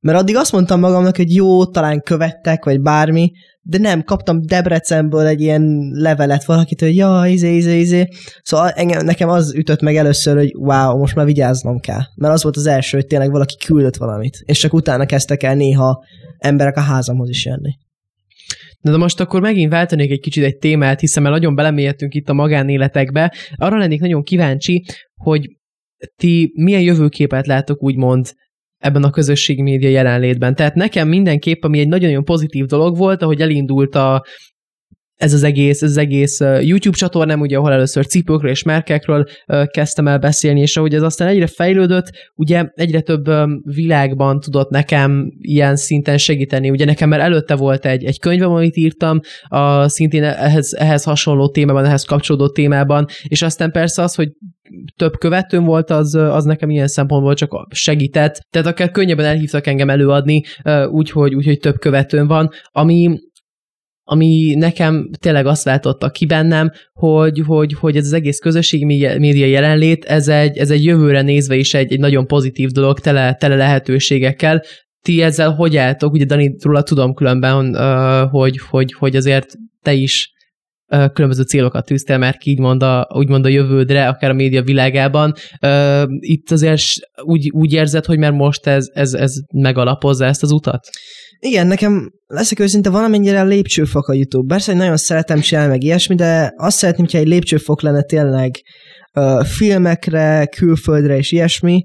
Mert 0.00 0.18
addig 0.18 0.36
azt 0.36 0.52
mondtam 0.52 0.80
magamnak, 0.80 1.16
hogy 1.16 1.34
jó, 1.34 1.66
talán 1.66 2.00
követtek, 2.00 2.64
vagy 2.64 2.80
bármi, 2.80 3.30
de 3.70 3.78
nem, 3.78 4.02
kaptam 4.02 4.40
Debrecenből 4.46 5.26
egy 5.26 5.40
ilyen 5.40 5.90
levelet 5.92 6.44
valakitől, 6.44 6.88
hogy 6.88 6.98
ja, 6.98 7.22
izé, 7.26 7.56
izé, 7.56 7.78
izé. 7.78 8.08
Szóval 8.42 8.68
engem, 8.68 9.04
nekem 9.04 9.28
az 9.28 9.54
ütött 9.54 9.80
meg 9.80 9.96
először, 9.96 10.36
hogy 10.36 10.54
wow, 10.54 10.98
most 10.98 11.14
már 11.14 11.26
vigyáznom 11.26 11.80
kell. 11.80 12.00
Mert 12.16 12.34
az 12.34 12.42
volt 12.42 12.56
az 12.56 12.66
első, 12.66 12.96
hogy 12.96 13.06
tényleg 13.06 13.30
valaki 13.30 13.56
küldött 13.66 13.96
valamit. 13.96 14.42
És 14.44 14.58
csak 14.58 14.72
utána 14.72 15.06
kezdtek 15.06 15.42
el 15.42 15.54
néha 15.54 16.04
emberek 16.38 16.76
a 16.76 16.80
házamhoz 16.80 17.28
is 17.28 17.44
jönni. 17.44 17.70
Na 18.80 18.90
de 18.90 18.96
most 18.96 19.20
akkor 19.20 19.40
megint 19.40 19.70
váltanék 19.70 20.10
egy 20.10 20.20
kicsit 20.20 20.44
egy 20.44 20.56
témát, 20.56 21.00
hiszen 21.00 21.22
már 21.22 21.32
nagyon 21.32 21.54
belemélyedtünk 21.54 22.14
itt 22.14 22.28
a 22.28 22.32
magánéletekbe. 22.32 23.34
Arra 23.56 23.78
lennék 23.78 24.00
nagyon 24.00 24.22
kíváncsi, 24.22 24.84
hogy 25.14 25.48
ti 26.16 26.52
milyen 26.54 26.82
jövőképet 26.82 27.46
látok 27.46 27.82
úgymond 27.82 28.32
ebben 28.78 29.02
a 29.02 29.10
közösségi 29.10 29.62
média 29.62 29.88
jelenlétben. 29.88 30.54
Tehát 30.54 30.74
nekem 30.74 31.08
mindenképp, 31.08 31.64
ami 31.64 31.78
egy 31.78 31.88
nagyon-nagyon 31.88 32.24
pozitív 32.24 32.64
dolog 32.64 32.96
volt, 32.96 33.22
ahogy 33.22 33.40
elindult 33.40 33.94
a, 33.94 34.24
ez 35.18 35.32
az 35.32 35.42
egész, 35.42 35.82
ez 35.82 35.90
az 35.90 35.96
egész 35.96 36.40
YouTube 36.40 36.96
csatornám, 36.96 37.40
ugye, 37.40 37.56
ahol 37.56 37.72
először 37.72 38.06
cipőkről 38.06 38.50
és 38.50 38.62
merkekről 38.62 39.24
kezdtem 39.66 40.08
el 40.08 40.18
beszélni, 40.18 40.60
és 40.60 40.76
ahogy 40.76 40.94
ez 40.94 41.02
aztán 41.02 41.28
egyre 41.28 41.46
fejlődött, 41.46 42.10
ugye 42.34 42.64
egyre 42.74 43.00
több 43.00 43.24
világban 43.62 44.40
tudott 44.40 44.70
nekem 44.70 45.30
ilyen 45.38 45.76
szinten 45.76 46.18
segíteni. 46.18 46.70
Ugye 46.70 46.84
nekem 46.84 47.08
már 47.08 47.20
előtte 47.20 47.54
volt 47.54 47.86
egy, 47.86 48.04
egy 48.04 48.20
könyvem, 48.20 48.50
amit 48.50 48.76
írtam, 48.76 49.20
a, 49.48 49.88
szintén 49.88 50.24
ehhez, 50.24 50.74
ehhez 50.74 51.04
hasonló 51.04 51.48
témában, 51.50 51.84
ehhez 51.84 52.04
kapcsolódó 52.04 52.48
témában, 52.48 53.06
és 53.22 53.42
aztán 53.42 53.70
persze 53.70 54.02
az, 54.02 54.14
hogy 54.14 54.28
több 54.98 55.18
követőm 55.18 55.64
volt, 55.64 55.90
az, 55.90 56.14
az 56.14 56.44
nekem 56.44 56.70
ilyen 56.70 56.88
szempontból 56.88 57.34
csak 57.34 57.66
segített. 57.70 58.40
Tehát 58.50 58.68
akár 58.68 58.90
könnyebben 58.90 59.26
elhívtak 59.26 59.66
engem 59.66 59.90
előadni, 59.90 60.42
úgyhogy, 60.90 61.34
úgyhogy 61.34 61.58
több 61.58 61.78
követőm 61.78 62.26
van, 62.26 62.50
ami 62.70 63.18
ami 64.10 64.54
nekem 64.54 65.10
tényleg 65.18 65.46
azt 65.46 65.64
váltotta 65.64 66.10
ki 66.10 66.26
bennem, 66.26 66.70
hogy, 66.92 67.42
hogy, 67.46 67.72
hogy 67.72 67.96
ez 67.96 68.04
az 68.04 68.12
egész 68.12 68.38
közösségi 68.38 68.84
média 69.18 69.46
jelenlét, 69.46 70.04
ez 70.04 70.28
egy, 70.28 70.58
ez 70.58 70.70
egy 70.70 70.84
jövőre 70.84 71.22
nézve 71.22 71.56
is 71.56 71.74
egy, 71.74 71.92
egy 71.92 71.98
nagyon 71.98 72.26
pozitív 72.26 72.70
dolog, 72.70 73.00
tele, 73.00 73.34
tele 73.34 73.56
lehetőségekkel. 73.56 74.62
Ti 75.02 75.22
ezzel 75.22 75.50
hogy 75.50 75.76
álltok? 75.76 76.12
Ugye 76.12 76.24
Dani, 76.24 76.56
róla 76.62 76.82
tudom 76.82 77.14
különben, 77.14 77.74
hogy, 78.28 78.58
hogy, 78.70 78.92
hogy 78.92 79.16
azért 79.16 79.54
te 79.82 79.92
is 79.92 80.32
különböző 80.88 81.42
célokat 81.42 81.84
tűztél 81.84 82.18
már 82.18 82.36
ki, 82.36 82.50
így 82.50 82.58
mond 82.58 82.82
a, 82.82 83.08
úgymond 83.14 83.44
a 83.44 83.48
jövődre, 83.48 84.08
akár 84.08 84.30
a 84.30 84.34
média 84.34 84.62
világában. 84.62 85.32
Itt 86.18 86.50
azért 86.50 86.82
úgy, 87.22 87.50
úgy 87.50 87.72
érzed, 87.72 88.04
hogy 88.04 88.18
már 88.18 88.32
most 88.32 88.66
ez, 88.66 88.86
ez, 88.92 89.12
ez 89.12 89.32
megalapozza 89.52 90.24
ezt 90.24 90.42
az 90.42 90.50
utat? 90.50 90.88
Igen, 91.40 91.66
nekem 91.66 92.10
leszek 92.26 92.58
őszinte, 92.58 92.90
valamennyire 92.90 93.42
lépcsőfok 93.42 94.08
a 94.08 94.12
YouTube. 94.12 94.54
Persze, 94.54 94.70
hogy 94.70 94.80
nagyon 94.80 94.96
szeretem 94.96 95.40
csinálni 95.40 95.70
meg 95.70 95.82
ilyesmi, 95.82 96.14
de 96.14 96.52
azt 96.56 96.76
szeretném, 96.76 97.04
hogyha 97.04 97.18
egy 97.18 97.28
lépcsőfok 97.28 97.82
lenne 97.82 98.02
tényleg 98.02 98.50
uh, 99.14 99.44
filmekre, 99.44 100.46
külföldre 100.46 101.16
és 101.16 101.32
ilyesmi. 101.32 101.84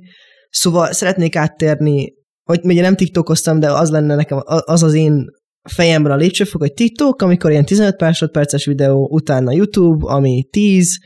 Szóval 0.49 0.91
szeretnék 0.91 1.35
áttérni, 1.35 2.13
hogy 2.43 2.59
ugye 2.63 2.81
nem 2.81 2.95
tiktokoztam, 2.95 3.59
de 3.59 3.71
az 3.71 3.89
lenne 3.89 4.15
nekem, 4.15 4.37
az 4.43 4.83
az 4.83 4.93
én 4.93 5.25
fejemben 5.69 6.11
a 6.11 6.15
lépcsőfok, 6.15 6.61
hogy 6.61 6.73
TikTok, 6.73 7.21
amikor 7.21 7.51
ilyen 7.51 7.65
15 7.65 7.99
másodperces 7.99 8.65
videó, 8.65 9.07
utána 9.11 9.51
YouTube, 9.51 10.11
ami 10.11 10.47
10, 10.49 10.97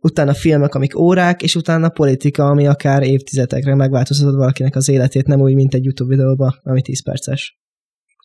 utána 0.00 0.34
filmek, 0.34 0.74
amik 0.74 0.98
órák, 0.98 1.42
és 1.42 1.54
utána 1.54 1.88
politika, 1.88 2.46
ami 2.46 2.66
akár 2.66 3.02
évtizedekre 3.02 3.74
megváltoztatott 3.74 4.36
valakinek 4.36 4.76
az 4.76 4.88
életét, 4.88 5.26
nem 5.26 5.40
úgy, 5.40 5.54
mint 5.54 5.74
egy 5.74 5.84
YouTube 5.84 6.14
videóba, 6.14 6.58
ami 6.62 6.82
10 6.82 7.02
perces. 7.02 7.58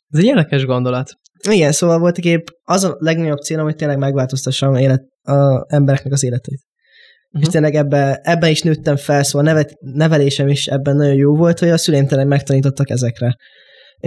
Ez 0.09 0.19
egy 0.19 0.25
érdekes 0.25 0.65
gondolat. 0.65 1.11
Igen, 1.49 1.71
szóval 1.71 1.99
volt 1.99 2.17
épp 2.17 2.47
az 2.63 2.83
a 2.83 2.95
legnagyobb 2.99 3.39
célom, 3.39 3.63
hogy 3.63 3.75
tényleg 3.75 3.97
megváltoztassam 3.97 4.75
élet, 4.75 5.01
a 5.21 5.65
embereknek 5.75 6.13
az 6.13 6.23
életét. 6.23 6.61
Uh-huh. 7.27 7.41
És 7.41 7.47
tényleg 7.47 7.75
ebbe, 7.75 8.19
ebben 8.23 8.49
is 8.49 8.61
nőttem 8.61 8.95
fel, 8.95 9.23
szóval 9.23 9.47
nevet, 9.47 9.73
nevelésem 9.79 10.47
is 10.47 10.67
ebben 10.67 10.95
nagyon 10.95 11.15
jó 11.15 11.35
volt, 11.35 11.59
hogy 11.59 11.69
a 11.69 11.77
szüleim 11.77 12.07
tényleg 12.07 12.27
megtanítottak 12.27 12.89
ezekre 12.89 13.35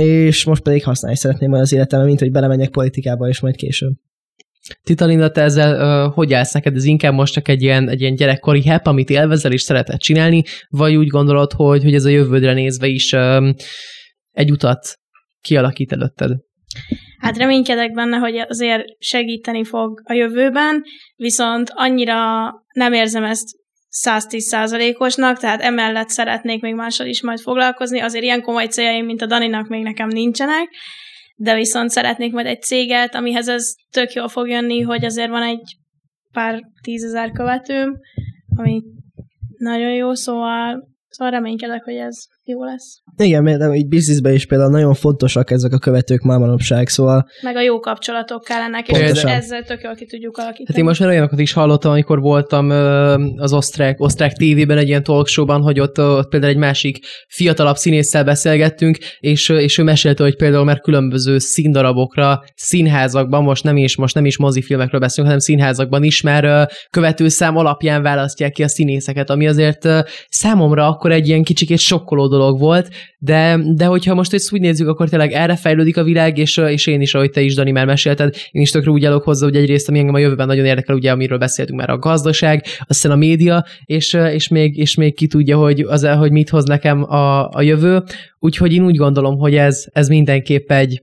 és 0.02 0.44
most 0.44 0.62
pedig 0.62 0.84
használni 0.84 1.16
szeretném 1.16 1.50
majd 1.50 1.62
az 1.62 1.72
életemben, 1.72 2.08
mint 2.08 2.20
hogy 2.20 2.30
belemenjek 2.30 2.70
politikába, 2.70 3.28
és 3.28 3.40
majd 3.40 3.56
később. 3.56 3.92
Titalinda, 4.82 5.30
te 5.30 5.42
ezzel 5.42 6.06
uh, 6.06 6.14
hogy 6.14 6.32
állsz 6.32 6.52
neked? 6.52 6.76
Ez 6.76 6.84
inkább 6.84 7.12
most 7.12 7.32
csak 7.32 7.48
egy 7.48 7.62
ilyen, 7.62 7.88
egy 7.88 8.00
ilyen 8.00 8.14
gyerekkori 8.14 8.62
hep, 8.62 8.86
amit 8.86 9.10
élvezel 9.10 9.52
és 9.52 9.62
szereted 9.62 9.98
csinálni, 9.98 10.42
vagy 10.68 10.96
úgy 10.96 11.06
gondolod, 11.06 11.52
hogy, 11.52 11.82
hogy 11.82 11.94
ez 11.94 12.04
a 12.04 12.08
jövődre 12.08 12.52
nézve 12.52 12.86
is 12.86 13.12
um, 13.12 13.54
egy 14.30 14.50
utat 14.50 14.98
kialakít 15.40 15.92
előtted? 15.92 16.30
Hát 17.18 17.36
reménykedek 17.36 17.92
benne, 17.92 18.16
hogy 18.16 18.36
azért 18.36 18.84
segíteni 18.98 19.64
fog 19.64 20.00
a 20.04 20.12
jövőben, 20.12 20.82
viszont 21.16 21.70
annyira 21.74 22.16
nem 22.72 22.92
érzem 22.92 23.24
ezt 23.24 23.48
110%-osnak, 24.04 25.38
tehát 25.38 25.60
emellett 25.60 26.08
szeretnék 26.08 26.62
még 26.62 26.74
mással 26.74 27.06
is 27.06 27.22
majd 27.22 27.40
foglalkozni. 27.40 28.00
Azért 28.00 28.24
ilyen 28.24 28.42
komoly 28.42 28.66
céljaim, 28.66 29.04
mint 29.04 29.22
a 29.22 29.26
Daninak 29.26 29.68
még 29.68 29.82
nekem 29.82 30.08
nincsenek, 30.08 30.68
de 31.36 31.54
viszont 31.54 31.90
szeretnék 31.90 32.32
majd 32.32 32.46
egy 32.46 32.62
céget, 32.62 33.14
amihez 33.14 33.48
ez 33.48 33.74
tök 33.90 34.12
jól 34.12 34.28
fog 34.28 34.48
jönni, 34.48 34.80
hogy 34.80 35.04
azért 35.04 35.30
van 35.30 35.42
egy 35.42 35.76
pár 36.32 36.62
tízezer 36.82 37.30
követőm, 37.30 37.98
ami 38.56 38.82
nagyon 39.58 39.92
jó, 39.92 40.14
szóval, 40.14 40.88
szóval 41.08 41.32
reménykedek, 41.32 41.84
hogy 41.84 41.96
ez 41.96 42.16
jó 42.48 42.64
lesz. 42.64 43.02
Igen, 43.16 43.42
mert 43.42 43.74
így 43.74 43.88
bizniszben 43.88 44.32
is 44.32 44.46
például 44.46 44.70
nagyon 44.70 44.94
fontosak 44.94 45.50
ezek 45.50 45.72
a 45.72 45.78
követők 45.78 46.22
már 46.22 46.38
manapság, 46.38 46.88
szóval... 46.88 47.26
Meg 47.42 47.56
a 47.56 47.60
jó 47.60 47.80
kapcsolatok 47.80 48.44
kellenek, 48.44 48.88
és 48.88 48.98
Pontosan. 48.98 49.30
ezzel 49.30 49.62
tök 49.62 49.82
jól 49.82 49.94
ki 49.94 50.06
tudjuk 50.06 50.36
alakítani. 50.36 50.66
Hát 50.66 50.76
én 50.76 50.84
most 50.84 51.00
olyanokat 51.00 51.38
is 51.38 51.52
hallottam, 51.52 51.90
amikor 51.90 52.20
voltam 52.20 52.70
az 53.36 53.52
osztrák, 53.52 54.00
osztrák 54.00 54.32
tévében 54.32 54.78
egy 54.78 54.88
ilyen 54.88 55.02
talkshowban, 55.02 55.62
hogy 55.62 55.80
ott, 55.80 56.00
ott 56.00 56.28
például 56.28 56.52
egy 56.52 56.58
másik 56.58 56.98
fiatalabb 57.28 57.76
színésszel 57.76 58.24
beszélgettünk, 58.24 58.98
és, 59.20 59.48
és 59.48 59.78
ő 59.78 59.82
mesélte, 59.82 60.22
hogy 60.22 60.36
például 60.36 60.64
már 60.64 60.80
különböző 60.80 61.38
színdarabokra, 61.38 62.42
színházakban, 62.54 63.42
most 63.42 63.64
nem 63.64 63.76
is, 63.76 63.96
most 63.96 64.14
nem 64.14 64.24
is 64.24 64.38
mozifilmekről 64.38 65.00
beszélünk, 65.00 65.32
hanem 65.32 65.46
színházakban 65.46 66.02
is 66.02 66.20
már 66.20 66.68
követőszám 66.90 67.56
alapján 67.56 68.02
választják 68.02 68.52
ki 68.52 68.62
a 68.62 68.68
színészeket, 68.68 69.30
ami 69.30 69.46
azért 69.46 69.88
számomra 70.28 70.88
akkor 70.88 71.12
egy 71.12 71.28
ilyen 71.28 71.42
kicsikét 71.42 71.78
sokkoló 71.78 72.28
dolog 72.36 72.58
volt, 72.58 72.88
de, 73.18 73.58
de 73.74 73.84
hogyha 73.84 74.14
most 74.14 74.34
ezt 74.34 74.52
úgy 74.52 74.60
nézzük, 74.60 74.88
akkor 74.88 75.08
tényleg 75.08 75.32
erre 75.32 75.56
fejlődik 75.56 75.96
a 75.96 76.02
világ, 76.02 76.38
és, 76.38 76.56
és 76.56 76.86
én 76.86 77.00
is, 77.00 77.14
ahogy 77.14 77.30
te 77.30 77.40
is, 77.40 77.54
Dani, 77.54 77.70
már 77.70 77.86
mesélted, 77.86 78.34
én 78.50 78.62
is 78.62 78.70
tökre 78.70 78.90
úgy 78.90 79.04
állok 79.04 79.22
hozzá, 79.22 79.46
hogy 79.46 79.56
egyrészt, 79.56 79.88
ami 79.88 79.98
engem 79.98 80.14
a 80.14 80.18
jövőben 80.18 80.46
nagyon 80.46 80.64
érdekel, 80.64 80.94
ugye, 80.94 81.10
amiről 81.10 81.38
beszéltünk 81.38 81.78
már, 81.78 81.90
a 81.90 81.98
gazdaság, 81.98 82.64
aztán 82.86 83.12
a 83.12 83.16
média, 83.16 83.64
és, 83.84 84.12
és, 84.32 84.48
még, 84.48 84.76
és 84.76 84.94
még 84.94 85.14
ki 85.14 85.26
tudja, 85.26 85.58
hogy, 85.58 85.80
az, 85.80 86.06
hogy 86.06 86.30
mit 86.30 86.48
hoz 86.48 86.64
nekem 86.64 87.02
a, 87.02 87.48
a 87.48 87.62
jövő. 87.62 88.02
Úgyhogy 88.38 88.72
én 88.72 88.84
úgy 88.84 88.96
gondolom, 88.96 89.38
hogy 89.38 89.54
ez, 89.54 89.84
ez 89.92 90.08
mindenképp 90.08 90.70
egy, 90.70 91.02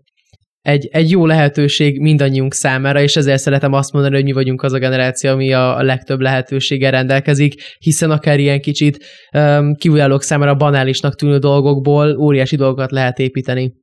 egy, 0.63 0.89
egy 0.91 1.09
jó 1.09 1.25
lehetőség 1.25 1.99
mindannyiunk 1.99 2.53
számára, 2.53 3.01
és 3.01 3.15
ezért 3.15 3.41
szeretem 3.41 3.73
azt 3.73 3.93
mondani, 3.93 4.15
hogy 4.15 4.23
mi 4.23 4.31
vagyunk 4.31 4.61
az 4.61 4.73
a 4.73 4.77
generáció, 4.77 5.31
ami 5.31 5.53
a, 5.53 5.77
a 5.77 5.83
legtöbb 5.83 6.19
lehetőséggel 6.19 6.91
rendelkezik, 6.91 7.53
hiszen 7.79 8.11
akár 8.11 8.39
ilyen 8.39 8.61
kicsit 8.61 9.05
um, 9.33 9.75
kívülállók 9.75 10.23
számára 10.23 10.55
banálisnak 10.55 11.15
tűnő 11.15 11.37
dolgokból 11.37 12.17
óriási 12.17 12.55
dolgokat 12.55 12.91
lehet 12.91 13.19
építeni. 13.19 13.73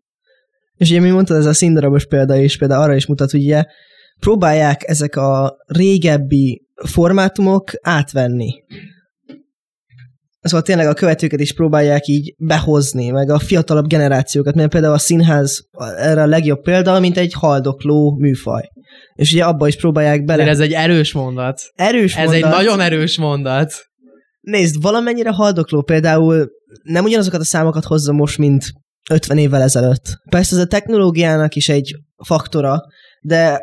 És 0.76 0.91
ugye 0.91 1.01
mi 1.01 1.11
mondtad, 1.11 1.37
ez 1.37 1.47
a 1.47 1.53
színdarabos 1.53 2.07
példa 2.07 2.37
is 2.37 2.59
például 2.59 2.83
arra 2.83 2.95
is 2.95 3.07
mutat, 3.07 3.31
hogy 3.31 3.43
ugye 3.43 3.64
próbálják 4.20 4.89
ezek 4.89 5.16
a 5.16 5.57
régebbi 5.66 6.66
formátumok 6.74 7.70
átvenni 7.83 8.64
szóval 10.41 10.62
tényleg 10.62 10.86
a 10.86 10.95
követőket 10.95 11.41
is 11.41 11.53
próbálják 11.53 12.07
így 12.07 12.34
behozni, 12.38 13.11
meg 13.11 13.30
a 13.30 13.38
fiatalabb 13.38 13.86
generációkat, 13.86 14.55
mert 14.55 14.70
például 14.70 14.95
a 14.95 14.99
színház 14.99 15.68
erre 15.97 16.22
a 16.22 16.26
legjobb 16.26 16.62
példa, 16.62 17.01
mint 17.01 17.16
egy 17.16 17.32
haldokló 17.32 18.16
műfaj. 18.18 18.68
És 19.14 19.32
ugye 19.32 19.45
abba 19.45 19.66
is 19.66 19.76
próbálják 19.76 20.24
bele. 20.24 20.47
ez 20.47 20.61
egy 20.61 20.72
erős 20.72 21.12
mondat. 21.12 21.61
Erős 21.74 22.16
ez 22.16 22.30
mondat. 22.30 22.45
egy 22.45 22.51
nagyon 22.51 22.80
erős 22.80 23.18
mondat. 23.18 23.72
Nézd, 24.41 24.82
valamennyire 24.82 25.30
haldokló 25.30 25.82
például 25.82 26.51
nem 26.82 27.05
ugyanazokat 27.05 27.41
a 27.41 27.45
számokat 27.45 27.84
hozza 27.84 28.12
most, 28.12 28.38
mint 28.38 28.72
50 29.11 29.38
évvel 29.38 29.62
ezelőtt. 29.62 30.18
Persze 30.30 30.57
ez 30.57 30.62
a 30.62 30.66
technológiának 30.66 31.55
is 31.55 31.68
egy 31.68 31.95
faktora, 32.24 32.80
de 33.20 33.61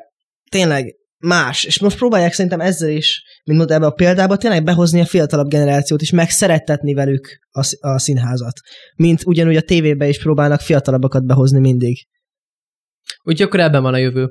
tényleg 0.51 0.95
más. 1.19 1.63
És 1.63 1.79
most 1.79 1.97
próbálják 1.97 2.33
szerintem 2.33 2.59
ezzel 2.59 2.89
is, 2.89 3.23
mint 3.43 3.57
mondta 3.57 3.75
ebbe 3.75 3.85
a 3.85 3.91
példába, 3.91 4.37
tényleg 4.37 4.63
behozni 4.63 4.99
a 4.99 5.05
fiatalabb 5.05 5.47
generációt, 5.47 6.01
és 6.01 6.11
megszerettetni 6.11 6.93
velük 6.93 7.39
a, 7.51 7.77
a 7.79 7.99
színházat. 7.99 8.59
Mint 8.95 9.25
ugyanúgy 9.25 9.55
a 9.55 9.61
tévébe 9.61 10.07
is 10.07 10.19
próbálnak 10.19 10.59
fiatalabbakat 10.61 11.25
behozni 11.25 11.59
mindig. 11.59 12.07
Úgyhogy 13.23 13.47
akkor 13.47 13.59
ebben 13.59 13.81
van 13.81 13.93
a 13.93 13.97
jövő. 13.97 14.29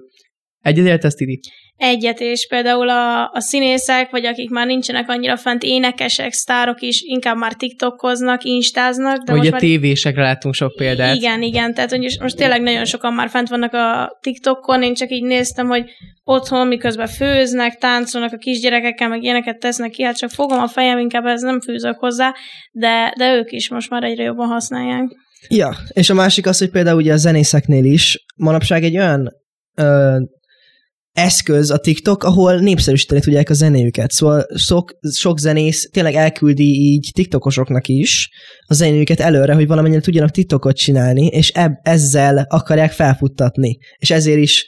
Egyetértesz, 0.67 1.15
Tidi? 1.15 1.41
Egyet, 1.77 2.21
és 2.21 2.47
például 2.49 2.89
a, 2.89 3.31
a 3.33 3.41
színészek, 3.41 4.11
vagy 4.11 4.25
akik 4.25 4.51
már 4.51 4.67
nincsenek 4.67 5.09
annyira 5.09 5.37
fent, 5.37 5.63
énekesek, 5.63 6.33
sztárok 6.33 6.81
is 6.81 7.03
inkább 7.03 7.37
már 7.37 7.55
TikTokoznak, 7.55 8.45
instáznak. 8.45 9.23
De 9.23 9.33
Ugye 9.33 9.51
már... 9.51 9.61
tévésekre 9.61 10.23
láttunk 10.23 10.55
sok 10.55 10.77
példát. 10.77 11.17
Igen, 11.17 11.43
igen, 11.43 11.75
tehát 11.75 11.91
hogy 11.91 12.17
most 12.21 12.37
tényleg 12.37 12.63
nagyon 12.63 12.85
sokan 12.85 13.13
már 13.13 13.29
fent 13.29 13.49
vannak 13.49 13.73
a 13.73 14.19
TikTokon, 14.21 14.83
én 14.83 14.95
csak 14.95 15.11
így 15.11 15.23
néztem, 15.23 15.67
hogy 15.67 15.85
otthon 16.25 16.67
miközben 16.67 17.07
főznek, 17.07 17.79
táncolnak 17.79 18.33
a 18.33 18.37
kisgyerekekkel, 18.37 19.09
meg 19.09 19.23
ilyeneket 19.23 19.59
tesznek 19.59 19.91
ki, 19.91 20.03
hát 20.03 20.17
csak 20.17 20.31
fogom 20.31 20.59
a 20.59 20.69
fejem, 20.69 20.99
inkább 20.99 21.25
ez 21.25 21.43
nem 21.43 21.61
fűzök 21.61 21.99
hozzá, 21.99 22.35
de, 22.73 23.15
de 23.19 23.35
ők 23.35 23.53
is 23.53 23.69
most 23.69 23.91
már 23.91 24.03
egyre 24.03 24.23
jobban 24.23 24.49
használják. 24.49 25.05
Ja, 25.49 25.77
és 25.93 26.11
a 26.11 26.15
másik 26.15 26.47
az, 26.47 26.59
hogy 26.59 26.71
például 26.71 26.97
ugye 26.97 27.13
a 27.13 27.17
zenészeknél 27.17 27.85
is 27.85 28.25
manapság 28.37 28.85
egy 28.85 28.97
olyan 28.97 29.33
ö, 29.75 30.17
eszköz 31.17 31.71
a 31.71 31.79
TikTok, 31.79 32.25
ahol 32.25 32.59
népszerűsíteni 32.59 33.21
tudják 33.21 33.51
a 33.51 33.55
zenéjüket. 33.55 34.11
Szóval 34.11 34.47
sok, 34.55 34.99
sok 35.13 35.39
zenész 35.39 35.91
tényleg 35.91 36.15
elküldi 36.15 36.93
így 36.93 37.11
TikTokosoknak 37.15 37.89
is 37.89 38.31
a 38.67 38.75
zenéjüket 38.75 39.21
előre, 39.21 39.55
hogy 39.55 39.67
valamennyire 39.67 40.01
tudjanak 40.01 40.31
TikTokot 40.31 40.77
csinálni, 40.77 41.27
és 41.27 41.51
eb, 41.51 41.73
ezzel 41.83 42.47
akarják 42.49 42.93
felfuttatni. 42.93 43.79
És 43.97 44.11
ezért 44.11 44.39
is 44.39 44.67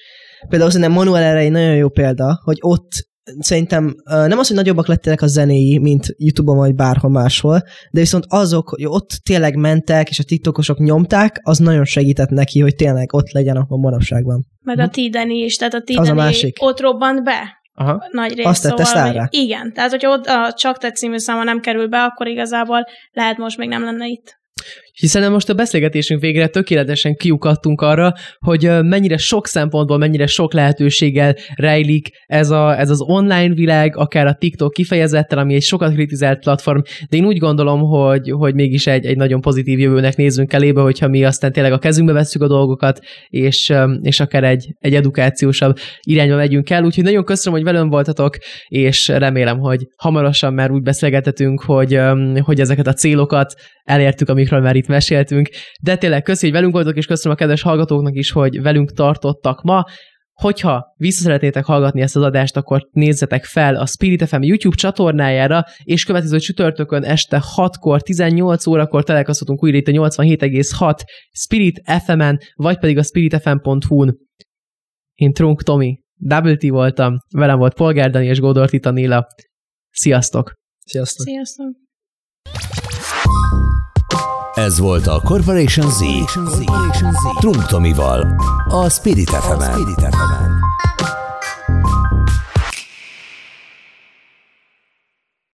például 0.49 0.71
szerintem 0.71 0.95
Manuel 0.95 1.23
erre 1.23 1.39
egy 1.39 1.51
nagyon 1.51 1.77
jó 1.77 1.89
példa, 1.89 2.41
hogy 2.45 2.57
ott 2.61 2.91
szerintem 3.39 3.95
nem 4.05 4.39
az, 4.39 4.47
hogy 4.47 4.57
nagyobbak 4.57 4.87
lettek 4.87 5.22
a 5.22 5.26
zenéi, 5.26 5.79
mint 5.79 6.07
YouTube-on 6.16 6.57
vagy 6.57 6.74
bárhol 6.74 7.11
máshol, 7.11 7.62
de 7.91 8.01
viszont 8.01 8.24
azok, 8.29 8.68
hogy 8.68 8.85
ott 8.87 9.11
tényleg 9.22 9.57
mentek, 9.57 10.09
és 10.09 10.18
a 10.18 10.24
TikTokosok 10.24 10.79
nyomták, 10.79 11.41
az 11.43 11.59
nagyon 11.59 11.85
segített 11.85 12.29
neki, 12.29 12.61
hogy 12.61 12.74
tényleg 12.74 13.12
ott 13.12 13.33
legyen 13.33 13.57
a 13.57 13.76
manapságban. 13.76 14.47
Meg 14.61 14.79
a 14.79 14.85
hm? 14.85 14.91
Tideni 14.91 15.39
is, 15.39 15.57
tehát 15.57 15.74
a 15.74 15.81
Tideni 15.81 16.07
az 16.07 16.12
a 16.12 16.16
másik. 16.16 16.57
ott 16.61 16.81
robbant 16.81 17.24
be. 17.24 17.57
Aha. 17.74 18.09
Nagy 18.11 18.35
rész, 18.35 18.47
Azt 18.47 18.62
tette 18.62 18.85
szóval, 18.85 19.12
hogy 19.12 19.26
Igen, 19.31 19.72
tehát 19.72 19.91
hogyha 19.91 20.11
ott 20.11 20.26
a 20.26 20.53
Csak 20.57 20.79
Te 20.79 20.91
című 20.91 21.18
száma 21.18 21.45
nem 21.45 21.61
kerül 21.61 21.89
be, 21.89 22.03
akkor 22.03 22.26
igazából 22.26 22.85
lehet 23.12 23.37
most 23.37 23.59
még 23.59 23.68
nem 23.68 23.85
lenne 23.85 24.07
itt. 24.07 24.37
Hiszen 24.99 25.33
most 25.33 25.49
a 25.49 25.55
beszélgetésünk 25.55 26.21
végre 26.21 26.47
tökéletesen 26.47 27.15
kiukadtunk 27.15 27.81
arra, 27.81 28.13
hogy 28.39 28.71
mennyire 28.83 29.17
sok 29.17 29.47
szempontból, 29.47 29.99
mennyire 29.99 30.27
sok 30.27 30.53
lehetőséggel 30.53 31.35
rejlik 31.55 32.09
ez, 32.27 32.51
a, 32.51 32.79
ez 32.79 32.91
az 32.91 33.01
online 33.01 33.55
világ, 33.55 33.97
akár 33.97 34.27
a 34.27 34.35
TikTok 34.35 34.73
kifejezetten, 34.73 35.39
ami 35.39 35.55
egy 35.55 35.63
sokat 35.63 35.93
kritizált 35.93 36.39
platform, 36.39 36.81
de 37.11 37.17
én 37.17 37.25
úgy 37.25 37.39
gondolom, 37.39 37.81
hogy, 37.81 38.31
hogy 38.31 38.55
mégis 38.55 38.87
egy, 38.87 39.07
egy 39.07 39.17
nagyon 39.17 39.41
pozitív 39.41 39.79
jövőnek 39.79 40.17
nézünk 40.17 40.53
elébe, 40.53 40.81
hogyha 40.81 41.09
mi 41.09 41.25
aztán 41.25 41.53
tényleg 41.53 41.73
a 41.73 41.79
kezünkbe 41.79 42.13
vesszük 42.13 42.43
a 42.43 42.49
dolgokat, 42.49 43.01
és, 43.29 43.73
és 44.03 44.21
akár 44.21 44.45
egy, 44.45 44.67
egy 44.79 44.95
edukációsabb 44.95 45.77
irányba 46.01 46.37
megyünk 46.37 46.71
el. 46.71 46.85
Úgyhogy 46.85 47.05
nagyon 47.05 47.25
köszönöm, 47.25 47.59
hogy 47.59 47.69
velem 47.73 47.89
voltatok, 47.89 48.37
és 48.69 49.09
remélem, 49.09 49.59
hogy 49.59 49.87
hamarosan 49.97 50.55
már 50.55 50.71
úgy 50.71 50.83
beszélgetetünk, 50.83 51.63
hogy, 51.63 52.01
hogy 52.41 52.61
ezeket 52.61 52.87
a 52.87 52.93
célokat 52.93 53.55
elértük, 53.85 54.29
amikről 54.29 54.61
már 54.61 54.77
itt 54.77 54.87
meséltünk. 54.89 55.49
De 55.82 55.97
tényleg 55.97 56.22
köszönjük, 56.22 56.57
hogy 56.57 56.64
velünk 56.64 56.72
voltok, 56.72 56.97
és 56.97 57.07
köszönöm 57.07 57.36
a 57.36 57.41
kedves 57.41 57.62
hallgatóknak 57.62 58.14
is, 58.14 58.30
hogy 58.30 58.62
velünk 58.62 58.93
tartottak 58.93 59.62
ma. 59.62 59.84
Hogyha 60.32 60.95
vissza 60.97 61.22
szeretnétek 61.22 61.64
hallgatni 61.64 62.01
ezt 62.01 62.16
az 62.16 62.22
adást, 62.22 62.57
akkor 62.57 62.89
nézzetek 62.91 63.45
fel 63.45 63.74
a 63.74 63.86
Spirit 63.86 64.28
FM 64.28 64.43
YouTube 64.43 64.76
csatornájára, 64.76 65.64
és 65.82 66.05
következő 66.05 66.39
csütörtökön 66.39 67.05
este 67.05 67.43
6-kor, 67.57 68.03
18 68.03 68.66
órakor 68.66 69.05
találkozhatunk 69.05 69.62
újra 69.62 69.76
itt 69.76 69.89
a 69.89 69.93
87,6 69.93 70.99
Spirit 71.30 71.82
FM-en, 72.05 72.39
vagy 72.55 72.78
pedig 72.78 72.99
a 72.99 73.03
spiritfm.hu-n. 73.03 74.18
Én 75.14 75.32
Trunk 75.32 75.62
Tomi, 75.62 75.99
Double 76.14 76.57
T 76.57 76.68
voltam, 76.68 77.16
velem 77.34 77.59
volt 77.59 77.74
Polgár 77.74 78.11
Dani 78.11 78.26
és 78.26 78.41
Gódor 78.41 78.68
Titanila. 78.68 79.26
Sziasztok! 79.91 80.53
Sziasztok! 80.84 81.26
Sziasztok! 81.26 81.76
Ez 84.67 84.79
volt 84.79 85.07
a 85.07 85.21
Corporation 85.25 85.91
Z. 85.91 85.99
Corporation 85.99 87.13
Z. 87.13 87.41
Trunk 87.41 87.67
Tomival. 87.67 88.37
A 88.69 88.89
Spirit 88.89 89.31
fm 89.31 90.48